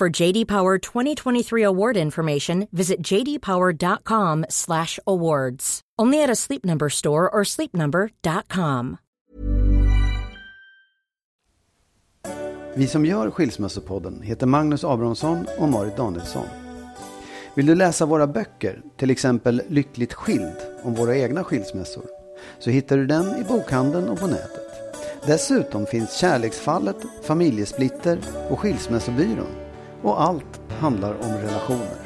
For 0.00 0.22
JD 0.22 0.48
Power 0.48 0.78
2023 0.78 1.66
award 1.66 1.96
information, 1.96 2.66
visit 2.70 3.12
jdpower.com/awards. 3.12 5.80
Only 6.02 6.22
at 6.22 6.30
a 6.30 6.34
Sleep 6.34 6.64
Number 6.64 6.88
store 6.88 7.30
or 7.32 7.44
sleepnumber.com. 7.44 8.96
Vi 12.74 12.86
som 12.86 13.04
gör 13.04 13.30
Skilsmässopodden 13.30 14.22
heter 14.22 14.46
Magnus 14.46 14.84
Abrahamsson 14.84 15.46
och 15.58 15.68
Marit 15.68 15.96
Danielsson. 15.96 16.46
Vill 17.54 17.66
du 17.66 17.74
läsa 17.74 18.06
våra 18.06 18.26
böcker, 18.26 18.82
till 18.96 19.10
exempel 19.10 19.62
Lyckligt 19.68 20.12
skild 20.12 20.56
om 20.82 20.94
våra 20.94 21.16
egna 21.16 21.44
skilsmässor, 21.44 22.04
så 22.58 22.70
hittar 22.70 22.96
du 22.96 23.06
den 23.06 23.36
i 23.36 23.44
bokhandeln 23.44 24.08
och 24.08 24.20
på 24.20 24.26
nätet. 24.26 24.66
Dessutom 25.26 25.86
finns 25.86 26.16
Kärleksfallet, 26.16 26.96
Familjesplitter 27.22 28.18
och 28.50 28.58
Skilsmässobyrån 28.58 29.69
och 30.02 30.22
allt 30.22 30.60
handlar 30.80 31.14
om 31.14 31.32
relationer. 31.32 31.96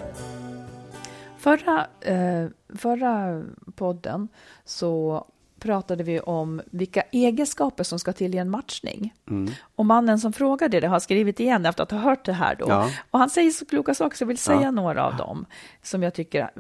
Förra, 1.39 1.87
eh, 2.01 2.49
förra 2.75 3.43
podden 3.77 4.29
så 4.65 5.25
pratade 5.59 6.05
vi 6.05 6.21
om 6.21 6.63
vilka 6.67 7.03
egenskaper 7.03 7.85
som 7.85 7.99
ska 7.99 8.13
till 8.13 8.35
i 8.35 8.39
en 8.39 8.51
matchning. 8.51 9.15
Mm. 9.31 9.53
Och 9.77 9.87
mannen 9.87 10.19
som 10.19 10.33
frågade 10.33 10.81
det 10.81 10.89
har 10.89 11.01
skrivit 11.01 11.41
igen 11.41 11.67
efter 11.67 11.83
att 11.83 11.91
ha 11.91 11.99
hört 11.99 12.25
det 12.25 12.33
här 12.33 12.55
då. 12.55 12.67
Ja. 12.69 12.91
Och 13.11 13.19
han 13.19 13.31
säger 13.31 13.51
så 13.51 13.67
kloka 13.67 13.95
saker, 13.95 14.17
så 14.17 14.23
jag 14.23 14.29
vill 14.29 14.39
säga 14.39 14.63
ja. 14.63 14.71
några 14.71 15.07
av 15.07 15.17
dem 15.17 15.47
som 15.83 16.03
jag 16.03 16.15
tycker, 16.15 16.51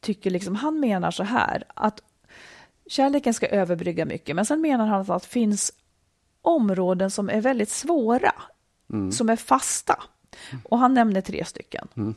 tycker 0.00 0.30
liksom, 0.30 0.54
han 0.54 0.80
menar 0.80 1.10
så 1.10 1.22
här, 1.22 1.64
att 1.74 2.02
kärleken 2.86 3.34
ska 3.34 3.46
överbrygga 3.46 4.04
mycket, 4.04 4.36
men 4.36 4.46
sen 4.46 4.60
menar 4.60 4.86
han 4.86 5.10
att 5.10 5.22
det 5.22 5.28
finns 5.28 5.72
områden 6.42 7.10
som 7.10 7.30
är 7.30 7.40
väldigt 7.40 7.70
svåra, 7.70 8.32
mm. 8.92 9.12
som 9.12 9.28
är 9.28 9.36
fasta. 9.36 10.02
Och 10.64 10.78
han 10.78 10.94
nämner 10.94 11.20
tre 11.20 11.44
stycken. 11.44 11.88
Mm. 11.96 12.14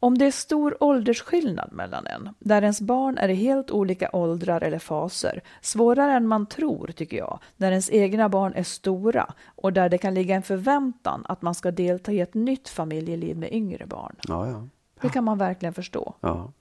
Om 0.00 0.18
det 0.18 0.26
är 0.26 0.30
stor 0.30 0.82
åldersskillnad 0.84 1.72
mellan 1.72 2.06
en, 2.06 2.34
där 2.38 2.62
ens 2.62 2.80
barn 2.80 3.18
är 3.18 3.28
i 3.28 3.34
helt 3.34 3.70
olika 3.70 4.10
åldrar 4.12 4.60
eller 4.60 4.78
faser, 4.78 5.40
svårare 5.60 6.12
än 6.12 6.26
man 6.26 6.46
tror 6.46 6.92
tycker 6.96 7.16
jag, 7.16 7.38
när 7.56 7.70
ens 7.70 7.90
egna 7.90 8.28
barn 8.28 8.52
är 8.54 8.62
stora 8.62 9.34
och 9.46 9.72
där 9.72 9.88
det 9.88 9.98
kan 9.98 10.14
ligga 10.14 10.34
en 10.36 10.42
förväntan 10.42 11.24
att 11.28 11.42
man 11.42 11.54
ska 11.54 11.70
delta 11.70 12.12
i 12.12 12.20
ett 12.20 12.34
nytt 12.34 12.68
familjeliv 12.68 13.36
med 13.36 13.52
yngre 13.52 13.86
barn. 13.86 14.16
Ja, 14.28 14.48
ja. 14.48 14.68
Det 15.00 15.08
kan 15.08 15.24
man 15.24 15.38
verkligen 15.38 15.74
förstå. 15.74 16.14
Ja. 16.20 16.52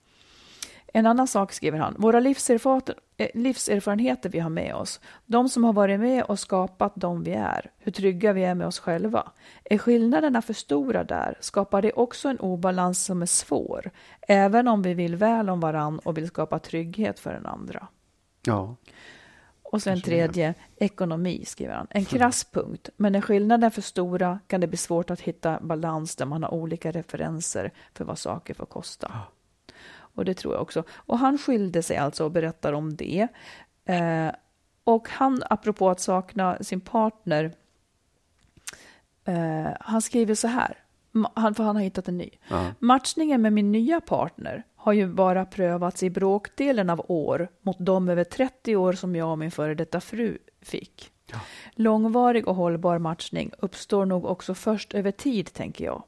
En 0.95 1.05
annan 1.05 1.27
sak 1.27 1.53
skriver 1.53 1.77
han, 1.77 1.95
våra 1.97 2.17
eh, 2.17 3.27
livserfarenheter 3.33 4.29
vi 4.29 4.39
har 4.39 4.49
med 4.49 4.75
oss, 4.75 4.99
de 5.25 5.49
som 5.49 5.63
har 5.63 5.73
varit 5.73 5.99
med 5.99 6.23
och 6.23 6.39
skapat 6.39 6.93
de 6.95 7.23
vi 7.23 7.31
är, 7.31 7.71
hur 7.77 7.91
trygga 7.91 8.33
vi 8.33 8.43
är 8.43 8.55
med 8.55 8.67
oss 8.67 8.79
själva. 8.79 9.31
Är 9.63 9.77
skillnaderna 9.77 10.41
för 10.41 10.53
stora 10.53 11.03
där 11.03 11.37
skapar 11.39 11.81
det 11.81 11.91
också 11.93 12.29
en 12.29 12.39
obalans 12.39 13.03
som 13.03 13.21
är 13.21 13.25
svår, 13.25 13.91
även 14.21 14.67
om 14.67 14.81
vi 14.81 14.93
vill 14.93 15.15
väl 15.15 15.49
om 15.49 15.59
varann 15.59 15.99
och 15.99 16.17
vill 16.17 16.27
skapa 16.27 16.59
trygghet 16.59 17.19
för 17.19 17.33
den 17.33 17.45
andra. 17.45 17.87
Ja. 18.45 18.75
Och 19.63 19.81
sen 19.81 20.01
tredje, 20.01 20.53
ekonomi, 20.75 21.45
skriver 21.45 21.73
han. 21.73 21.87
En 21.89 22.05
krass 22.05 22.43
punkt, 22.43 22.89
men 22.97 23.15
är 23.15 23.21
skillnaden 23.21 23.71
för 23.71 23.81
stora 23.81 24.39
kan 24.47 24.61
det 24.61 24.67
bli 24.67 24.77
svårt 24.77 25.11
att 25.11 25.21
hitta 25.21 25.59
balans 25.61 26.15
där 26.15 26.25
man 26.25 26.43
har 26.43 26.53
olika 26.53 26.91
referenser 26.91 27.71
för 27.93 28.05
vad 28.05 28.17
saker 28.17 28.53
får 28.53 28.65
kosta. 28.65 29.11
Ja. 29.13 29.32
Och 30.15 30.25
det 30.25 30.33
tror 30.33 30.53
jag 30.53 30.61
också. 30.61 30.83
Och 30.91 31.17
han 31.19 31.37
skilde 31.37 31.83
sig 31.83 31.97
alltså 31.97 32.25
och 32.25 32.31
berättar 32.31 32.73
om 32.73 32.95
det. 32.95 33.27
Eh, 33.85 34.27
Och 34.83 35.09
han, 35.09 35.43
apropå 35.49 35.89
att 35.89 35.99
sakna 35.99 36.57
sin 36.63 36.81
partner, 36.81 37.51
eh, 39.25 39.67
han 39.79 40.01
skriver 40.01 40.35
så 40.35 40.47
här, 40.47 40.77
han, 41.35 41.55
för 41.55 41.63
han 41.63 41.75
har 41.75 41.83
hittat 41.83 42.07
en 42.07 42.17
ny. 42.17 42.29
Matchningen 42.79 43.41
med 43.41 43.53
min 43.53 43.71
nya 43.71 44.01
partner 44.01 44.63
har 44.75 44.93
ju 44.93 45.07
bara 45.07 45.45
prövats 45.45 46.03
i 46.03 46.09
bråkdelen 46.09 46.89
av 46.89 47.05
år 47.07 47.47
mot 47.61 47.77
de 47.79 48.09
över 48.09 48.23
30 48.23 48.75
år 48.75 48.93
som 48.93 49.15
jag 49.15 49.31
och 49.31 49.37
min 49.37 49.51
före 49.51 49.75
detta 49.75 50.01
fru 50.01 50.37
fick. 50.61 51.11
Långvarig 51.75 52.47
och 52.47 52.55
hållbar 52.55 52.97
matchning 52.99 53.51
uppstår 53.59 54.05
nog 54.05 54.25
också 54.25 54.53
först 54.55 54.93
över 54.93 55.11
tid, 55.11 55.53
tänker 55.53 55.85
jag. 55.85 56.03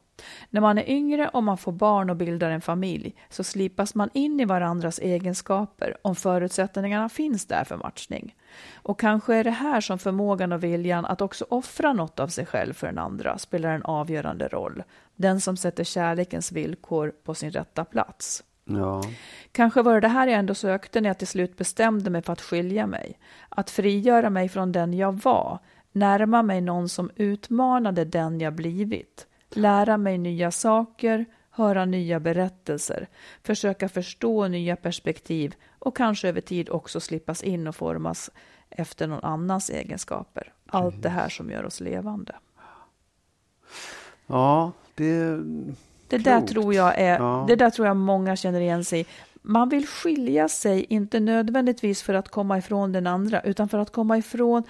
När 0.49 0.61
man 0.61 0.77
är 0.77 0.89
yngre 0.89 1.27
och 1.27 1.43
man 1.43 1.57
får 1.57 1.71
barn 1.71 2.09
och 2.09 2.15
bildar 2.15 2.49
en 2.49 2.61
familj 2.61 3.15
så 3.29 3.43
slipas 3.43 3.95
man 3.95 4.09
in 4.13 4.39
i 4.39 4.45
varandras 4.45 4.99
egenskaper 4.99 5.97
om 6.01 6.15
förutsättningarna 6.15 7.09
finns 7.09 7.45
där 7.45 7.63
för 7.63 7.77
matchning. 7.77 8.35
Och 8.73 8.99
kanske 8.99 9.35
är 9.35 9.43
det 9.43 9.51
här 9.51 9.81
som 9.81 9.99
förmågan 9.99 10.51
och 10.51 10.63
viljan 10.63 11.05
att 11.05 11.21
också 11.21 11.45
offra 11.49 11.93
något 11.93 12.19
av 12.19 12.27
sig 12.27 12.45
själv 12.45 12.73
för 12.73 12.87
den 12.87 12.97
andra 12.97 13.37
spelar 13.37 13.69
en 13.69 13.83
avgörande 13.83 14.47
roll. 14.47 14.83
Den 15.15 15.41
som 15.41 15.57
sätter 15.57 15.83
kärlekens 15.83 16.51
villkor 16.51 17.13
på 17.23 17.33
sin 17.33 17.51
rätta 17.51 17.85
plats. 17.85 18.43
Ja. 18.65 19.03
Kanske 19.51 19.81
var 19.81 19.93
det 19.93 19.99
det 19.99 20.07
här 20.07 20.27
jag 20.27 20.39
ändå 20.39 20.53
sökte 20.53 21.01
när 21.01 21.09
jag 21.09 21.17
till 21.17 21.27
slut 21.27 21.57
bestämde 21.57 22.09
mig 22.09 22.21
för 22.21 22.33
att 22.33 22.41
skilja 22.41 22.87
mig. 22.87 23.19
Att 23.49 23.69
frigöra 23.69 24.29
mig 24.29 24.49
från 24.49 24.71
den 24.71 24.93
jag 24.93 25.21
var, 25.23 25.59
närma 25.91 26.43
mig 26.43 26.61
någon 26.61 26.89
som 26.89 27.11
utmanade 27.15 28.05
den 28.05 28.39
jag 28.39 28.53
blivit, 28.53 29.27
lära 29.55 29.97
mig 29.97 30.17
nya 30.17 30.51
saker, 30.51 31.25
höra 31.49 31.85
nya 31.85 32.19
berättelser, 32.19 33.07
försöka 33.43 33.89
förstå 33.89 34.47
nya 34.47 34.75
perspektiv 34.75 35.55
och 35.79 35.97
kanske 35.97 36.29
över 36.29 36.41
tid 36.41 36.69
också 36.69 36.99
slippas 36.99 37.43
in 37.43 37.67
och 37.67 37.75
formas 37.75 38.31
efter 38.69 39.07
någon 39.07 39.23
annans 39.23 39.69
egenskaper. 39.69 40.53
Allt 40.67 41.01
det 41.01 41.09
här 41.09 41.29
som 41.29 41.49
gör 41.51 41.65
oss 41.65 41.79
levande. 41.81 42.35
ja, 44.27 44.71
det... 44.95 45.39
Det 46.07 46.17
där, 46.17 46.37
Klokt. 46.39 46.51
tror 46.53 46.73
jag 46.73 46.99
är, 46.99 47.17
Ja. 47.19 47.45
det 47.47 47.55
där 47.55 47.69
tror 47.69 47.87
jag 47.87 47.97
många 47.97 48.35
känner 48.35 48.61
igen 48.61 48.83
sig 48.83 48.99
i. 48.99 49.05
Man 49.41 49.69
vill 49.69 49.87
skilja 49.87 50.47
sig, 50.49 50.85
inte 50.89 51.19
nödvändigtvis 51.19 52.03
för 52.03 52.13
att 52.13 52.29
komma 52.29 52.57
ifrån 52.57 52.91
den 52.91 53.07
andra, 53.07 53.41
utan 53.41 53.69
för 53.69 53.77
att 53.77 53.91
komma 53.91 54.17
ifrån, 54.17 54.63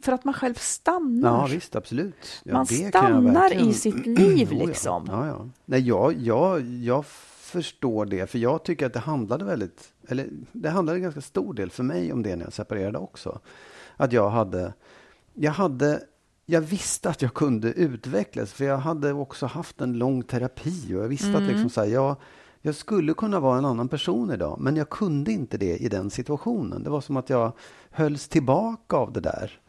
för 0.00 0.12
att 0.12 0.24
man 0.24 0.34
själv 0.34 0.54
stannar. 0.54 1.30
Ja, 1.40 1.46
visst, 1.46 1.76
absolut. 1.76 2.14
Ja, 2.44 2.52
Man 2.52 2.66
stannar 2.66 3.32
verkligen- 3.32 3.68
i 3.68 3.72
sitt 3.74 4.06
liv, 4.06 4.52
liksom. 4.52 5.06
Ja, 5.10 5.26
ja. 5.26 5.48
Nej, 5.64 5.80
jag, 5.80 6.12
jag, 6.12 6.60
jag 6.60 7.06
förstår 7.40 8.06
det, 8.06 8.30
för 8.30 8.38
jag 8.38 8.64
tycker 8.64 8.86
att 8.86 8.92
det 8.92 8.98
handlade 9.00 9.44
väldigt, 9.44 9.92
eller 10.08 10.26
det 10.52 10.68
handlade 10.70 10.98
en 10.98 11.02
ganska 11.02 11.20
stor 11.20 11.54
del 11.54 11.70
för 11.70 11.82
mig 11.82 12.12
om 12.12 12.22
det 12.22 12.36
när 12.36 12.44
jag 12.44 12.52
separerade 12.52 12.98
också. 12.98 13.40
Att 13.96 14.12
jag 14.12 14.30
hade, 14.30 14.72
jag 15.34 15.52
hade, 15.52 16.02
jag 16.46 16.60
visste 16.60 17.08
att 17.10 17.22
jag 17.22 17.34
kunde 17.34 17.72
utvecklas, 17.72 18.52
för 18.52 18.64
jag 18.64 18.78
hade 18.78 19.12
också 19.12 19.46
haft 19.46 19.80
en 19.80 19.92
lång 19.98 20.22
terapi 20.22 20.94
och 20.94 21.02
jag 21.04 21.08
visste 21.08 21.28
att 21.30 21.34
Mm. 21.36 21.48
liksom 21.48 21.70
så 21.70 21.80
här, 21.80 21.88
jag, 21.88 22.16
jag 22.60 22.74
skulle 22.74 23.14
kunna 23.14 23.40
vara 23.40 23.58
en 23.58 23.64
annan 23.64 23.88
person 23.88 24.30
idag, 24.30 24.56
men 24.60 24.76
jag 24.76 24.88
kunde 24.90 25.32
inte 25.32 25.58
det 25.58 25.76
i 25.76 25.88
den 25.88 26.10
situationen. 26.10 26.82
Det 26.82 26.90
var 26.90 27.00
som 27.00 27.16
att 27.16 27.30
jag 27.30 27.52
hölls 27.90 28.28
tillbaka 28.28 28.96
av 28.96 29.12
det 29.12 29.20
där. 29.20 29.60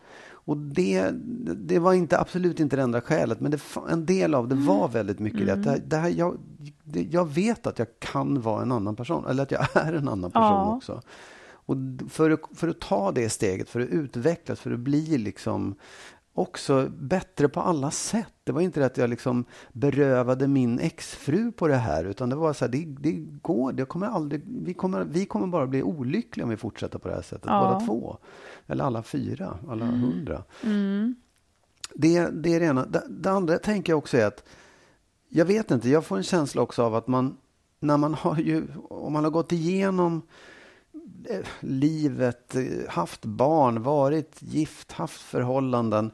Och 0.48 0.58
det, 0.58 1.12
det 1.56 1.80
var 1.80 1.94
inte, 1.94 2.20
absolut 2.20 2.60
inte 2.60 2.76
det 2.76 2.82
enda 2.82 3.02
skälet, 3.02 3.40
men 3.40 3.52
det, 3.52 3.60
en 3.90 4.06
del 4.06 4.34
av 4.34 4.48
det 4.48 4.56
var 4.56 4.88
väldigt 4.88 5.20
mycket 5.20 5.46
det. 5.46 5.54
att 5.54 5.64
Det, 5.64 5.82
det 5.86 5.98
här, 5.98 6.10
jag, 6.10 6.38
det. 6.84 7.04
Jag 7.12 7.30
vet 7.34 7.68
att 7.68 7.80
jag 7.80 7.88
kan 8.00 8.42
vara 8.42 8.62
en 8.62 8.72
annan 8.72 8.96
person, 8.96 9.26
eller 9.26 9.44
att 9.44 9.52
jag 9.52 9.68
är 9.74 9.94
en 9.94 10.08
annan 10.08 10.32
person 10.32 10.44
Ja. 10.52 10.76
också. 10.76 11.02
Och 11.50 11.76
för, 12.10 12.38
för 12.56 12.68
att 12.68 12.80
ta 12.80 13.12
det 13.12 13.30
steget, 13.30 13.70
för 13.70 13.80
att 13.80 13.88
utvecklas, 13.90 14.60
för 14.60 14.72
att 14.72 14.80
bli 14.80 15.18
liksom 15.18 15.76
också 16.38 16.90
bättre 16.90 17.50
på 17.50 17.62
alla 17.62 17.92
sätt. 17.92 18.34
Det 18.44 18.52
var 18.52 18.62
inte 18.62 18.80
det 18.80 18.86
att 18.86 18.98
jag 18.98 19.10
liksom 19.10 19.46
berövade 19.74 20.48
min 20.48 20.80
exfru 20.80 21.52
på 21.52 21.68
det 21.68 21.76
här, 21.76 22.04
utan 22.04 22.30
det 22.30 22.36
var 22.36 22.54
så 22.54 22.66
här, 22.66 22.72
det, 22.72 22.86
det 23.00 23.12
går, 23.42 23.72
det 23.72 23.86
kommer 23.86 24.08
aldrig, 24.08 24.42
vi, 24.46 24.74
kommer, 24.74 25.04
vi 25.04 25.26
kommer 25.26 25.48
bara 25.48 25.68
bli 25.68 25.84
olyckliga 25.84 26.44
om 26.44 26.50
vi 26.50 26.58
fortsätter 26.58 27.00
på 27.00 27.08
det 27.08 27.16
här 27.16 27.22
sättet, 27.22 27.46
Ja. 27.46 27.64
båda 27.74 27.86
två. 27.86 28.18
Eller 28.68 28.84
alla 28.84 29.04
fyra, 29.04 29.58
alla 29.70 29.86
hundra. 29.86 30.44
Det, 31.94 32.28
det 32.34 32.54
är 32.56 32.60
det 32.60 32.66
ena. 32.66 32.86
Det, 32.86 33.04
det 33.10 33.32
andra 33.32 33.58
tänker 33.58 33.94
jag 33.94 33.98
också 33.98 34.18
är 34.18 34.26
att, 34.26 34.44
jag 35.30 35.46
vet 35.46 35.72
inte, 35.72 35.90
jag 35.90 36.06
får 36.06 36.18
en 36.18 36.24
känsla 36.24 36.62
också 36.62 36.84
av 36.84 36.96
att 36.96 37.08
man, 37.08 37.38
när 37.80 37.98
man 37.98 38.14
har 38.14 38.38
ju, 38.38 38.68
om 38.90 39.14
man 39.14 39.24
har 39.24 39.32
gått 39.32 39.52
igenom 39.52 40.22
livet, 41.60 42.56
eh, 42.56 42.64
haft 42.90 43.26
barn, 43.26 43.84
varit 43.84 44.36
gift, 44.40 44.92
haft 44.92 45.22
förhållanden. 45.22 46.12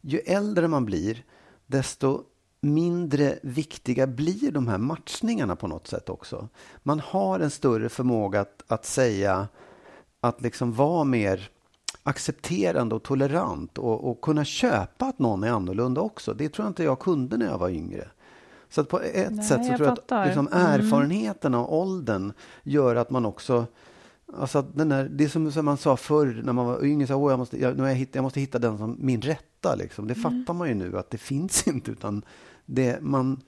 Ju 0.00 0.18
äldre 0.18 0.68
man 0.68 0.84
blir, 0.84 1.24
desto 1.66 2.22
mindre 2.60 3.38
viktiga 3.42 4.06
blir 4.06 4.52
de 4.52 4.68
här 4.68 4.78
matchningarna 4.78 5.56
på 5.56 5.66
något 5.66 5.86
sätt 5.86 6.08
också. 6.08 6.48
Man 6.82 7.00
har 7.00 7.40
en 7.40 7.50
större 7.50 7.88
förmåga 7.88 8.40
att, 8.40 8.62
att 8.68 8.84
säga, 8.84 9.48
att 10.20 10.40
liksom 10.40 10.72
vara 10.72 11.04
mer 11.04 11.50
accepterande 12.02 12.94
och 12.94 13.02
tolerant 13.02 13.78
och, 13.78 14.10
och 14.10 14.20
kunna 14.20 14.44
köpa 14.44 15.06
att 15.06 15.18
någon 15.18 15.44
är 15.44 15.50
annorlunda 15.50 16.00
också. 16.00 16.34
Det 16.34 16.48
tror 16.48 16.64
jag 16.64 16.70
inte 16.70 16.84
jag 16.84 16.98
kunde 16.98 17.36
när 17.36 17.46
jag 17.46 17.58
var 17.58 17.70
yngre. 17.70 18.08
Så 18.68 18.84
på 18.84 19.00
ett 19.00 19.32
Nej, 19.32 19.44
sätt 19.44 19.64
så 19.64 19.70
jag 19.70 19.76
tror 19.76 19.88
jag 19.88 20.18
att 20.20 20.26
liksom 20.26 20.48
Mm. 20.48 20.66
erfarenheten 20.66 21.54
och 21.54 21.76
åldern 21.78 22.32
gör 22.62 22.96
att 22.96 23.10
man 23.10 23.26
också 23.26 23.66
Alltså 24.32 24.62
den 24.62 24.88
där, 24.88 25.04
det 25.04 25.24
är 25.24 25.28
som, 25.28 25.52
som 25.52 25.64
man 25.64 25.76
sa 25.76 25.96
förr 25.96 26.40
när 26.44 26.52
man 26.52 26.66
var 26.66 26.84
yngre, 26.84 27.06
så, 27.06 27.14
Åh, 27.14 27.32
jag, 27.32 27.38
måste, 27.38 27.60
jag, 27.60 27.74
har 27.78 28.06
jag, 28.12 28.22
måste 28.22 28.40
hitta 28.40 28.58
den 28.58 28.78
som 28.78 28.96
min 29.00 29.22
rätta. 29.22 29.74
Liksom. 29.74 30.06
Det 30.06 30.14
Mm. 30.16 30.22
fattar 30.22 30.54
man 30.54 30.68
ju 30.68 30.74
nu 30.74 30.98
att 30.98 31.10
det 31.10 31.18
finns 31.18 31.66
inte. 31.68 31.90
utan 31.90 32.22
det, 32.66 32.98
man, 33.02 33.40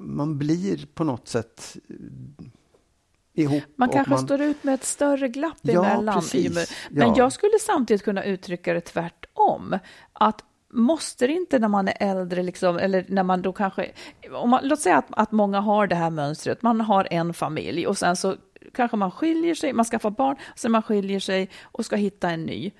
man 0.00 0.38
blir 0.38 0.86
på 0.94 1.04
något 1.04 1.28
sätt 1.28 1.76
eh, 1.88 3.44
ihop. 3.44 3.62
Man 3.76 3.88
kanske 3.88 4.18
står 4.18 4.40
ut 4.40 4.64
med 4.64 4.74
ett 4.74 4.84
större 4.84 5.28
glapp 5.28 5.58
Ja, 5.62 5.84
emellan. 5.84 6.14
precis. 6.20 6.72
Men 6.90 7.08
Ja. 7.08 7.14
jag 7.16 7.32
skulle 7.32 7.58
samtidigt 7.60 8.02
kunna 8.02 8.24
uttrycka 8.24 8.74
det 8.74 8.80
tvärtom. 8.80 9.78
Att 10.12 10.44
måste 10.72 11.26
det 11.26 11.32
inte 11.32 11.58
när 11.58 11.68
man 11.68 11.88
är 11.88 11.96
äldre, 12.00 12.42
liksom, 12.42 12.76
eller 12.78 13.04
när 13.08 13.22
man 13.22 13.42
då 13.42 13.52
kanske... 13.52 13.90
Om 14.32 14.50
man, 14.50 14.60
låt 14.68 14.80
säga 14.80 14.98
att, 14.98 15.06
att 15.10 15.32
många 15.32 15.60
har 15.60 15.86
det 15.86 15.94
här 15.94 16.10
mönstret. 16.10 16.62
Man 16.62 16.80
har 16.80 17.08
en 17.10 17.34
familj 17.34 17.86
och 17.86 17.98
sen 17.98 18.16
så 18.16 18.36
kanske 18.74 18.96
man 18.96 19.10
skiljer 19.10 19.54
sig, 19.54 19.72
man 19.72 19.84
skaffar 19.84 20.10
barn, 20.10 20.36
sen 20.56 20.72
man 20.72 20.82
skiljer 20.82 21.20
sig 21.20 21.50
och 21.62 21.84
ska 21.84 21.96
hitta 21.96 22.30
en 22.30 22.46
ny. 22.46 22.70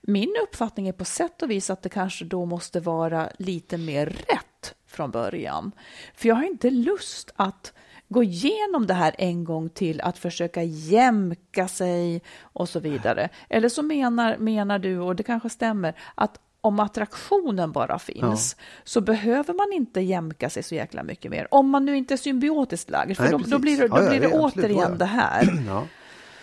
Min 0.00 0.34
uppfattning 0.42 0.88
är 0.88 0.92
på 0.92 1.04
sätt 1.04 1.42
och 1.42 1.50
vis 1.50 1.70
att 1.70 1.82
det 1.82 1.88
kanske 1.88 2.24
då 2.24 2.44
måste 2.44 2.80
vara 2.80 3.30
lite 3.38 3.78
mer 3.78 4.06
rätt 4.06 4.74
från 4.86 5.10
början. 5.10 5.72
För 6.14 6.28
jag 6.28 6.36
har 6.36 6.44
inte 6.44 6.70
lust 6.70 7.30
att 7.36 7.72
gå 8.08 8.22
igenom 8.22 8.86
det 8.86 8.94
här 8.94 9.14
en 9.18 9.44
gång 9.44 9.68
till, 9.68 10.00
att 10.00 10.18
försöka 10.18 10.62
jämka 10.62 11.68
sig 11.68 12.22
och 12.40 12.68
så 12.68 12.80
vidare. 12.80 13.28
Eller 13.48 13.68
så 13.68 13.82
menar, 13.82 14.36
menar 14.36 14.78
du, 14.78 14.98
och 14.98 15.16
det 15.16 15.22
kanske 15.22 15.50
stämmer, 15.50 15.94
att 16.14 16.40
om 16.60 16.80
attraktionen 16.80 17.72
bara 17.72 17.98
finns 17.98 18.56
så 18.84 19.00
behöver 19.00 19.54
man 19.54 19.72
inte 19.72 20.00
jämka 20.00 20.50
sig 20.50 20.62
så 20.62 20.74
jäkla 20.74 21.02
mycket 21.02 21.30
mer. 21.30 21.48
Om 21.50 21.70
man 21.70 21.84
nu 21.84 21.96
inte 21.96 22.14
är 22.14 22.18
symbiotiskt 22.18 22.90
lagd, 22.90 23.16
för 23.16 23.22
Nej, 23.22 23.32
då, 23.32 23.38
då 23.38 23.58
blir 23.58 23.76
det, 23.76 23.88
då 23.88 23.96
Ja, 23.96 24.02
ja, 24.02 24.10
blir 24.10 24.20
det 24.20 24.32
återigen 24.32 24.90
ja. 24.90 24.96
det 24.98 25.04
här. 25.04 25.62
Ja. 25.68 25.84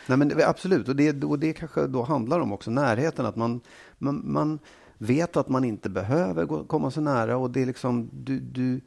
Nej, 0.07 0.18
men 0.18 0.32
absolut, 0.45 0.89
och 0.89 0.95
det, 0.95 1.24
och 1.24 1.39
det 1.39 1.53
kanske 1.53 1.88
då 1.88 2.03
handlar 2.03 2.39
om 2.39 2.53
också 2.53 2.72
närheten. 2.72 3.26
Att 3.26 3.36
man, 3.36 3.61
man, 3.97 4.22
man 4.26 4.59
vet 4.97 5.38
att 5.38 5.49
man 5.49 5.63
inte 5.63 5.89
behöver 5.89 6.45
gå, 6.45 6.63
komma 6.63 6.91
så 6.91 7.01
nära. 7.01 7.38
och 7.38 7.51
det 7.51 7.61
är 7.61 7.66
liksom 7.66 8.09
du, 8.13 8.39
du 8.39 8.82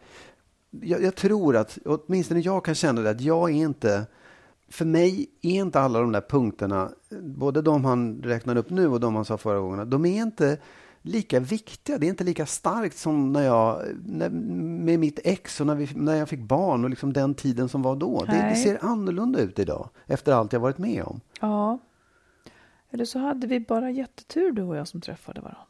jag, 0.71 1.03
jag 1.03 1.15
tror 1.15 1.57
att, 1.57 1.79
åtminstone 1.85 2.41
jag 2.41 2.65
kan 2.65 2.75
känna 2.75 3.01
det, 3.01 3.11
att 3.11 3.21
jag 3.21 3.51
är 3.51 3.55
inte 3.55 4.07
för 4.69 4.85
mig 4.85 5.27
är 5.43 5.51
inte 5.51 5.81
alla 5.81 6.01
de 6.01 6.13
där 6.13 6.21
punkterna, 6.21 6.91
både 7.21 7.63
de 7.63 7.85
han 7.85 8.23
räknar 8.23 8.57
upp 8.57 8.71
nu 8.71 8.89
och 8.89 9.01
de 9.01 9.15
han 9.15 9.25
sa 9.25 9.39
förra 9.39 9.59
gången, 9.59 9.91
de 9.91 10.07
är 10.07 10.23
inte 10.23 10.59
lika 11.09 11.41
viktiga. 11.41 11.99
Det 11.99 12.07
är 12.07 12.09
inte 12.09 12.25
lika 12.25 12.47
starkt 12.47 12.97
som 12.97 13.33
när 13.33 13.43
jag, 13.43 13.83
när, 14.05 14.31
med 14.31 14.99
mitt 14.99 15.19
ex 15.25 15.61
och 15.61 15.67
när, 15.67 15.75
vi, 15.75 15.89
när 15.95 16.15
jag 16.15 16.29
fick 16.29 16.41
barn 16.41 16.85
och 16.85 16.91
liksom 16.91 17.13
den 17.13 17.35
tiden 17.35 17.69
som 17.69 17.83
var 17.83 17.97
då. 17.97 18.25
Det, 18.25 18.49
det 18.51 18.57
ser 18.57 18.85
annorlunda 18.85 19.41
ut 19.41 19.59
idag 19.59 19.89
efter 20.07 20.33
allt 20.33 20.53
jag 20.53 20.61
varit 20.61 20.79
med 20.79 21.03
om. 21.03 21.21
Ja. 21.41 21.79
Eller 22.91 23.05
så 23.05 23.19
hade 23.19 23.47
vi 23.47 23.61
bara 23.61 23.91
jättetur 23.91 24.53
du 24.53 24.63
och 24.63 24.77
jag 24.77 24.89
som 24.89 25.01
träffade 25.01 25.41
varandra. 25.41 25.65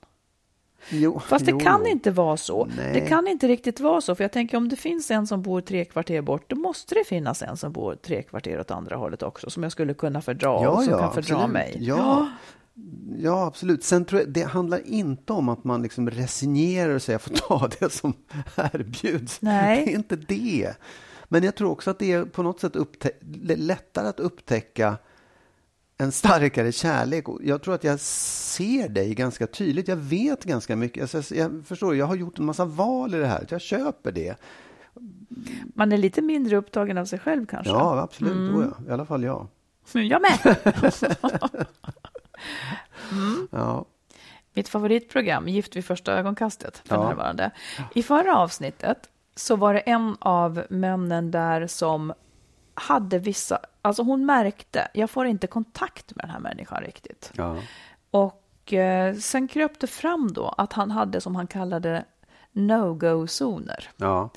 Jo, 0.91 1.20
Fast 1.20 1.45
det 1.45 1.51
jo, 1.51 1.59
kan 1.59 1.86
inte 1.86 2.11
vara 2.11 2.36
så. 2.36 2.68
Nej. 2.76 2.93
Det 2.93 3.01
kan 3.01 3.28
inte 3.28 3.49
riktigt 3.49 3.80
vara 3.80 4.01
så. 4.01 4.14
För 4.14 4.24
jag 4.24 4.32
tänker 4.32 4.57
om 4.57 4.68
det 4.68 4.76
finns 4.76 5.11
en 5.11 5.26
som 5.26 5.43
bor 5.43 5.61
tre 5.61 5.84
kvarter 5.84 6.22
bort, 6.22 6.45
då 6.47 6.57
måste 6.57 6.95
det 6.95 7.05
finnas 7.05 7.43
en 7.43 7.57
som 7.57 7.72
bor 7.72 7.95
tre 7.95 8.22
kvarter 8.22 8.61
åt 8.61 8.70
andra 8.70 8.97
hållet 8.97 9.22
också, 9.22 9.51
som 9.51 9.62
jag 9.62 9.72
skulle 9.72 9.95
kunna 9.95 10.22
fördra 10.22 10.51
och 10.51 10.82
som 10.82 10.99
kan 10.99 11.12
fördra 11.12 11.34
absolut. 11.34 11.53
mig. 11.53 11.76
Ja, 11.80 11.97
ja, 11.97 12.28
absolut. 13.26 13.85
Sen 13.85 14.05
tror 14.05 14.20
jag, 14.20 14.31
det 14.31 14.43
handlar 14.43 14.87
inte 14.87 15.33
om 15.33 15.49
att 15.49 15.64
man 15.64 15.83
liksom 15.83 16.11
resignerar 16.11 16.95
och 16.95 17.03
säger 17.03 17.14
jag 17.14 17.22
får 17.22 17.35
ta 17.35 17.68
det 17.81 17.93
som 17.93 18.12
erbjuds. 18.57 19.43
Nej. 19.43 19.85
Det 19.85 19.93
är 19.93 19.95
inte 19.95 20.16
det. 20.16 20.74
Men 21.24 21.45
jag 21.45 21.55
tror 21.55 21.70
också 21.70 21.91
att 21.91 21.99
det 21.99 22.12
är 22.12 22.24
på 22.24 22.43
något 22.43 22.61
sätt 22.61 22.76
lättare 23.57 24.09
att 24.09 24.20
upptäcka 24.20 24.97
en 25.99 26.12
starkare 26.12 26.72
kärlek. 26.72 27.24
Jag 27.43 27.62
tror 27.62 27.74
att 27.74 27.85
jag 27.85 28.01
ser 28.01 28.89
dig 28.89 29.14
ganska 29.14 29.47
tydligt. 29.47 29.89
Jag 29.89 29.97
vet 29.97 30.45
ganska 30.45 30.76
mycket. 30.76 31.14
Alltså, 31.14 31.35
jag 31.35 31.62
förstår, 31.66 31.97
jag 31.97 32.07
har 32.07 32.16
gjort 32.16 32.39
en 32.39 32.45
massa 32.45 32.64
val 32.64 33.14
i 33.14 33.18
det 33.18 33.26
här. 33.26 33.47
Jag 33.49 33.61
köper 33.61 34.12
det. 34.12 34.37
Man 35.74 35.93
är 35.93 35.99
lite 35.99 36.22
mindre 36.22 36.57
upptagen 36.57 36.99
av 36.99 37.05
sig 37.05 37.18
själv 37.18 37.47
kanske. 37.47 37.72
Ja, 37.72 38.01
absolut. 38.01 38.33
Mm. 38.33 38.61
Ja. 38.61 38.91
I 38.91 38.93
alla 38.93 39.05
fall 39.05 39.24
jag. 39.24 39.47
Jag 39.93 40.22
med. 40.22 40.57
Ja. 43.51 43.84
Mitt 44.55 44.68
favoritprogram, 44.68 45.49
Gift 45.49 45.76
vid 45.76 45.84
första 45.84 46.12
ögonkastet, 46.12 46.82
för 46.84 46.95
Ja. 46.97 47.09
närvarande. 47.09 47.51
I 47.95 48.03
förra 48.03 48.36
avsnittet 48.36 49.09
så 49.36 49.57
var 49.57 49.74
det 49.74 49.80
en 49.80 50.16
av 50.20 50.64
männen 50.70 51.30
där 51.30 51.66
som 51.66 52.12
hade 52.74 53.18
vissa... 53.18 53.59
Alltså 53.82 54.03
hon 54.03 54.26
märkte, 54.26 54.89
jag 54.95 55.11
får 55.11 55.26
inte 55.26 55.47
kontakt 55.47 56.16
med 56.16 56.24
den 56.24 56.30
här 56.30 56.41
människan 56.41 56.82
riktigt. 56.82 57.32
Ja. 57.34 57.57
Och 58.11 58.72
eh, 58.72 59.14
sen 59.14 59.49
kröp 59.49 59.80
det 59.80 59.86
fram 59.86 60.32
då 60.32 60.49
att 60.49 60.72
han 60.72 60.91
hade, 60.91 61.20
som 61.20 61.36
han 61.36 61.47
kallade 61.47 62.05
no-go-zoner. 62.53 63.89
Ja. 63.97 64.30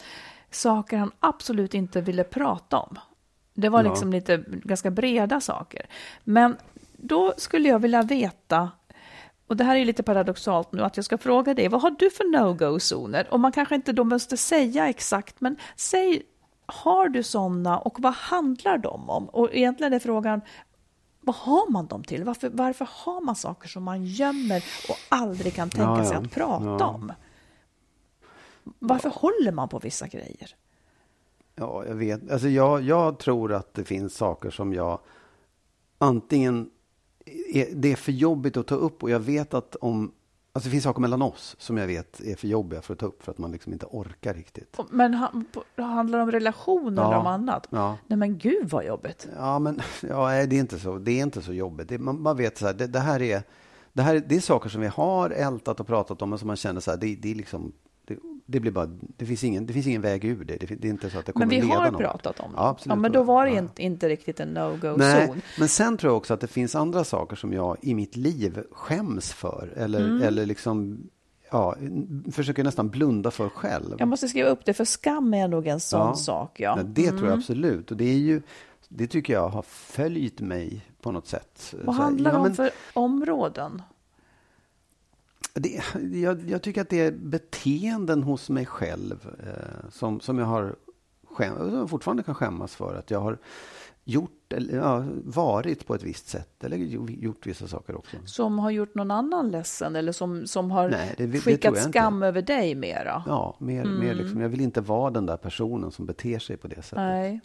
Saker 0.51 0.97
han 0.97 1.11
absolut 1.19 1.73
inte 1.73 2.01
ville 2.01 2.23
prata 2.23 2.77
om. 2.79 2.99
Det 3.53 3.69
var 3.69 3.83
Ja. 3.83 3.89
liksom 3.89 4.11
lite 4.11 4.43
ganska 4.47 4.91
breda 4.91 5.41
saker. 5.41 5.85
Men 6.23 6.57
då 7.03 7.33
skulle 7.37 7.69
jag 7.69 7.79
vilja 7.79 8.01
veta, 8.01 8.71
och 9.47 9.57
det 9.57 9.63
här 9.63 9.75
är 9.75 9.85
lite 9.85 10.03
paradoxalt 10.03 10.71
nu, 10.71 10.81
att 10.83 10.97
jag 10.97 11.05
ska 11.05 11.17
fråga 11.17 11.53
dig, 11.53 11.67
vad 11.67 11.81
har 11.81 11.91
du 11.91 12.09
för 12.09 12.23
no-go-zoner? 12.23 13.27
Och 13.31 13.39
man 13.39 13.51
kanske 13.51 13.75
inte 13.75 13.93
då 13.93 14.03
måste 14.03 14.37
säga 14.37 14.89
exakt, 14.89 15.41
men 15.41 15.55
säg, 15.75 16.23
har 16.65 17.09
du 17.09 17.23
sådana 17.23 17.79
och 17.79 17.99
vad 17.99 18.13
handlar 18.13 18.77
de 18.77 19.09
om? 19.09 19.29
Och 19.29 19.49
egentligen 19.53 19.93
är 19.93 19.99
frågan, 19.99 20.41
vad 21.21 21.35
har 21.35 21.71
man 21.71 21.87
dem 21.87 22.03
till? 22.03 22.23
Varför, 22.23 22.49
varför 22.49 22.89
har 22.91 23.21
man 23.21 23.35
saker 23.35 23.67
som 23.69 23.83
man 23.83 24.05
gömmer 24.05 24.63
och 24.89 24.95
aldrig 25.09 25.53
kan 25.53 25.69
tänka 25.69 25.97
Ja, 25.97 26.05
sig 26.05 26.13
ja. 26.13 26.21
att 26.21 26.31
prata 26.31 26.65
Ja. 26.65 26.85
om? 26.87 27.13
Varför 28.79 29.09
håller 29.09 29.51
man 29.51 29.69
på 29.69 29.79
vissa 29.79 30.07
grejer? 30.07 30.55
Ja, 31.55 31.85
jag 31.85 31.95
vet. 31.95 32.31
Alltså 32.31 32.47
jag, 32.47 32.81
jag 32.81 33.19
tror 33.19 33.53
att 33.53 33.73
det 33.73 33.83
finns 33.83 34.15
saker 34.15 34.49
som 34.49 34.73
jag 34.73 34.99
antingen... 35.97 36.69
Det 37.73 37.91
är 37.91 37.95
för 37.95 38.11
jobbigt 38.11 38.57
att 38.57 38.67
ta 38.67 38.75
upp 38.75 39.03
och 39.03 39.09
jag 39.09 39.19
vet 39.19 39.53
att 39.53 39.75
om... 39.75 40.11
Alltså 40.53 40.67
det 40.67 40.71
finns 40.71 40.83
saker 40.83 41.01
mellan 41.01 41.21
oss 41.21 41.55
som 41.59 41.77
jag 41.77 41.87
vet 41.87 42.19
är 42.19 42.35
för 42.35 42.47
jobbiga 42.47 42.81
för 42.81 42.93
att 42.93 42.99
ta 42.99 43.05
upp 43.05 43.23
för 43.23 43.31
att 43.31 43.37
man 43.37 43.51
liksom 43.51 43.73
inte 43.73 43.85
orkar 43.85 44.33
riktigt. 44.33 44.77
Men 44.89 45.13
han- 45.13 45.45
handlar 45.75 46.17
det 46.17 46.23
om 46.23 46.31
relationer 46.31 47.01
eller 47.01 47.11
Ja. 47.13 47.19
om 47.19 47.27
annat? 47.27 47.67
Ja. 47.69 47.97
Nej 48.07 48.17
men 48.17 48.37
gud 48.37 48.69
vad 48.69 48.85
jobbigt. 48.85 49.27
Ja, 49.37 49.59
men 49.59 49.81
ja, 50.09 50.25
nej, 50.27 50.47
det, 50.47 50.55
är 50.55 50.59
inte 50.59 50.79
så, 50.79 50.97
det 50.97 51.11
är 51.11 51.23
inte 51.23 51.41
så 51.41 51.53
jobbigt. 51.53 51.89
Det, 51.89 51.97
man, 51.99 52.21
man 52.21 52.37
vet 52.37 52.57
så 52.57 52.65
här, 52.65 52.73
det, 52.73 52.87
det 52.87 52.99
här 52.99 53.21
är... 53.21 53.43
Det, 53.93 54.01
här, 54.01 54.15
är- 54.15 54.19
det 54.19 54.35
är 54.35 54.39
saker 54.41 54.69
som 54.69 54.81
vi 54.81 54.87
har 54.87 55.29
ältat 55.29 55.79
och 55.79 55.87
pratat 55.87 56.21
om, 56.21 56.29
men 56.29 56.39
som 56.39 56.47
man 56.47 56.55
känner 56.57 56.81
så 56.81 56.91
här, 56.91 56.97
det, 56.97 57.15
det 57.15 57.31
är 57.31 57.35
liksom... 57.35 57.71
Det, 58.51 58.59
blir 58.59 58.71
bara, 58.71 58.85
det 59.17 59.25
finns, 59.25 59.43
ingen, 59.43 59.65
det 59.65 59.73
finns 59.73 59.87
ingen 59.87 60.01
väg 60.01 60.25
ur 60.25 60.43
det. 60.45 60.57
Det, 60.57 60.65
det 60.75 60.87
är 60.87 60.89
inte 60.89 61.09
så 61.09 61.19
att 61.19 61.25
det 61.25 61.31
kommer 61.31 61.45
Men 61.45 61.55
vi 61.55 61.61
leda 61.61 61.75
har 61.79 61.91
något. 61.91 62.01
pratat 62.01 62.39
om 62.39 62.51
det. 62.51 62.57
Ja, 62.57 62.67
absolut. 62.69 62.95
ja, 62.95 63.01
men 63.01 63.11
då 63.11 63.23
var 63.23 63.45
det 63.45 63.51
Ja. 63.51 63.57
inte, 63.59 63.83
inte 63.83 64.09
riktigt 64.09 64.39
en 64.39 64.49
no-go-zon. 64.53 65.41
Men 65.59 65.67
sen 65.67 65.97
tror 65.97 66.09
jag 66.11 66.17
också 66.17 66.33
att 66.33 66.41
det 66.41 66.47
finns 66.47 66.75
andra 66.75 67.03
saker 67.03 67.35
som 67.35 67.53
jag 67.53 67.77
i 67.81 67.93
mitt 67.93 68.15
liv 68.15 68.63
skäms 68.71 69.33
för. 69.33 69.73
Eller, 69.75 69.99
Mm. 70.05 70.21
eller 70.21 70.45
liksom, 70.45 71.03
ja, 71.51 71.75
försöker 72.31 72.63
nästan 72.63 72.89
blunda 72.89 73.31
för 73.31 73.49
själv. 73.49 73.95
Jag 73.99 74.07
måste 74.07 74.27
skriva 74.27 74.49
upp 74.49 74.65
det, 74.65 74.73
för 74.73 74.85
skam 74.85 75.33
är 75.33 75.47
nog 75.47 75.67
en 75.67 75.79
sån 75.79 75.99
Ja. 75.99 76.15
sak. 76.15 76.59
Ja. 76.59 76.75
Nej, 76.75 76.85
Det 76.87 77.07
tror 77.07 77.17
Mm. 77.17 77.29
jag 77.29 77.37
absolut. 77.37 77.91
Och 77.91 77.97
det 77.97 78.05
är 78.09 78.17
ju, 78.17 78.41
det 78.89 79.07
tycker 79.07 79.33
jag 79.33 79.49
har 79.49 79.61
följt 79.67 80.39
mig 80.41 80.85
på 81.01 81.11
något 81.11 81.27
sätt. 81.27 81.73
Vad 81.83 81.95
handlar 81.95 82.31
det 82.31 82.37
ja, 82.37 82.41
om 82.47 82.53
för 82.55 82.69
områden? 82.93 83.81
Det, 85.53 85.81
jag, 86.17 86.49
jag 86.49 86.61
tycker 86.61 86.81
att 86.81 86.89
det 86.89 86.99
är 87.01 87.11
beteenden 87.11 88.23
hos 88.23 88.49
mig 88.49 88.65
själv 88.65 89.27
eh, 89.47 89.89
som, 89.91 90.19
som 90.19 90.39
jag 90.39 90.45
har 90.45 90.75
skäm, 91.31 91.87
fortfarande 91.87 92.23
kan 92.23 92.35
skämmas 92.35 92.75
för. 92.75 92.95
Att 92.95 93.11
jag 93.11 93.19
har 93.19 93.37
gjort, 94.03 94.53
eller, 94.53 94.77
ja, 94.77 95.05
varit 95.23 95.87
på 95.87 95.95
ett 95.95 96.03
visst 96.03 96.27
sätt 96.29 96.63
eller 96.63 96.77
gjort 96.77 97.47
vissa 97.47 97.67
saker 97.67 97.95
också. 97.97 98.17
Som 98.25 98.59
har 98.59 98.71
gjort 98.71 98.95
någon 98.95 99.11
annan 99.11 99.51
ledsen 99.51 99.95
eller 99.95 100.11
som, 100.11 100.47
som 100.47 100.71
har 100.71 100.89
Nej, 100.89 101.13
det- 101.17 101.25
det 101.27 101.39
skickat 101.39 101.63
jag 101.63 101.71
inte. 101.73 101.89
skam 101.89 102.23
över 102.23 102.41
dig 102.41 102.75
mera? 102.75 103.23
Ja, 103.27 103.55
mer, 103.59 103.85
mer 103.85 104.13
liksom, 104.13 104.41
jag 104.41 104.49
vill 104.49 104.61
inte 104.61 104.81
vara 104.81 105.11
den 105.11 105.25
där 105.25 105.37
personen 105.37 105.91
som 105.91 106.05
beter 106.05 106.39
sig 106.39 106.57
på 106.57 106.67
det 106.67 106.75
sättet. 106.75 106.97
Nej. 106.97 107.39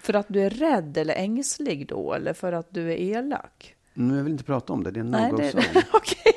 För 0.00 0.14
att 0.14 0.26
du 0.28 0.40
är 0.40 0.50
rädd 0.50 0.96
eller 0.96 1.14
ängslig 1.14 1.88
då, 1.88 2.12
eller 2.12 2.32
för 2.32 2.52
att 2.52 2.66
du 2.70 2.92
är 2.92 2.96
elak? 2.96 3.74
Men 3.94 4.16
jag 4.16 4.24
vill 4.24 4.32
inte 4.32 4.44
prata 4.44 4.72
om 4.72 4.84
det, 4.84 4.90
det 4.90 5.00
är 5.00 5.04
en 5.04 5.10
Nej, 5.10 5.30
no-go 5.32 5.36
det- 5.36 5.50
zone. 5.52 5.64
Okej. 5.92 6.32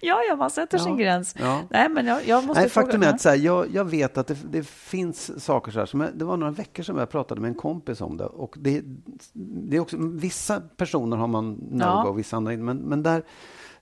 Ja, 0.00 0.20
ja, 0.28 0.36
man 0.36 0.50
sätter 0.50 0.78
sin 0.78 0.92
Ja, 0.92 0.96
gräns. 1.04 1.34
ja. 1.38 1.62
Nej, 1.70 1.88
men 1.88 2.06
jag, 2.06 2.26
jag 2.26 2.44
måste 2.46 2.60
Nej, 2.60 2.70
fråga. 2.70 2.86
faktum 2.86 3.02
är 3.02 3.08
att 3.08 3.20
så 3.20 3.28
här, 3.28 3.36
jag, 3.36 3.74
jag 3.74 3.84
vet 3.84 4.18
att 4.18 4.26
det, 4.26 4.36
det 4.50 4.66
finns 4.66 5.44
saker 5.44 5.72
så 5.72 5.78
här, 5.78 5.86
som 5.86 6.00
jag, 6.00 6.10
det 6.14 6.24
var 6.24 6.36
några 6.36 6.52
veckor 6.52 6.82
som 6.82 6.98
jag 6.98 7.10
pratade 7.10 7.40
med 7.40 7.48
en 7.48 7.54
kompis 7.54 8.00
om 8.00 8.16
det. 8.16 8.24
Och 8.26 8.54
det, 8.58 8.82
det 9.32 9.76
är 9.76 9.80
också, 9.80 9.96
vissa 10.00 10.60
personer 10.60 11.16
har 11.16 11.26
man 11.26 11.54
no-go, 11.54 12.08
Ja. 12.08 12.12
vissa 12.12 12.36
andra 12.36 12.52
inte. 12.52 12.62
Men, 12.64 12.76
men 12.76 13.02
där, 13.02 13.22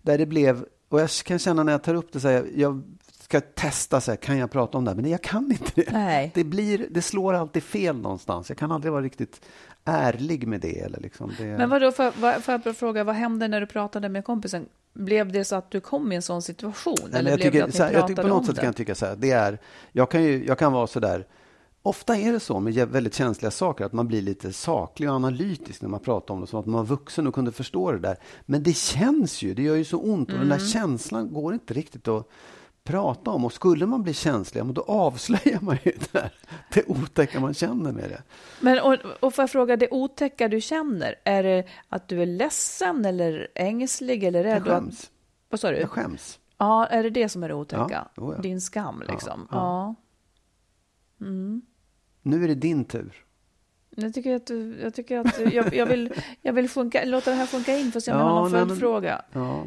där 0.02 0.18
det 0.18 0.26
blev, 0.26 0.64
och 0.88 1.00
jag 1.00 1.10
kan 1.10 1.38
känna 1.38 1.62
när 1.62 1.72
jag 1.72 1.82
tar 1.82 1.94
upp 1.94 2.12
det 2.12 2.20
så 2.20 2.28
här, 2.28 2.46
jag 2.54 2.82
ska 3.20 3.40
testa, 3.40 4.00
så 4.00 4.10
här, 4.10 4.16
kan 4.16 4.38
jag 4.38 4.50
prata 4.50 4.78
om 4.78 4.84
det 4.84 4.90
här? 4.90 4.96
Men 4.96 5.10
jag 5.10 5.22
kan 5.22 5.52
inte 5.52 5.72
det. 5.74 5.92
Nej. 5.92 6.30
Det, 6.34 6.44
blir, 6.44 6.86
det 6.90 7.02
slår 7.02 7.34
alltid 7.34 7.62
fel 7.62 7.96
någonstans. 7.96 8.48
Jag 8.48 8.58
kan 8.58 8.72
aldrig 8.72 8.92
vara 8.92 9.02
riktigt 9.02 9.40
ärlig 9.84 10.46
med 10.48 10.60
det. 10.60 10.80
Eller 10.80 11.00
liksom 11.00 11.32
det 11.38 11.44
Men 11.44 11.70
vadå, 11.70 11.92
får 11.92 12.04
jag 12.04 12.14
bara 12.62 12.74
fråga, 12.74 13.04
vad 13.04 13.14
hände 13.14 13.48
när 13.48 13.60
du 13.60 13.66
pratade 13.66 14.08
med 14.08 14.24
kompisen? 14.24 14.66
Blev 14.96 15.32
det 15.32 15.44
så 15.44 15.56
att 15.56 15.70
du 15.70 15.80
kom 15.80 16.12
i 16.12 16.16
en 16.16 16.22
sån 16.22 16.42
situation? 16.42 16.96
Nej, 17.02 17.18
eller 17.18 17.30
jag 17.30 17.38
blev 17.38 17.46
tycker, 17.46 17.58
det 17.58 17.64
att 17.64 17.74
ni 17.74 17.80
här, 17.84 17.92
jag 17.92 18.06
tycker 18.06 18.22
på 18.22 18.28
något 18.28 18.46
sätt 18.46 18.54
det? 18.54 18.60
kan 18.60 18.66
jag 18.66 18.76
tycka 18.76 18.94
så 18.94 19.06
här, 19.06 19.16
det 19.16 19.30
är, 19.30 19.58
jag 19.92 20.10
kan 20.10 20.22
ju, 20.22 20.46
jag 20.46 20.58
kan 20.58 20.72
vara 20.72 20.86
så 20.86 21.00
där, 21.00 21.26
ofta 21.82 22.16
är 22.16 22.32
det 22.32 22.40
så 22.40 22.60
med 22.60 22.88
väldigt 22.88 23.14
känsliga 23.14 23.50
saker 23.50 23.84
att 23.84 23.92
man 23.92 24.08
blir 24.08 24.22
lite 24.22 24.52
saklig 24.52 25.08
och 25.08 25.14
analytisk 25.14 25.82
när 25.82 25.88
man 25.88 26.00
pratar 26.00 26.34
om 26.34 26.40
det, 26.40 26.46
som 26.46 26.60
att 26.60 26.66
man 26.66 26.74
var 26.74 26.84
vuxen 26.84 27.26
och 27.26 27.34
kunde 27.34 27.52
förstå 27.52 27.92
det 27.92 27.98
där. 27.98 28.16
Men 28.46 28.62
det 28.62 28.76
känns 28.76 29.42
ju, 29.42 29.54
det 29.54 29.62
gör 29.62 29.76
ju 29.76 29.84
så 29.84 29.98
ont 29.98 30.28
och 30.28 30.38
den 30.38 30.46
Mm. 30.46 30.58
där 30.58 30.66
känslan 30.66 31.32
går 31.32 31.54
inte 31.54 31.74
riktigt 31.74 32.08
att 32.08 32.28
prata 32.86 33.30
om. 33.30 33.44
Och 33.44 33.52
skulle 33.52 33.86
man 33.86 34.02
bli 34.02 34.14
känslig, 34.14 34.64
då 34.64 34.82
avslöjar 34.82 35.60
man 35.60 35.78
ju 35.84 35.92
det, 35.92 36.12
där, 36.12 36.32
det 36.74 36.84
otäcka 36.86 37.40
man 37.40 37.54
känner 37.54 37.92
med 37.92 38.10
det. 38.10 38.22
Men, 38.60 38.80
och, 38.80 38.96
och 39.20 39.34
får 39.34 39.42
jag 39.42 39.50
fråga, 39.50 39.76
det 39.76 39.88
otäcka 39.90 40.48
du 40.48 40.60
känner, 40.60 41.14
är 41.24 41.42
det 41.42 41.64
att 41.88 42.08
du 42.08 42.22
är 42.22 42.26
ledsen 42.26 43.04
eller 43.04 43.48
ängslig 43.54 44.24
eller 44.24 44.42
rädd? 44.42 44.56
Jag 44.56 44.64
skäms. 44.66 45.10
Vad 45.48 45.60
sa 45.60 45.70
du? 45.70 45.76
Jag 45.76 45.90
skäms. 45.90 46.38
Ja, 46.58 46.86
är 46.86 47.02
det 47.02 47.10
det 47.10 47.28
som 47.28 47.42
är 47.42 47.48
det 47.48 47.54
otäcka? 47.54 48.08
Ja. 48.16 48.34
Din 48.42 48.60
skam 48.60 49.02
liksom? 49.08 49.48
Ja, 49.50 49.56
Ja. 49.56 49.94
ja. 51.18 51.26
Nu 52.22 52.44
är 52.44 52.48
det 52.48 52.54
din 52.54 52.84
tur. 52.84 53.22
Jag 53.90 54.14
tycker 54.14 54.34
att, 54.36 54.46
du, 54.46 54.78
jag, 54.82 54.94
tycker 54.94 55.18
att 55.18 55.36
du, 55.38 55.44
jag, 55.44 55.74
jag 55.74 55.86
vill, 55.86 56.12
jag 56.42 56.52
vill 56.52 56.68
sjunka, 56.68 57.04
låta 57.04 57.30
det 57.30 57.36
här 57.36 57.46
sjunka 57.46 57.76
in 57.78 57.92
för 57.92 57.98
att 57.98 58.04
se 58.04 58.12
om 58.12 58.18
Ja, 58.18 58.24
jag 58.24 58.32
har 58.32 58.40
någon 58.40 58.50
följdfråga. 58.50 59.22
Ja. 59.32 59.64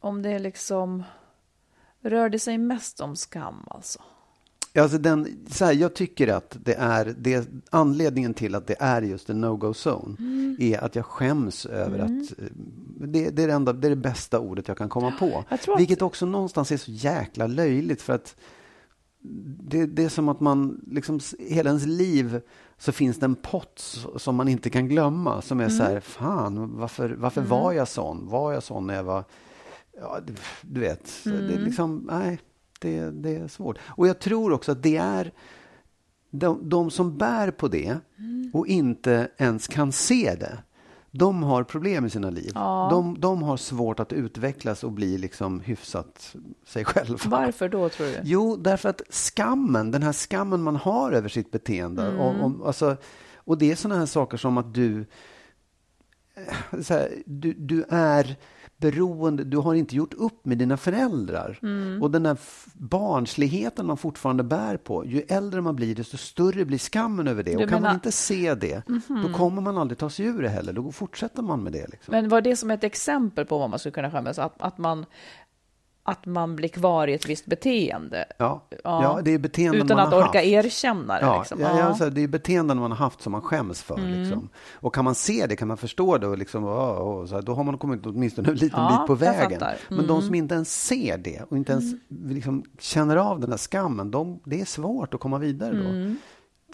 Om 0.00 0.22
det 0.22 0.30
är 0.30 0.38
liksom, 0.38 1.04
rör 2.10 2.28
det 2.28 2.38
sig 2.38 2.58
mest 2.58 3.00
om 3.00 3.16
skam 3.16 3.54
alltså? 3.70 3.98
Alltså 4.78 4.98
den, 4.98 5.46
så 5.50 5.64
här, 5.64 5.72
jag 5.72 5.94
tycker 5.94 6.28
att 6.28 6.56
det 6.64 6.74
är 6.74 7.14
det, 7.18 7.48
anledningen 7.70 8.34
till 8.34 8.54
att 8.54 8.66
det 8.66 8.76
är 8.80 9.02
just 9.02 9.30
en 9.30 9.44
no-go 9.44 9.72
zone 9.74 10.16
Mm. 10.18 10.56
är 10.60 10.84
att 10.84 10.94
jag 10.96 11.04
skäms 11.06 11.66
över 11.66 11.98
att 11.98 12.10
eh, 12.10 12.44
det, 13.00 13.30
det, 13.30 13.42
är 13.42 13.46
det, 13.46 13.52
enda, 13.52 13.72
det 13.72 13.88
är 13.88 13.90
det 13.90 13.96
bästa 13.96 14.40
ordet 14.40 14.68
jag 14.68 14.78
kan 14.78 14.88
komma 14.88 15.10
på. 15.18 15.44
Tror 15.64 15.74
att- 15.74 15.80
Vilket 15.80 16.02
också 16.02 16.26
någonstans 16.26 16.72
är 16.72 16.76
så 16.76 16.90
jäkla 16.90 17.46
löjligt 17.46 18.02
för 18.02 18.12
att 18.12 18.36
det, 19.68 19.86
det 19.86 20.04
är 20.04 20.08
som 20.08 20.28
att 20.28 20.40
man 20.40 20.80
liksom 20.90 21.20
hela 21.38 21.70
ens 21.70 21.86
liv 21.86 22.40
så 22.78 22.92
finns 22.92 23.16
det 23.20 23.24
en 23.26 23.34
pott 23.34 23.98
som 24.16 24.36
man 24.36 24.48
inte 24.48 24.70
kan 24.70 24.88
glömma 24.88 25.42
som 25.42 25.60
är 25.60 25.68
så 25.68 25.82
Mm. 25.82 25.92
här, 25.92 26.00
fan, 26.00 26.78
varför, 26.78 27.10
varför 27.10 27.40
var 27.42 27.72
jag 27.72 27.88
sån? 27.88 28.28
Var 28.28 28.52
jag 28.52 28.62
sån 28.62 28.86
när 28.86 28.94
jag 28.94 29.04
var 29.04 29.24
Ja, 30.00 30.20
du, 30.62 30.80
vet, 30.80 31.06
så 31.08 31.28
det 31.28 31.36
Mm. 31.38 31.54
är 31.54 31.58
liksom, 31.58 32.08
nej, 32.10 32.38
det, 32.80 33.10
det 33.10 33.36
är 33.36 33.48
svårt. 33.48 33.78
Och 33.84 34.08
jag 34.08 34.18
tror 34.18 34.52
också 34.52 34.72
att 34.72 34.82
det 34.82 34.96
är 34.96 35.32
de, 36.30 36.68
de 36.68 36.90
som 36.90 37.18
bär 37.18 37.50
på 37.50 37.68
det 37.68 37.98
Mm. 38.18 38.50
och 38.54 38.66
inte 38.66 39.30
ens 39.38 39.66
kan 39.68 39.92
se 39.92 40.34
det. 40.40 40.58
De 41.10 41.42
har 41.42 41.64
problem 41.64 42.04
i 42.06 42.10
sina 42.10 42.30
liv. 42.30 42.50
Ja. 42.54 42.88
De, 42.90 43.20
de 43.20 43.42
har 43.42 43.56
svårt 43.56 44.00
att 44.00 44.12
utvecklas 44.12 44.84
och 44.84 44.92
bli 44.92 45.18
liksom 45.18 45.60
hyfsat 45.60 46.36
sig 46.66 46.84
själva. 46.84 47.18
Varför 47.26 47.68
då 47.68 47.88
tror 47.88 48.06
du? 48.06 48.20
Jo, 48.24 48.56
därför 48.56 48.88
att 48.88 49.02
skammen, 49.10 49.90
den 49.90 50.02
här 50.02 50.12
skammen 50.12 50.62
man 50.62 50.76
har 50.76 51.12
över 51.12 51.28
sitt 51.28 51.50
beteende. 51.50 52.06
Mm. 52.06 52.20
Och, 52.20 52.44
och, 52.60 52.66
alltså, 52.66 52.96
och 53.36 53.58
det 53.58 53.72
är 53.72 53.76
sådana 53.76 53.98
här 53.98 54.06
saker 54.06 54.36
som 54.36 54.58
att 54.58 54.74
du, 54.74 55.06
eh, 56.34 56.54
här, 56.88 57.22
du, 57.26 57.52
du 57.52 57.84
är 57.88 58.36
beroende, 58.78 59.44
du 59.44 59.56
har 59.56 59.74
inte 59.74 59.96
gjort 59.96 60.14
upp 60.14 60.46
med 60.46 60.58
dina 60.58 60.76
föräldrar. 60.76 61.58
Mm. 61.62 62.02
Och 62.02 62.10
den 62.10 62.22
där 62.22 62.36
barnsligheten 62.74 63.86
man 63.86 63.96
fortfarande 63.96 64.42
bär 64.42 64.76
på, 64.76 65.04
ju 65.06 65.20
äldre 65.28 65.60
man 65.60 65.76
blir 65.76 65.94
desto 65.94 66.16
större 66.16 66.64
blir 66.64 66.78
skammen 66.78 67.28
över 67.28 67.42
det. 67.42 67.50
Du 67.50 67.56
och 67.56 67.60
kan 67.62 67.68
menar- 67.68 67.78
Mhm. 67.78 67.82
man 67.82 67.94
inte 67.94 68.12
se 68.12 68.54
det, 68.54 68.82
då 69.22 69.32
kommer 69.38 69.62
man 69.62 69.78
aldrig 69.78 69.98
ta 69.98 70.10
sig 70.10 70.26
ur 70.26 70.42
det 70.42 70.48
heller. 70.48 70.72
Då 70.72 70.92
fortsätter 70.92 71.42
man 71.42 71.62
med 71.62 71.72
det. 71.72 71.86
Liksom. 71.90 72.12
Men 72.12 72.28
var 72.28 72.40
det 72.40 72.56
som 72.56 72.70
ett 72.70 72.84
exempel 72.84 73.46
på 73.46 73.58
vad 73.58 73.70
man 73.70 73.78
skulle 73.78 73.92
kunna 73.92 74.10
skämmas? 74.10 74.38
Att, 74.38 74.62
att, 74.62 74.78
man, 74.78 75.06
att 76.06 76.26
man 76.26 76.56
blir 76.56 76.68
kvar 76.68 77.08
i 77.08 77.14
ett 77.14 77.28
visst 77.28 77.46
beteende? 77.46 78.24
Ja, 78.38 78.66
Ja. 78.70 78.78
ja. 78.84 79.20
det 79.24 79.30
är 79.34 79.38
beteenden 79.38 79.82
Utan 79.82 79.96
man 79.96 80.06
att 80.06 80.12
har 80.12 80.20
orka 80.20 80.38
haft. 80.38 80.46
erkänna 80.46 81.14
det? 81.14 81.20
Ja, 81.20 81.38
liksom. 81.38 81.60
ja, 81.60 81.68
Ja. 81.70 81.78
ja. 81.78 81.94
Så 81.94 82.08
det 82.08 82.22
är 82.22 82.28
beteenden 82.28 82.78
man 82.78 82.90
har 82.90 82.98
haft 82.98 83.22
som 83.22 83.32
man 83.32 83.42
skäms 83.42 83.82
för. 83.82 83.98
Mm. 83.98 84.20
Liksom. 84.22 84.48
Och 84.72 84.94
kan 84.94 85.04
man 85.04 85.14
se 85.14 85.46
det, 85.46 85.56
kan 85.56 85.68
man 85.68 85.76
förstå 85.76 86.18
det, 86.18 86.26
och 86.26 86.38
liksom, 86.38 86.64
åh, 86.64 87.26
så 87.26 87.34
här, 87.34 87.42
då 87.42 87.54
har 87.54 87.64
man 87.64 87.78
kommit 87.78 88.06
åtminstone 88.06 88.48
en 88.48 88.54
liten 88.54 88.80
Ja, 88.82 88.98
bit 89.00 89.06
på 89.06 89.14
vägen. 89.14 89.62
Mm. 89.62 89.76
Men 89.88 90.06
de 90.06 90.22
som 90.22 90.34
inte 90.34 90.54
ens 90.54 90.82
ser 90.86 91.18
det 91.18 91.42
och 91.50 91.56
inte 91.56 91.72
ens 91.72 91.84
liksom, 92.08 92.64
känner 92.78 93.16
av 93.16 93.40
den 93.40 93.50
här 93.50 93.58
skammen, 93.58 94.10
de, 94.10 94.40
det 94.44 94.60
är 94.60 94.64
svårt 94.64 95.14
att 95.14 95.20
komma 95.20 95.38
vidare 95.38 95.72
då. 95.74 95.88
Mm. 95.88 96.16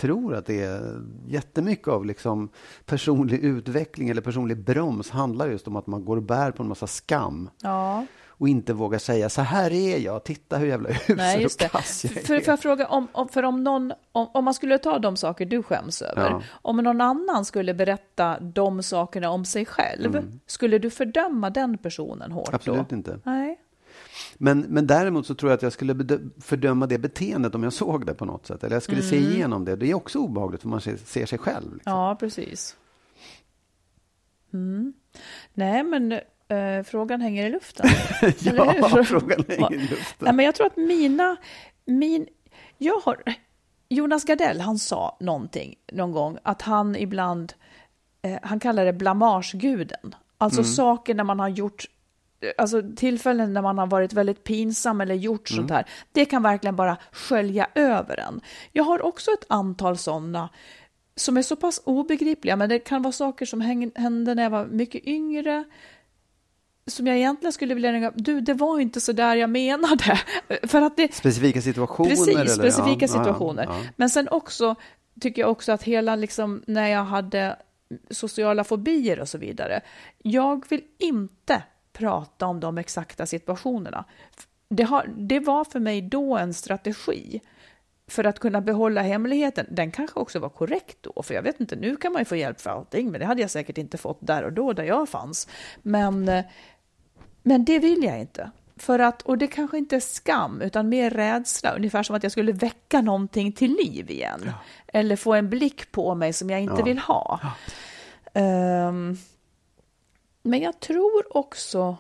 tror 0.01 0.35
att 0.35 0.47
det 0.47 0.63
är 0.63 1.03
jättemycket 1.27 1.89
av 1.89 2.05
liksom 2.07 2.49
personlig 2.87 3.39
utveckling 3.45 4.09
eller 4.09 4.23
personlig 4.23 4.65
broms 4.65 5.11
handlar 5.11 5.49
just 5.49 5.69
om 5.69 5.77
att 5.77 5.87
man 5.87 6.05
går 6.05 6.17
och 6.17 6.23
bär 6.23 6.51
på 6.51 6.63
en 6.63 6.69
massa 6.69 6.87
skam 6.87 7.51
ja. 7.63 8.07
Och 8.43 8.49
inte 8.49 8.73
vågar 8.73 8.99
säga 8.99 9.29
så 9.29 9.43
här 9.43 9.73
är 9.73 9.99
jag, 9.99 10.25
titta 10.25 10.57
hur 10.59 10.67
jävla 10.67 10.89
usel 10.91 11.17
Nej, 11.17 11.43
just 11.43 11.63
och 11.63 11.71
kass 11.71 12.05
jag 12.05 12.17
är. 12.17 12.21
För, 12.21 12.41
för 12.41 12.53
jag 12.53 12.61
fråga, 12.61 12.87
om, 12.87 13.09
om, 13.13 13.29
för 13.29 13.43
om, 13.43 13.65
någon, 13.65 13.93
om, 14.13 14.29
om 14.35 14.45
man 14.45 14.55
skulle 14.55 14.79
ta 14.79 14.99
de 14.99 15.17
saker 15.17 15.47
du 15.47 15.63
skäms 15.63 16.03
över, 16.03 16.31
Ja. 16.31 16.43
om 16.63 16.77
någon 16.77 17.01
annan 17.01 17.45
skulle 17.45 17.75
berätta 17.75 18.41
de 18.41 18.83
sakerna 18.83 19.31
om 19.31 19.45
sig 19.45 19.67
själv, 19.67 20.31
skulle 20.47 20.79
du 20.79 20.91
fördöma 20.91 21.51
den 21.51 21.79
personen 21.79 22.33
hårt 22.33 22.49
Mm. 22.49 22.55
Absolut 22.57 22.89
då? 22.89 22.97
inte. 22.97 23.19
Nej. 23.25 23.61
Men, 24.35 24.61
men 24.61 24.87
däremot 24.87 25.27
så 25.27 25.35
tror 25.35 25.51
jag 25.51 25.57
att 25.57 25.63
jag 25.63 25.73
skulle 25.73 26.19
fördöma 26.41 26.87
det 26.87 26.99
beteendet 26.99 27.55
om 27.55 27.63
jag 27.63 27.73
såg 27.73 28.07
det 28.07 28.15
på 28.15 28.25
något 28.25 28.47
sätt. 28.47 28.65
Eller 28.65 28.77
jag 28.77 28.83
skulle 28.83 29.03
se 29.03 29.17
igenom 29.17 29.65
det. 29.65 29.77
Det 29.77 29.91
är 29.91 29.95
också 29.95 30.19
obehagligt 30.19 30.63
för 30.63 30.69
man 30.69 30.81
ser, 30.81 30.97
ser 30.97 31.27
sig 31.27 31.39
själv. 31.39 31.75
Liksom. 31.75 31.93
Ja, 31.93 32.17
precis. 32.21 32.77
Mm. 34.53 34.93
Nej, 35.55 35.83
men 35.85 36.21
eh, 36.53 36.83
frågan 36.85 37.21
hänger 37.21 37.47
i 37.47 37.51
luften. 37.51 37.87
Ja, 38.41 39.05
frågan 39.05 39.45
hänger 39.49 39.73
i 39.75 39.79
luften. 39.79 40.17
Nej, 40.19 40.33
men 40.35 40.45
jag 40.45 40.55
tror 40.55 40.67
att 40.67 40.77
mina... 40.77 41.37
Min, 41.85 42.27
jag 42.79 43.01
har, 43.01 43.23
Jonas 43.89 44.25
Gardell, 44.25 44.61
han 44.61 44.79
sa 44.79 45.17
någonting 45.21 45.75
någon 45.93 46.13
gång, 46.13 46.39
att 46.43 46.63
han 46.63 46.97
ibland, 46.97 47.53
eh, 48.23 48.39
han 48.43 48.61
kallar 48.61 48.85
det 48.85 48.93
blamageguden. 48.93 50.15
Alltså 50.39 50.61
Mm. 50.61 50.73
saker 50.73 51.15
när 51.15 51.25
man 51.25 51.41
har 51.41 51.49
gjort, 51.49 51.85
alltså 52.59 52.83
tillfällen 52.97 53.53
när 53.53 53.63
man 53.63 53.79
har 53.79 53.87
varit 53.87 54.13
väldigt 54.13 54.45
pinsam 54.45 55.01
eller 55.01 55.15
gjort 55.15 55.49
sånt 55.49 55.61
Mm. 55.61 55.73
här. 55.73 55.87
Det 56.13 56.25
kan 56.25 56.43
verkligen 56.43 56.77
bara 56.77 56.97
skölja 57.13 57.67
över 57.75 58.21
en. 58.21 58.41
Jag 58.73 58.85
har 58.85 59.03
också 59.03 59.31
ett 59.31 59.47
antal 59.49 59.99
sådana 59.99 60.49
som 61.17 61.37
är 61.37 61.43
så 61.43 61.57
pass 61.57 61.83
obegripliga, 61.85 62.57
men 62.57 62.69
det 62.69 62.79
kan 62.79 63.03
vara 63.03 63.13
saker 63.13 63.47
som 63.47 63.61
hände 63.95 64.35
när 64.35 64.43
jag 64.43 64.51
var 64.51 64.67
mycket 64.67 65.05
yngre, 65.05 65.65
som 66.87 67.07
jag 67.07 67.17
egentligen 67.17 67.53
skulle 67.53 67.75
vilja 67.75 67.93
ringa, 67.93 68.13
du 68.15 68.41
det 68.41 68.55
var 68.55 68.81
inte 68.81 69.01
så 69.01 69.13
där 69.13 69.37
jag 69.37 69.51
menade. 69.51 70.21
För 70.63 70.83
att 70.83 70.97
det, 70.97 71.15
Specifika 71.15 71.63
situationer? 71.63 72.11
Precis, 72.11 72.29
eller? 72.29 72.47
specifika 72.47 73.07
Ja, 73.07 73.13
ja, 73.15 73.25
situationer. 73.25 73.65
ja. 73.65 73.83
Men 73.97 74.11
sen 74.11 74.29
också 74.29 74.75
tycker 75.21 75.43
jag 75.43 75.51
också 75.51 75.73
att 75.73 75.83
hela, 75.83 76.17
liksom, 76.17 76.63
när 76.67 76.89
jag 76.89 77.05
hade 77.05 77.57
sociala 78.11 78.65
fobier 78.65 79.21
och 79.21 79.29
så 79.29 79.39
vidare, 79.39 79.81
jag 80.23 80.65
vill 80.69 80.83
inte 80.99 81.63
prata 81.93 82.47
om 82.47 82.61
de 82.61 82.79
exakta 82.79 83.27
situationerna. 83.27 84.05
Det, 84.69 84.83
har, 84.83 85.11
det 85.17 85.41
var 85.41 85.65
för 85.65 85.81
mig 85.81 86.03
då 86.03 86.39
en 86.39 86.55
strategi 86.55 87.41
för 88.07 88.25
att 88.25 88.39
kunna 88.39 88.61
behålla 88.61 89.03
hemligheten. 89.03 89.67
Den 89.71 89.91
kanske 89.91 90.21
också 90.21 90.39
var 90.39 90.49
korrekt 90.49 90.97
då, 91.01 91.23
för 91.23 91.35
jag 91.35 91.43
vet 91.43 91.61
inte, 91.61 91.77
nu 91.77 91.97
kan 91.97 92.13
man 92.13 92.21
ju 92.21 92.25
få 92.25 92.37
hjälp 92.37 92.61
för 92.61 92.71
allting, 92.71 93.11
men 93.11 93.21
det 93.21 93.27
hade 93.27 93.41
jag 93.41 93.51
säkert 93.51 93.79
inte 93.79 93.99
fått 93.99 94.19
där 94.21 94.43
och 94.43 94.53
då, 94.53 94.73
där 94.73 94.85
jag 94.85 95.09
fanns. 95.09 95.49
Men, 95.83 96.29
eh, 96.29 96.45
men 97.43 97.65
det 97.65 97.79
vill 97.79 98.05
jag 98.05 98.21
inte. 98.21 98.51
För 98.77 98.99
att, 98.99 99.23
och 99.23 99.39
det 99.39 99.47
kanske 99.47 99.79
inte 99.79 99.97
är 99.97 100.01
skam, 100.01 100.61
utan 100.61 100.89
mer 100.89 101.11
rädsla. 101.11 101.75
Ungefär 101.77 102.03
som 102.03 102.17
att 102.17 102.23
jag 102.23 102.33
skulle 102.33 102.53
väcka 102.53 103.01
någonting 103.01 103.53
till 103.53 103.71
liv 103.73 104.11
igen. 104.11 104.51
Eller 104.87 105.17
få 105.17 105.35
en 105.35 105.51
blick 105.51 105.93
på 105.93 106.15
mig 106.15 106.33
som 106.33 106.51
jag 106.51 106.61
inte 106.61 106.75
Ja. 106.79 106.85
vill 106.85 106.99
ha. 106.99 107.41
Ehm, 108.35 109.17
men 110.43 110.61
jag 110.61 110.81
tror 110.81 111.37
också 111.37 111.97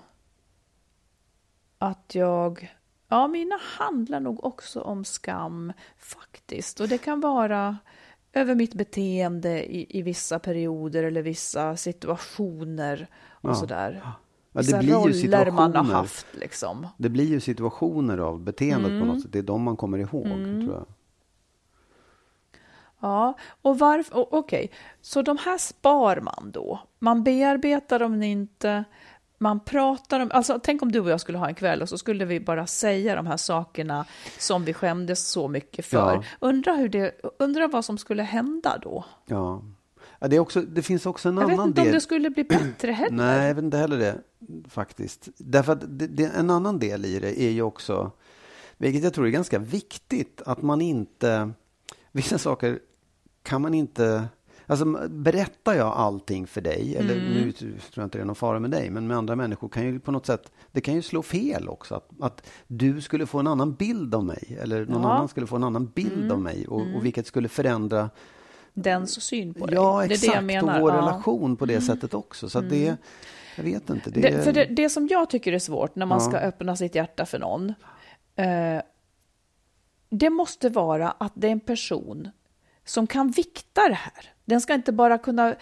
att 1.78 2.14
jag... 2.14 2.72
Ja, 3.12 3.26
mina 3.28 3.58
handlar 3.78 4.20
nog 4.20 4.44
också 4.44 4.80
om 4.80 5.04
skam 5.04 5.72
faktiskt. 5.98 6.80
Och 6.80 6.88
det 6.88 6.98
kan 6.98 7.20
vara 7.20 7.76
över 8.32 8.54
mitt 8.54 8.74
beteende 8.74 9.64
i, 9.74 9.98
i 9.98 10.02
vissa 10.02 10.38
perioder 10.38 11.02
eller 11.04 11.22
vissa 11.22 11.76
situationer 11.76 13.06
och 13.30 13.50
Ja. 13.50 13.54
sådär. 13.54 14.02
Ja, 14.52 14.62
det 14.62 14.78
blir 14.78 14.88
ju 14.88 14.94
roller 15.28 15.50
man 15.50 15.58
har 15.62 15.68
situationer. 15.68 15.94
haft 15.94 16.26
liksom. 16.32 16.86
Det 16.96 17.08
blir 17.08 17.24
ju 17.24 17.40
situationer 17.40 18.18
av 18.18 18.40
beteendet 18.40 18.90
Mm. 18.90 19.00
på 19.00 19.06
något 19.06 19.22
sätt. 19.22 19.32
Det 19.32 19.38
är 19.38 19.42
de 19.42 19.62
man 19.62 19.76
kommer 19.76 19.98
ihåg, 19.98 20.24
tror 20.64 20.72
jag. 20.74 20.86
Ja, 23.00 23.34
och 23.62 23.78
varför, 23.78 24.34
okej, 24.34 24.70
så 25.00 25.22
de 25.22 25.38
här 25.38 25.58
spar 25.58 26.20
man 26.20 26.50
då? 26.52 26.80
Man 26.98 27.22
bearbetar 27.24 27.98
dem 27.98 28.22
inte, 28.22 28.84
man 29.42 29.60
pratar 29.60 30.20
om, 30.20 30.30
alltså 30.32 30.60
tänk 30.62 30.82
om 30.82 30.92
du 30.92 31.00
och 31.00 31.10
jag 31.10 31.20
skulle 31.20 31.38
ha 31.38 31.48
en 31.48 31.54
kväll 31.54 31.82
och 31.82 31.88
så 31.88 31.98
skulle 31.98 32.24
vi 32.24 32.40
bara 32.40 32.66
säga 32.66 33.14
de 33.16 33.26
här 33.26 33.36
sakerna 33.36 34.04
som 34.38 34.64
vi 34.64 34.74
skämdes 34.74 35.28
så 35.28 35.48
mycket 35.48 35.86
för. 35.86 36.14
Ja. 36.14 36.24
Undra 36.40 36.72
hur 36.74 36.88
det, 36.88 37.20
undra 37.38 37.66
vad 37.68 37.84
som 37.84 37.98
skulle 37.98 38.22
hända 38.22 38.78
då? 38.82 39.04
Ja. 39.26 39.62
Det, 40.20 40.36
är 40.36 40.40
också, 40.40 40.62
det 40.62 40.82
finns 40.82 41.06
också 41.06 41.28
en 41.28 41.36
Jag 41.36 41.46
vet 41.46 41.54
annan 41.54 41.68
inte 41.68 41.80
del. 41.80 41.88
om 41.88 41.94
det 41.94 42.00
skulle 42.00 42.30
bli 42.30 42.44
bättre 42.44 42.92
heller. 42.92 43.16
Nej, 43.16 43.46
jag 43.46 43.54
vet 43.54 43.64
inte 43.64 43.76
heller 43.76 43.98
det 43.98 44.18
faktiskt. 44.68 45.28
Därför 45.36 45.72
att 45.72 45.98
det, 45.98 46.06
det, 46.06 46.24
en 46.24 46.50
annan 46.50 46.78
del 46.78 47.04
i 47.04 47.18
det 47.18 47.42
är 47.42 47.50
ju 47.50 47.62
också, 47.62 48.10
vilket 48.76 49.04
jag 49.04 49.14
tror 49.14 49.26
är 49.26 49.30
ganska 49.30 49.58
viktigt, 49.58 50.42
att 50.46 50.62
man 50.62 50.80
inte, 50.80 51.50
vissa 52.12 52.38
saker 52.38 52.78
kan 53.42 53.62
man 53.62 53.74
inte, 53.74 54.24
alltså 54.66 54.84
berättar 55.08 55.74
jag 55.74 55.86
allting 55.92 56.46
för 56.46 56.60
dig, 56.60 56.96
eller 56.96 57.14
Mm. 57.16 57.32
nu 57.32 57.52
tror 57.52 57.72
jag 57.94 58.04
inte 58.04 58.18
det 58.18 58.22
är 58.22 58.26
någon 58.26 58.34
fara 58.36 58.58
med 58.58 58.70
dig, 58.70 58.90
men 58.90 59.06
med 59.06 59.16
andra 59.16 59.36
människor 59.36 59.68
kan 59.68 59.84
ju 59.84 60.00
på 60.00 60.12
något 60.12 60.26
sätt, 60.26 60.52
det 60.72 60.80
kan 60.80 60.94
ju 60.94 61.02
slå 61.02 61.22
fel 61.22 61.68
också, 61.68 61.94
att, 61.94 62.08
att 62.20 62.46
du 62.66 63.00
skulle 63.00 63.26
få 63.26 63.38
en 63.38 63.46
annan 63.46 63.74
bild 63.74 64.14
av 64.14 64.24
mig, 64.24 64.58
eller 64.62 64.86
någon 64.86 65.02
Ja. 65.02 65.12
annan 65.12 65.28
skulle 65.28 65.46
få 65.46 65.56
en 65.56 65.64
annan 65.64 65.86
bild 65.86 66.32
av 66.32 66.40
mig, 66.40 66.66
och, 66.66 66.80
och 66.96 67.04
vilket 67.04 67.26
skulle 67.26 67.48
förändra 67.48 68.10
Dens 68.74 69.22
syn 69.22 69.54
på 69.54 69.66
dig. 69.66 69.74
Ja, 69.74 69.98
det 69.98 70.04
är 70.04 70.10
exakt. 70.10 70.32
det 70.32 70.36
jag 70.36 70.44
menar. 70.44 70.74
Och 70.76 70.80
vår 70.82 70.90
Ja. 70.90 70.98
Mm. 70.98 71.04
relation 71.06 71.56
på 71.56 71.66
det 71.66 71.80
sättet 71.80 72.14
också. 72.14 72.48
Så 72.48 72.58
att 72.58 72.70
det, 72.70 72.96
jag 73.56 73.64
vet 73.64 73.90
inte. 73.90 74.10
Det, 74.10 74.20
Det, 74.20 74.44
för 74.44 74.52
det, 74.52 74.64
det 74.64 74.88
som 74.88 75.08
jag 75.08 75.30
tycker 75.30 75.52
är 75.52 75.58
svårt 75.58 75.96
när 75.96 76.06
man 76.06 76.18
Ja. 76.22 76.28
ska 76.28 76.36
öppna 76.38 76.76
sitt 76.76 76.94
hjärta 76.94 77.26
för 77.26 77.38
någon, 77.38 77.68
eh, 78.36 78.82
det 80.10 80.30
måste 80.30 80.68
vara 80.68 81.10
att 81.10 81.32
det 81.34 81.46
är 81.48 81.52
en 81.52 81.60
person 81.60 82.28
som 82.84 83.06
kan 83.06 83.30
vikta 83.30 83.88
det 83.88 83.94
här. 83.94 84.32
Den 84.44 84.60
ska 84.60 84.74
inte 84.74 84.92
bara 84.92 85.18
kunna, 85.18 85.54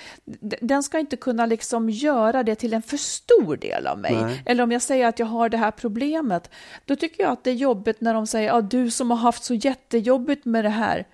den 0.61 0.83
ska 0.83 0.99
inte 0.99 1.17
kunna 1.17 1.47
liksom 1.47 1.91
göra 1.91 2.43
det 2.43 2.55
till 2.55 2.75
en 2.75 2.83
för 2.83 2.97
stor 2.97 3.57
del 3.57 3.87
av 3.87 3.99
mig. 3.99 4.17
Nej. 4.23 4.43
Eller 4.47 4.63
om 4.63 4.73
jag 4.73 4.83
säger 4.83 5.07
att 5.07 5.19
jag 5.19 5.27
har 5.27 5.49
det 5.49 5.57
här 5.57 5.71
problemet, 5.71 6.51
då 6.85 6.97
tycker 6.97 7.23
jag 7.23 7.33
att 7.33 7.45
det 7.45 7.51
är 7.51 7.55
jobbigt 7.55 8.01
när 8.01 8.15
de 8.15 8.27
säger, 8.27 8.49
ja 8.49 8.61
du 8.61 8.91
som 8.91 9.11
har 9.11 9.19
haft 9.19 9.45
så 9.45 9.55
jättejobbigt 9.55 10.45
med 10.45 10.65
det 10.65 10.69
här. 10.71 11.07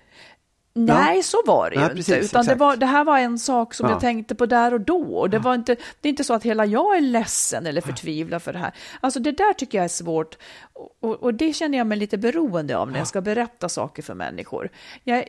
Nej, 0.73 1.23
så 1.23 1.37
var 1.45 1.69
det 1.69 1.73
ju 1.75 1.79
Nej, 1.81 1.89
inte. 1.89 1.95
precis, 1.95 2.31
utan 2.31 2.45
det, 2.45 2.55
var, 2.55 2.75
det 2.75 2.85
här 2.85 3.03
var 3.03 3.19
en 3.19 3.39
sak 3.39 3.73
som 3.73 3.85
Ja. 3.85 3.91
jag 3.93 4.01
tänkte 4.01 4.35
på 4.35 4.45
där 4.45 4.73
och 4.73 4.81
då. 4.81 5.17
Och 5.17 5.29
det, 5.29 5.39
var 5.39 5.55
inte, 5.55 5.75
det 6.01 6.07
är 6.07 6.09
inte 6.09 6.23
så 6.23 6.33
att 6.33 6.43
hela 6.43 6.65
jag 6.65 6.97
är 6.97 7.01
ledsen 7.01 7.65
eller 7.67 7.81
förtvivlad 7.81 8.41
för 8.41 8.53
det 8.53 8.59
här. 8.59 8.71
Alltså 8.99 9.19
det 9.19 9.31
där 9.31 9.53
tycker 9.53 9.77
jag 9.77 9.85
är 9.85 9.89
svårt. 9.89 10.37
Och, 10.73 10.97
och, 10.99 11.23
och 11.23 11.33
det 11.33 11.53
känner 11.53 11.77
jag 11.77 11.87
mig 11.87 11.97
lite 11.97 12.17
beroende 12.17 12.77
av 12.77 12.91
när 12.91 12.97
jag 12.99 13.07
ska 13.07 13.21
berätta 13.21 13.69
saker 13.69 14.03
för 14.03 14.13
människor. 14.13 14.69
Jag, 15.03 15.27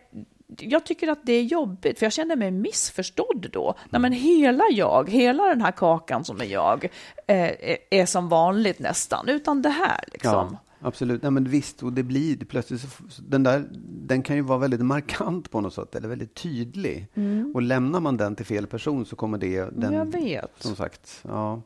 jag 0.58 0.84
tycker 0.86 1.08
att 1.08 1.18
det 1.26 1.32
är 1.32 1.42
jobbigt, 1.42 1.98
för 1.98 2.06
jag 2.06 2.12
känner 2.12 2.36
mig 2.36 2.50
missförstådd 2.50 3.48
då. 3.52 3.74
Nej, 3.90 4.00
men 4.00 4.12
hela 4.12 4.64
jag, 4.70 5.10
hela 5.10 5.44
den 5.44 5.60
här 5.62 5.72
kakan 5.72 6.24
som 6.24 6.40
är 6.40 6.44
jag, 6.44 6.84
eh, 7.26 7.50
är, 7.90 8.06
som 8.06 8.28
vanligt 8.28 8.78
nästan, 8.78 9.28
utan 9.28 9.62
det 9.62 9.68
här 9.68 10.04
liksom. 10.12 10.30
ja, 10.52 10.58
absolut. 10.80 11.22
Nej, 11.22 11.30
men 11.30 11.44
visst, 11.44 11.82
och 11.82 11.92
det 11.92 12.02
blir 12.02 12.36
plötsligt, 12.36 12.80
så, 12.80 12.88
den 13.28 13.42
där, 13.42 13.64
den 13.86 14.22
kan 14.22 14.36
ju 14.36 14.42
vara 14.42 14.58
väldigt 14.58 14.80
markant 14.80 15.50
på 15.50 15.60
något 15.60 15.74
sätt, 15.74 15.94
eller 15.94 16.08
väldigt 16.08 16.34
tydlig. 16.34 17.06
Och 17.54 17.62
lämnar 17.62 18.00
man 18.00 18.16
den 18.16 18.36
till 18.36 18.46
fel 18.46 18.66
person 18.66 19.06
så 19.06 19.16
kommer 19.16 19.38
det, 19.38 19.60
den, 19.60 19.82
Mm. 19.84 19.94
jag 19.94 20.06
vet. 20.06 20.52
som 20.58 20.76
sagt, 20.76 21.20
ja. 21.28 21.62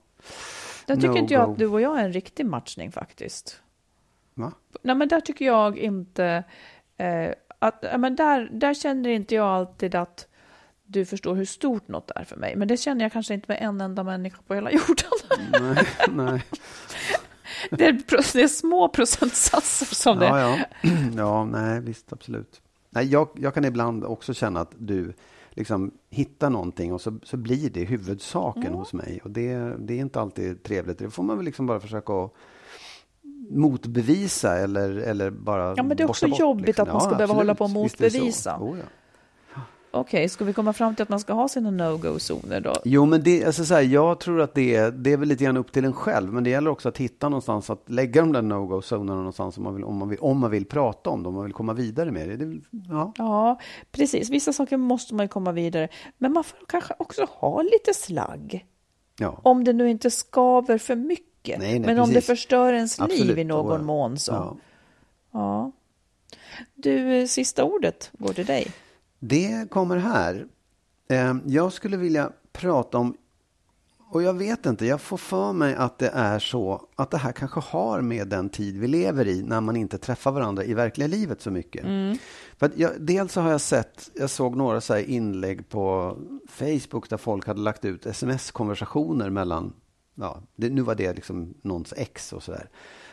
Där 0.86 0.94
tycker 0.96 1.08
No 1.08 1.16
inte 1.18 1.34
jag 1.34 1.46
go. 1.46 1.52
att 1.52 1.58
du 1.58 1.66
och 1.66 1.80
jag 1.80 2.00
är 2.00 2.04
en 2.04 2.12
riktig 2.12 2.46
matchning 2.46 2.92
faktiskt. 2.92 3.60
Va? 4.34 4.52
Nej, 4.82 4.94
men 4.96 5.08
där 5.08 5.20
tycker 5.20 5.44
jag 5.44 5.78
inte... 5.78 6.44
Eh, 6.96 7.30
att, 7.66 7.84
men 8.00 8.16
där, 8.16 8.48
där 8.52 8.74
känner 8.74 9.10
inte 9.10 9.34
jag 9.34 9.46
alltid 9.46 9.94
att 9.94 10.26
du 10.84 11.04
förstår 11.04 11.34
hur 11.34 11.44
stort 11.44 11.88
något 11.88 12.10
är 12.14 12.24
för 12.24 12.36
mig. 12.36 12.56
Men 12.56 12.68
det 12.68 12.76
känner 12.76 13.04
jag 13.04 13.12
kanske 13.12 13.34
inte 13.34 13.44
med 13.48 13.58
en 13.60 13.80
enda 13.80 14.02
människa 14.02 14.38
på 14.46 14.54
hela 14.54 14.70
jorden. 14.72 15.10
Nej, 15.60 15.86
nej. 16.08 16.44
Det 17.70 17.86
är, 17.86 17.92
det 18.32 18.42
är 18.42 18.48
små 18.48 18.88
procentsatser 18.88 19.94
som 19.94 20.18
det 20.18 20.26
Ja, 20.26 20.40
ja. 20.40 20.58
ja, 21.16 21.44
nej, 21.44 21.80
visst, 21.80 22.12
absolut. 22.12 22.60
Nej, 22.90 23.06
jag, 23.06 23.28
jag 23.36 23.54
kan 23.54 23.64
ibland 23.64 24.04
också 24.04 24.34
känna 24.34 24.60
att 24.60 24.72
du 24.78 25.12
liksom 25.50 25.90
hittar 26.10 26.50
någonting 26.50 26.92
och 26.92 27.00
så, 27.00 27.18
så 27.22 27.36
blir 27.36 27.70
det 27.70 27.84
huvudsaken 27.84 28.62
Mm. 28.62 28.74
hos 28.74 28.92
mig. 28.92 29.20
Och 29.24 29.30
det, 29.30 29.76
det 29.78 29.94
är 29.94 29.98
inte 29.98 30.20
alltid 30.20 30.62
trevligt. 30.62 30.98
Det 30.98 31.10
får 31.10 31.22
man 31.22 31.36
väl 31.36 31.44
liksom 31.44 31.66
bara 31.66 31.80
försöka 31.80 32.12
att 32.12 32.32
motbevisa 33.50 34.58
eller, 34.58 34.96
eller 34.96 35.30
bara 35.30 35.74
Ja, 35.76 35.82
men 35.82 35.96
det 35.96 36.02
är 36.02 36.08
också 36.08 36.28
bort, 36.28 36.38
jobbigt 36.38 36.66
liksom. 36.66 36.82
att 36.88 36.92
man 36.92 37.00
ska 37.00 37.10
behöva 37.10 37.24
absolut. 37.24 37.36
hålla 37.36 37.54
på 37.54 37.64
och 37.64 37.70
motbevisa. 37.70 38.58
Oh, 38.60 38.78
ja. 38.78 38.84
Okej, 39.94 40.28
ska 40.28 40.44
vi 40.44 40.52
komma 40.52 40.72
fram 40.72 40.94
till 40.94 41.02
att 41.02 41.08
man 41.08 41.20
ska 41.20 41.32
ha 41.32 41.48
sina 41.48 41.70
no-go-zoner 41.70 42.60
då? 42.60 42.74
Jo, 42.84 43.04
men 43.04 43.22
det, 43.22 43.44
alltså 43.44 43.64
så 43.64 43.74
här, 43.74 43.82
jag 43.82 44.20
tror 44.20 44.40
att 44.40 44.54
det 44.54 44.74
är, 44.74 44.90
det 44.90 45.12
är 45.12 45.16
väl 45.16 45.28
lite 45.28 45.44
grann 45.44 45.56
upp 45.56 45.72
till 45.72 45.84
en 45.84 45.92
själv, 45.92 46.32
men 46.32 46.44
det 46.44 46.50
gäller 46.50 46.70
också 46.70 46.88
att 46.88 46.98
hitta 46.98 47.28
någonstans 47.28 47.70
att 47.70 47.90
lägga 47.90 48.20
de 48.20 48.32
där 48.32 48.42
no-go-zonerna 48.42 49.14
någonstans 49.14 49.56
om 49.56 49.64
man, 49.64 49.74
vill, 49.74 49.84
om, 49.84 49.96
man 49.96 50.08
vill, 50.08 50.18
om 50.18 50.38
man 50.38 50.50
vill 50.50 50.64
prata 50.64 51.10
om 51.10 51.22
dem, 51.22 51.26
om 51.26 51.34
man 51.34 51.44
vill 51.44 51.52
komma 51.52 51.72
vidare 51.72 52.10
med 52.10 52.28
det. 52.28 52.36
det 52.36 52.60
ja. 52.88 53.12
Ja, 53.16 53.60
precis. 53.90 54.30
Vissa 54.30 54.52
saker 54.52 54.76
måste 54.76 55.14
man 55.14 55.24
ju 55.24 55.28
komma 55.28 55.52
vidare. 55.52 55.88
Men 56.18 56.32
man 56.32 56.44
får 56.44 56.58
kanske 56.68 56.94
också 56.98 57.26
ha 57.30 57.62
lite 57.62 57.94
slagg. 57.94 58.66
Ja. 59.18 59.40
Om 59.42 59.64
det 59.64 59.72
nu 59.72 59.90
inte 59.90 60.10
skaver 60.10 60.78
för 60.78 60.96
mycket. 60.96 61.31
Nej, 61.44 61.58
nej, 61.58 61.80
men 61.80 61.98
om 61.98 62.08
det 62.08 62.14
precis. 62.14 62.26
förstör 62.26 62.72
ens 62.72 62.98
liv 62.98 63.04
Absolut, 63.04 63.38
i 63.38 63.44
någon 63.44 63.78
då- 63.80 63.86
mån 63.86 64.18
så. 64.18 64.32
Ja. 64.32 64.56
Ja. 65.32 65.72
Du, 66.74 67.14
eh, 67.20 67.26
sista 67.26 67.64
ordet 67.64 68.10
går 68.18 68.32
till 68.32 68.46
dig. 68.46 68.66
Det 69.18 69.70
kommer 69.70 69.96
här. 69.96 70.46
Eh, 71.08 71.34
Jag 71.46 71.72
skulle 71.72 71.96
vilja 71.96 72.30
prata 72.52 72.98
om, 72.98 73.16
och 74.10 74.22
jag 74.22 74.34
vet 74.34 74.66
inte, 74.66 74.86
jag 74.86 75.00
får 75.00 75.16
för 75.16 75.52
mig 75.52 75.74
att 75.74 75.98
det 75.98 76.08
är 76.14 76.38
så 76.38 76.86
att 76.96 77.10
det 77.10 77.18
här 77.18 77.32
kanske 77.32 77.60
har 77.60 78.00
med 78.00 78.28
den 78.28 78.48
tid 78.48 78.78
vi 78.78 78.86
lever 78.88 79.28
i 79.28 79.42
när 79.42 79.60
man 79.60 79.76
inte 79.76 79.98
träffar 79.98 80.32
varandra 80.32 80.64
i 80.64 80.74
verkliga 80.74 81.08
livet 81.08 81.40
så 81.40 81.50
mycket. 81.50 81.84
För 82.56 82.66
att 82.66 82.78
jag, 82.78 82.90
dels 83.00 83.32
så 83.32 83.40
har 83.40 83.50
jag 83.50 83.60
sett, 83.60 84.10
jag 84.14 84.30
såg 84.30 84.56
några 84.56 84.80
så 84.80 84.98
inlägg 84.98 85.68
på 85.68 86.16
Facebook 86.48 87.08
där 87.10 87.16
folk 87.16 87.46
hade 87.46 87.60
lagt 87.60 87.84
ut 87.84 88.06
sms-konversationer 88.06 89.30
mellan, 89.30 89.72
ja, 90.14 90.42
det, 90.56 90.68
nu 90.70 90.82
var 90.82 90.94
det 90.94 91.12
liksom 91.12 91.54
någons 91.62 91.94
ex 91.96 92.32
och 92.32 92.42
sådär. 92.42 92.68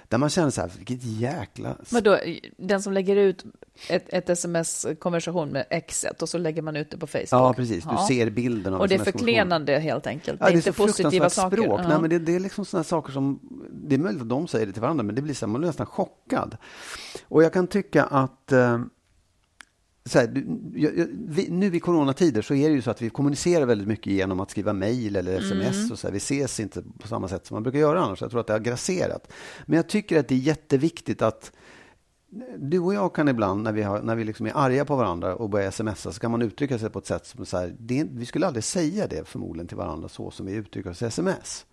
Där 0.07 0.17
man 0.17 0.29
känner 0.29 0.49
så 0.49 0.61
här, 0.61 0.71
vilket 0.77 1.03
jäkla... 1.03 1.75
Men 1.91 2.03
då, 2.03 2.19
den 2.57 2.81
som 2.81 2.93
lägger 2.93 3.15
ut 3.15 3.45
ett, 3.89 4.05
ett 4.09 4.29
sms-konversation 4.29 5.49
med 5.49 5.65
exet 5.69 6.21
och 6.21 6.29
så 6.29 6.37
lägger 6.37 6.61
man 6.61 6.75
ut 6.75 6.91
det 6.91 6.97
på 6.97 7.07
Facebook. 7.07 7.27
Ja, 7.31 7.53
precis. 7.53 7.83
Du 7.83 7.89
Ja. 7.91 8.05
ser 8.07 8.29
bilden 8.29 8.73
av 8.73 8.81
Och 8.81 8.87
det 8.87 8.95
är 8.95 8.99
förklenande 8.99 9.79
helt 9.79 10.07
enkelt. 10.07 10.39
Ja, 10.41 10.45
det 10.47 10.51
är 10.53 10.55
inte 10.55 10.73
positiva 10.73 11.29
saker. 11.29 11.57
språk. 11.57 11.79
Ja. 11.83 11.87
Nej, 11.87 12.01
men 12.01 12.09
det, 12.09 12.19
det 12.19 12.35
är 12.35 12.39
liksom 12.39 12.65
sådana 12.65 12.83
saker 12.83 13.13
som, 13.13 13.39
det 13.71 13.95
är 13.95 13.99
möjligt 13.99 14.21
att 14.21 14.29
de 14.29 14.47
säger 14.47 14.65
det 14.65 14.71
till 14.73 14.81
varandra, 14.81 15.03
men 15.03 15.15
det 15.15 15.21
blir 15.21 15.33
så 15.33 15.45
här, 15.45 15.51
man 15.51 15.61
blir 15.61 15.67
nästan 15.69 15.85
chockad. 15.85 16.57
Och 17.27 17.43
jag 17.43 17.53
kan 17.53 17.67
tycka 17.67 18.03
att 18.03 18.51
eh, 18.51 18.79
så 20.09 20.19
här, 20.19 20.43
jag- 20.75 20.97
jag- 20.97 21.07
vi, 21.27 21.49
nu 21.49 21.75
i 21.75 21.79
coronatider 21.79 22.41
så 22.41 22.53
är 22.53 22.69
det 22.69 22.75
ju 22.75 22.81
så 22.81 22.91
att 22.91 23.01
vi 23.01 23.09
kommunicerar 23.09 23.65
väldigt 23.65 23.87
mycket 23.87 24.13
genom 24.13 24.39
att 24.39 24.51
skriva 24.51 24.73
mejl 24.73 25.15
eller 25.15 25.39
sms. 25.39 25.75
Mm. 25.77 25.91
Och 25.91 25.99
så 25.99 26.07
här. 26.07 26.11
Vi 26.11 26.17
ses 26.17 26.59
inte 26.59 26.83
på 26.99 27.07
samma 27.07 27.27
sätt 27.27 27.45
som 27.45 27.55
man 27.55 27.63
brukar 27.63 27.79
göra 27.79 28.01
annars. 28.01 28.21
Jag 28.21 28.31
tror 28.31 28.39
att 28.41 28.47
det 28.47 28.53
har 28.53 28.59
grasserat. 28.59 29.31
Men 29.65 29.75
jag 29.75 29.87
tycker 29.87 30.19
att 30.19 30.27
det 30.27 30.35
är 30.35 30.39
jätteviktigt 30.39 31.21
att 31.21 31.51
du 32.57 32.79
och 32.79 32.93
jag 32.93 33.15
kan 33.15 33.27
ibland, 33.27 33.63
när 33.63 33.71
vi, 33.71 33.81
har, 33.81 34.01
när 34.01 34.15
vi 34.15 34.23
liksom 34.23 34.45
är 34.45 34.51
arga 34.55 34.85
på 34.85 34.95
varandra 34.95 35.35
och 35.35 35.49
börjar 35.49 35.71
smsa, 35.71 36.11
så 36.11 36.19
kan 36.19 36.31
man 36.31 36.41
uttrycka 36.41 36.79
sig 36.79 36.89
på 36.89 36.99
ett 36.99 37.05
sätt 37.05 37.25
som 37.25 37.45
så 37.45 37.57
här, 37.57 37.75
det, 37.79 38.07
vi 38.11 38.25
skulle 38.25 38.47
aldrig 38.47 38.63
säga 38.63 39.07
det 39.07 39.27
förmodligen 39.27 39.67
till 39.67 39.77
varandra 39.77 40.09
så 40.09 40.31
som 40.31 40.45
vi 40.45 40.53
uttrycker 40.53 40.89
oss 40.89 41.01
i 41.01 41.05
sms. 41.05 41.65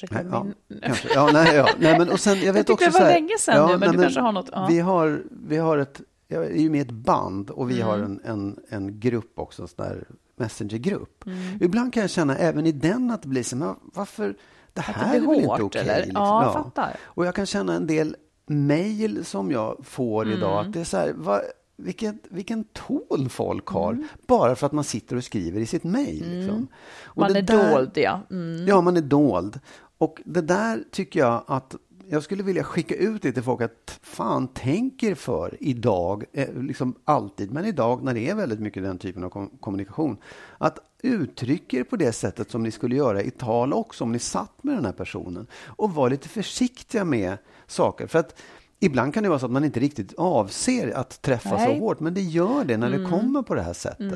Jag 0.00 0.12
Nej, 0.12 0.26
ja, 0.32 0.46
kanske. 0.82 1.08
Ja, 1.14 1.30
nej, 1.32 1.56
ja. 1.56 1.68
nej, 1.78 1.98
men 1.98 2.08
och 2.10 2.20
sen, 2.20 2.40
jag 2.40 2.52
vet 2.52 2.66
tyckte 2.66 2.72
också 2.72 2.84
det 2.84 2.90
var 2.90 3.00
så 3.00 3.04
här, 3.04 3.12
länge 3.14 3.38
sedan 3.38 3.70
nu, 3.70 3.78
men 3.78 3.80
nej, 3.88 3.96
du 3.96 4.02
kanske 4.02 4.20
har 4.20 4.32
något, 4.32 4.48
ja. 4.52 4.66
Vi 4.70 4.78
har, 4.78 5.22
vi 5.30 5.56
har 5.56 5.78
ett, 5.78 6.00
jag 6.28 6.44
är 6.46 6.50
ju 6.56 6.70
med 6.70 6.78
i 6.78 6.82
ett 6.82 6.90
band 6.90 7.50
och 7.50 7.70
vi 7.70 7.74
Mm. 7.74 7.86
har 7.88 7.98
en, 7.98 8.20
en, 8.24 8.58
en 8.68 9.00
grupp 9.00 9.38
också, 9.38 9.62
en 9.62 9.68
sån 9.68 9.86
där 9.86 10.04
messengergrupp. 10.36 11.26
Mm. 11.26 11.38
Ibland 11.62 11.92
kan 11.92 12.00
jag 12.00 12.10
känna 12.10 12.36
även 12.36 12.66
i 12.66 12.72
den 12.72 13.10
att 13.10 13.22
det 13.22 13.28
blir 13.28 13.42
så, 13.42 13.56
men 13.56 13.74
varför, 13.82 14.36
det 14.72 14.80
här 14.80 15.12
det 15.12 15.16
är 15.16 15.20
väl 15.20 15.34
inte 15.34 15.48
hårt, 15.48 15.60
okej? 15.60 15.80
eller? 15.82 15.96
liksom. 15.96 16.14
Ja, 16.22 16.42
jag 16.44 16.52
fattar. 16.52 16.96
Och 17.02 17.26
jag 17.26 17.34
kan 17.34 17.46
känna 17.46 17.74
en 17.74 17.86
del 17.86 18.16
mejl 18.46 19.24
som 19.24 19.50
jag 19.50 19.76
får 19.86 20.22
Mm. 20.24 20.36
idag, 20.38 20.66
att 20.66 20.72
det 20.72 20.80
är 20.80 20.84
så 20.84 20.96
här, 20.96 21.12
vad, 21.16 21.40
vilken, 21.76 22.18
vilken 22.30 22.64
ton 22.64 23.28
folk 23.30 23.66
har, 23.66 23.92
Mm. 23.92 24.06
bara 24.26 24.56
för 24.56 24.66
att 24.66 24.72
man 24.72 24.84
sitter 24.84 25.16
och 25.16 25.24
skriver 25.24 25.60
i 25.60 25.66
sitt 25.66 25.84
mejl. 25.84 26.24
Liksom. 26.38 26.66
Och 27.04 27.16
Man 27.18 27.36
är 27.36 27.42
där- 27.42 27.74
dold, 27.74 27.90
ja. 27.94 28.20
Mm. 28.30 28.66
Ja, 28.66 28.80
man 28.80 28.96
är 28.96 29.00
dold. 29.00 29.60
Och 29.98 30.22
det 30.24 30.40
där 30.42 30.84
tycker 30.90 31.20
jag 31.20 31.44
att 31.46 31.74
jag 32.10 32.22
skulle 32.22 32.42
vilja 32.42 32.64
skicka 32.64 32.94
ut 32.94 33.22
det 33.22 33.32
till 33.32 33.42
folk 33.42 33.60
att 33.60 33.98
fan, 34.02 34.48
tänk 34.54 35.02
er 35.02 35.14
för 35.14 35.56
idag, 35.60 36.24
eh, 36.32 36.54
liksom 36.62 36.94
alltid, 37.04 37.52
men 37.52 37.64
idag 37.64 38.04
när 38.04 38.14
det 38.14 38.28
är 38.28 38.34
väldigt 38.34 38.60
mycket 38.60 38.82
den 38.82 38.98
typen 38.98 39.24
av 39.24 39.30
kom- 39.30 39.50
kommunikation, 39.60 40.16
att 40.58 40.78
uttrycka 41.02 41.76
er 41.76 41.84
på 41.84 41.96
det 41.96 42.12
sättet 42.12 42.50
som 42.50 42.62
ni 42.62 42.70
skulle 42.70 42.96
göra 42.96 43.22
i 43.22 43.30
tal 43.30 43.72
också, 43.72 44.04
om 44.04 44.12
ni 44.12 44.18
satt 44.18 44.62
med 44.64 44.74
den 44.76 44.84
här 44.84 44.92
personen. 44.92 45.46
Och 45.66 45.94
var 45.94 46.10
lite 46.10 46.28
försiktiga 46.28 47.04
med 47.04 47.36
saker. 47.66 48.06
För 48.06 48.18
att 48.18 48.40
ibland 48.80 49.14
kan 49.14 49.22
det 49.22 49.28
vara 49.28 49.38
så 49.38 49.46
att 49.46 49.52
man 49.52 49.64
inte 49.64 49.80
riktigt 49.80 50.14
avser 50.16 50.96
att 50.96 51.22
träffa 51.22 51.48
så 51.50 51.56
Nej. 51.56 51.66
Mm. 51.68 51.80
hårt, 51.80 52.00
men 52.00 52.14
det 52.14 52.20
gör 52.22 52.64
det 52.64 52.76
när 52.76 52.90
det 52.90 53.04
kommer 53.10 53.42
på 53.42 53.54
det 53.54 53.62
här 53.62 53.72
sättet. 53.72 54.08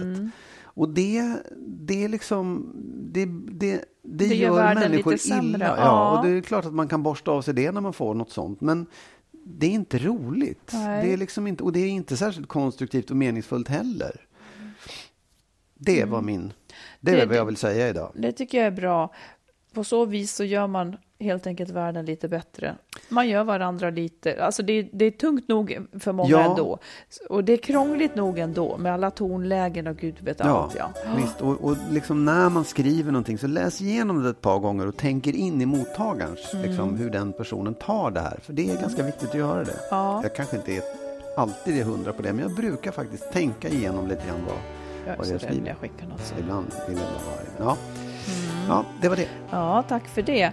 Och 0.74 0.88
det, 0.88 1.36
det 1.58 2.04
är 2.04 2.08
liksom, 2.08 2.72
det, 3.12 3.24
det, 3.24 3.84
det, 4.02 4.26
Det 4.28 4.34
gör 4.34 4.56
gör 4.56 4.74
människor 4.74 5.10
lite 5.12 5.22
sämre, 5.28 5.46
illa. 5.56 5.66
ja. 5.66 5.76
Ja, 5.78 6.18
och 6.18 6.26
det 6.26 6.30
är 6.32 6.40
klart 6.40 6.64
att 6.64 6.74
man 6.74 6.88
kan 6.88 7.02
borsta 7.02 7.30
av 7.30 7.42
sig 7.42 7.54
det 7.54 7.72
när 7.72 7.80
man 7.80 7.92
får 7.92 8.14
något 8.14 8.30
sånt. 8.30 8.60
Men 8.60 8.86
det 9.44 9.66
är 9.66 9.70
inte 9.70 9.98
roligt. 9.98 10.70
Nej. 10.72 11.06
Det 11.06 11.12
är 11.12 11.16
liksom 11.16 11.46
inte, 11.46 11.64
och 11.64 11.72
det 11.72 11.80
är 11.80 11.88
inte 11.88 12.16
särskilt 12.16 12.48
konstruktivt 12.48 13.10
och 13.10 13.16
meningsfullt 13.16 13.68
heller. 13.68 14.20
Det 15.74 16.04
var 16.04 16.22
min, 16.22 16.52
det 17.00 17.10
är 17.10 17.14
Mm. 17.14 17.20
Det- 17.28 17.32
vad 17.32 17.36
jag 17.36 17.44
vill 17.46 17.56
säga 17.56 17.88
idag. 17.88 18.12
Det 18.14 18.32
tycker 18.32 18.58
jag 18.58 18.66
är 18.66 18.70
bra. 18.70 19.14
På 19.74 19.84
så 19.84 20.04
vis 20.04 20.34
så 20.34 20.44
gör 20.44 20.66
man 20.66 20.96
helt 21.22 21.46
enkelt 21.46 21.70
världen 21.70 22.04
lite 22.04 22.28
bättre. 22.28 22.74
Man 23.08 23.28
gör 23.28 23.44
varandra 23.44 23.90
lite, 23.90 24.44
alltså 24.44 24.62
det, 24.62 24.82
det 24.92 25.04
är 25.04 25.10
tungt 25.10 25.48
nog 25.48 25.78
för 26.00 26.12
många 26.12 26.30
Ja. 26.30 26.50
ändå. 26.50 26.78
Och 27.28 27.44
det 27.44 27.52
är 27.52 27.56
krångligt 27.56 28.14
nog 28.14 28.38
ändå 28.38 28.76
med 28.78 28.92
alla 28.92 29.10
tonlägen 29.10 29.86
och 29.86 29.96
gud 29.96 30.14
vet 30.20 30.40
Ja, 30.40 30.44
allt. 30.46 30.74
Ja. 30.78 30.92
visst. 31.16 31.40
Och, 31.40 31.60
och 31.64 31.76
liksom 31.90 32.24
när 32.24 32.48
man 32.50 32.64
skriver 32.64 33.12
någonting 33.12 33.38
så 33.38 33.46
läs 33.46 33.80
igenom 33.80 34.22
det 34.22 34.30
ett 34.30 34.40
par 34.40 34.58
gånger 34.58 34.86
och 34.86 34.96
tänker 34.96 35.36
in 35.36 35.60
i 35.60 35.66
mottagarens, 35.66 36.52
Mm. 36.54 36.66
liksom, 36.68 36.96
hur 36.96 37.10
den 37.10 37.32
personen 37.32 37.74
tar 37.74 38.10
det 38.10 38.20
här. 38.20 38.38
För 38.42 38.52
det 38.52 38.70
är 38.70 38.80
ganska 38.80 39.02
viktigt 39.02 39.28
att 39.28 39.34
göra 39.34 39.64
det. 39.64 39.76
Ja. 39.90 40.20
Jag 40.22 40.34
kanske 40.34 40.56
inte 40.56 40.72
är 40.76 40.82
alltid 41.36 41.80
är 41.80 41.84
hundra 41.84 42.12
på 42.12 42.22
det, 42.22 42.32
men 42.32 42.42
jag 42.48 42.54
brukar 42.56 42.92
faktiskt 42.92 43.32
tänka 43.32 43.68
igenom 43.68 44.06
lite 44.08 44.26
grann 44.26 44.40
vad, 44.46 44.56
Jag 45.06 45.12
är 45.12 45.16
vad 45.18 45.26
så 45.26 45.32
jag 45.32 45.42
rädd 45.42 45.48
skriver. 45.50 45.68
jag 45.68 45.76
skickar 45.76 46.06
något. 46.06 46.34
Ibland 46.40 46.66
vill 46.88 46.96
jag 46.98 47.04
vara. 47.04 47.68
Ja. 47.70 47.76
ja, 48.68 48.84
det 49.00 49.08
var 49.08 49.16
det. 49.16 49.28
Ja, 49.50 49.84
tack 49.88 50.08
för 50.08 50.22
det. 50.22 50.50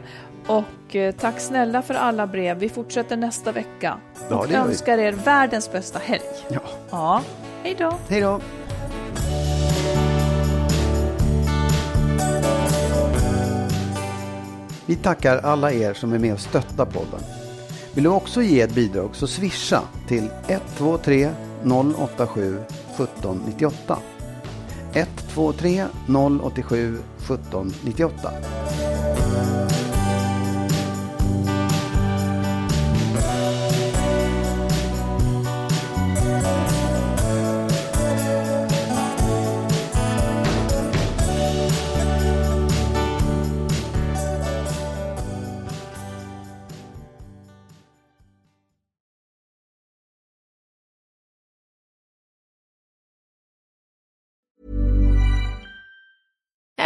Och 0.50 0.96
eh, 0.96 1.12
tack 1.12 1.40
snälla 1.40 1.82
för 1.82 1.94
alla 1.94 2.28
brev. 2.28 2.58
Vi 2.58 2.70
fortsätter 2.70 3.18
nästa 3.18 3.52
vecka. 3.52 3.98
Ja, 4.30 4.36
och 4.36 4.52
önskar 4.52 4.98
er 4.98 5.12
världens 5.12 5.72
bästa 5.72 6.00
helg. 6.00 6.22
Ja. 6.50 6.60
Ja, 6.90 7.22
hej 7.64 7.76
då. 7.80 7.94
Hej 8.08 8.22
då! 8.22 8.42
Vi 14.86 14.96
tackar 14.96 15.38
alla 15.38 15.72
er 15.72 15.94
som 15.94 16.14
är 16.14 16.20
med 16.20 16.34
och 16.34 16.40
stöttar 16.40 16.86
podden. 16.86 17.20
Vill 17.94 18.04
du 18.04 18.10
också 18.10 18.42
ge 18.42 18.62
ett 18.62 18.76
bidrag 18.76 19.16
så 19.16 19.28
swisha 19.28 19.82
till 20.08 20.30
123 20.48 21.30
087 21.98 22.60
1798. 22.96 23.98
123 24.94 25.86
087 26.44 27.00
1798. 27.18 28.32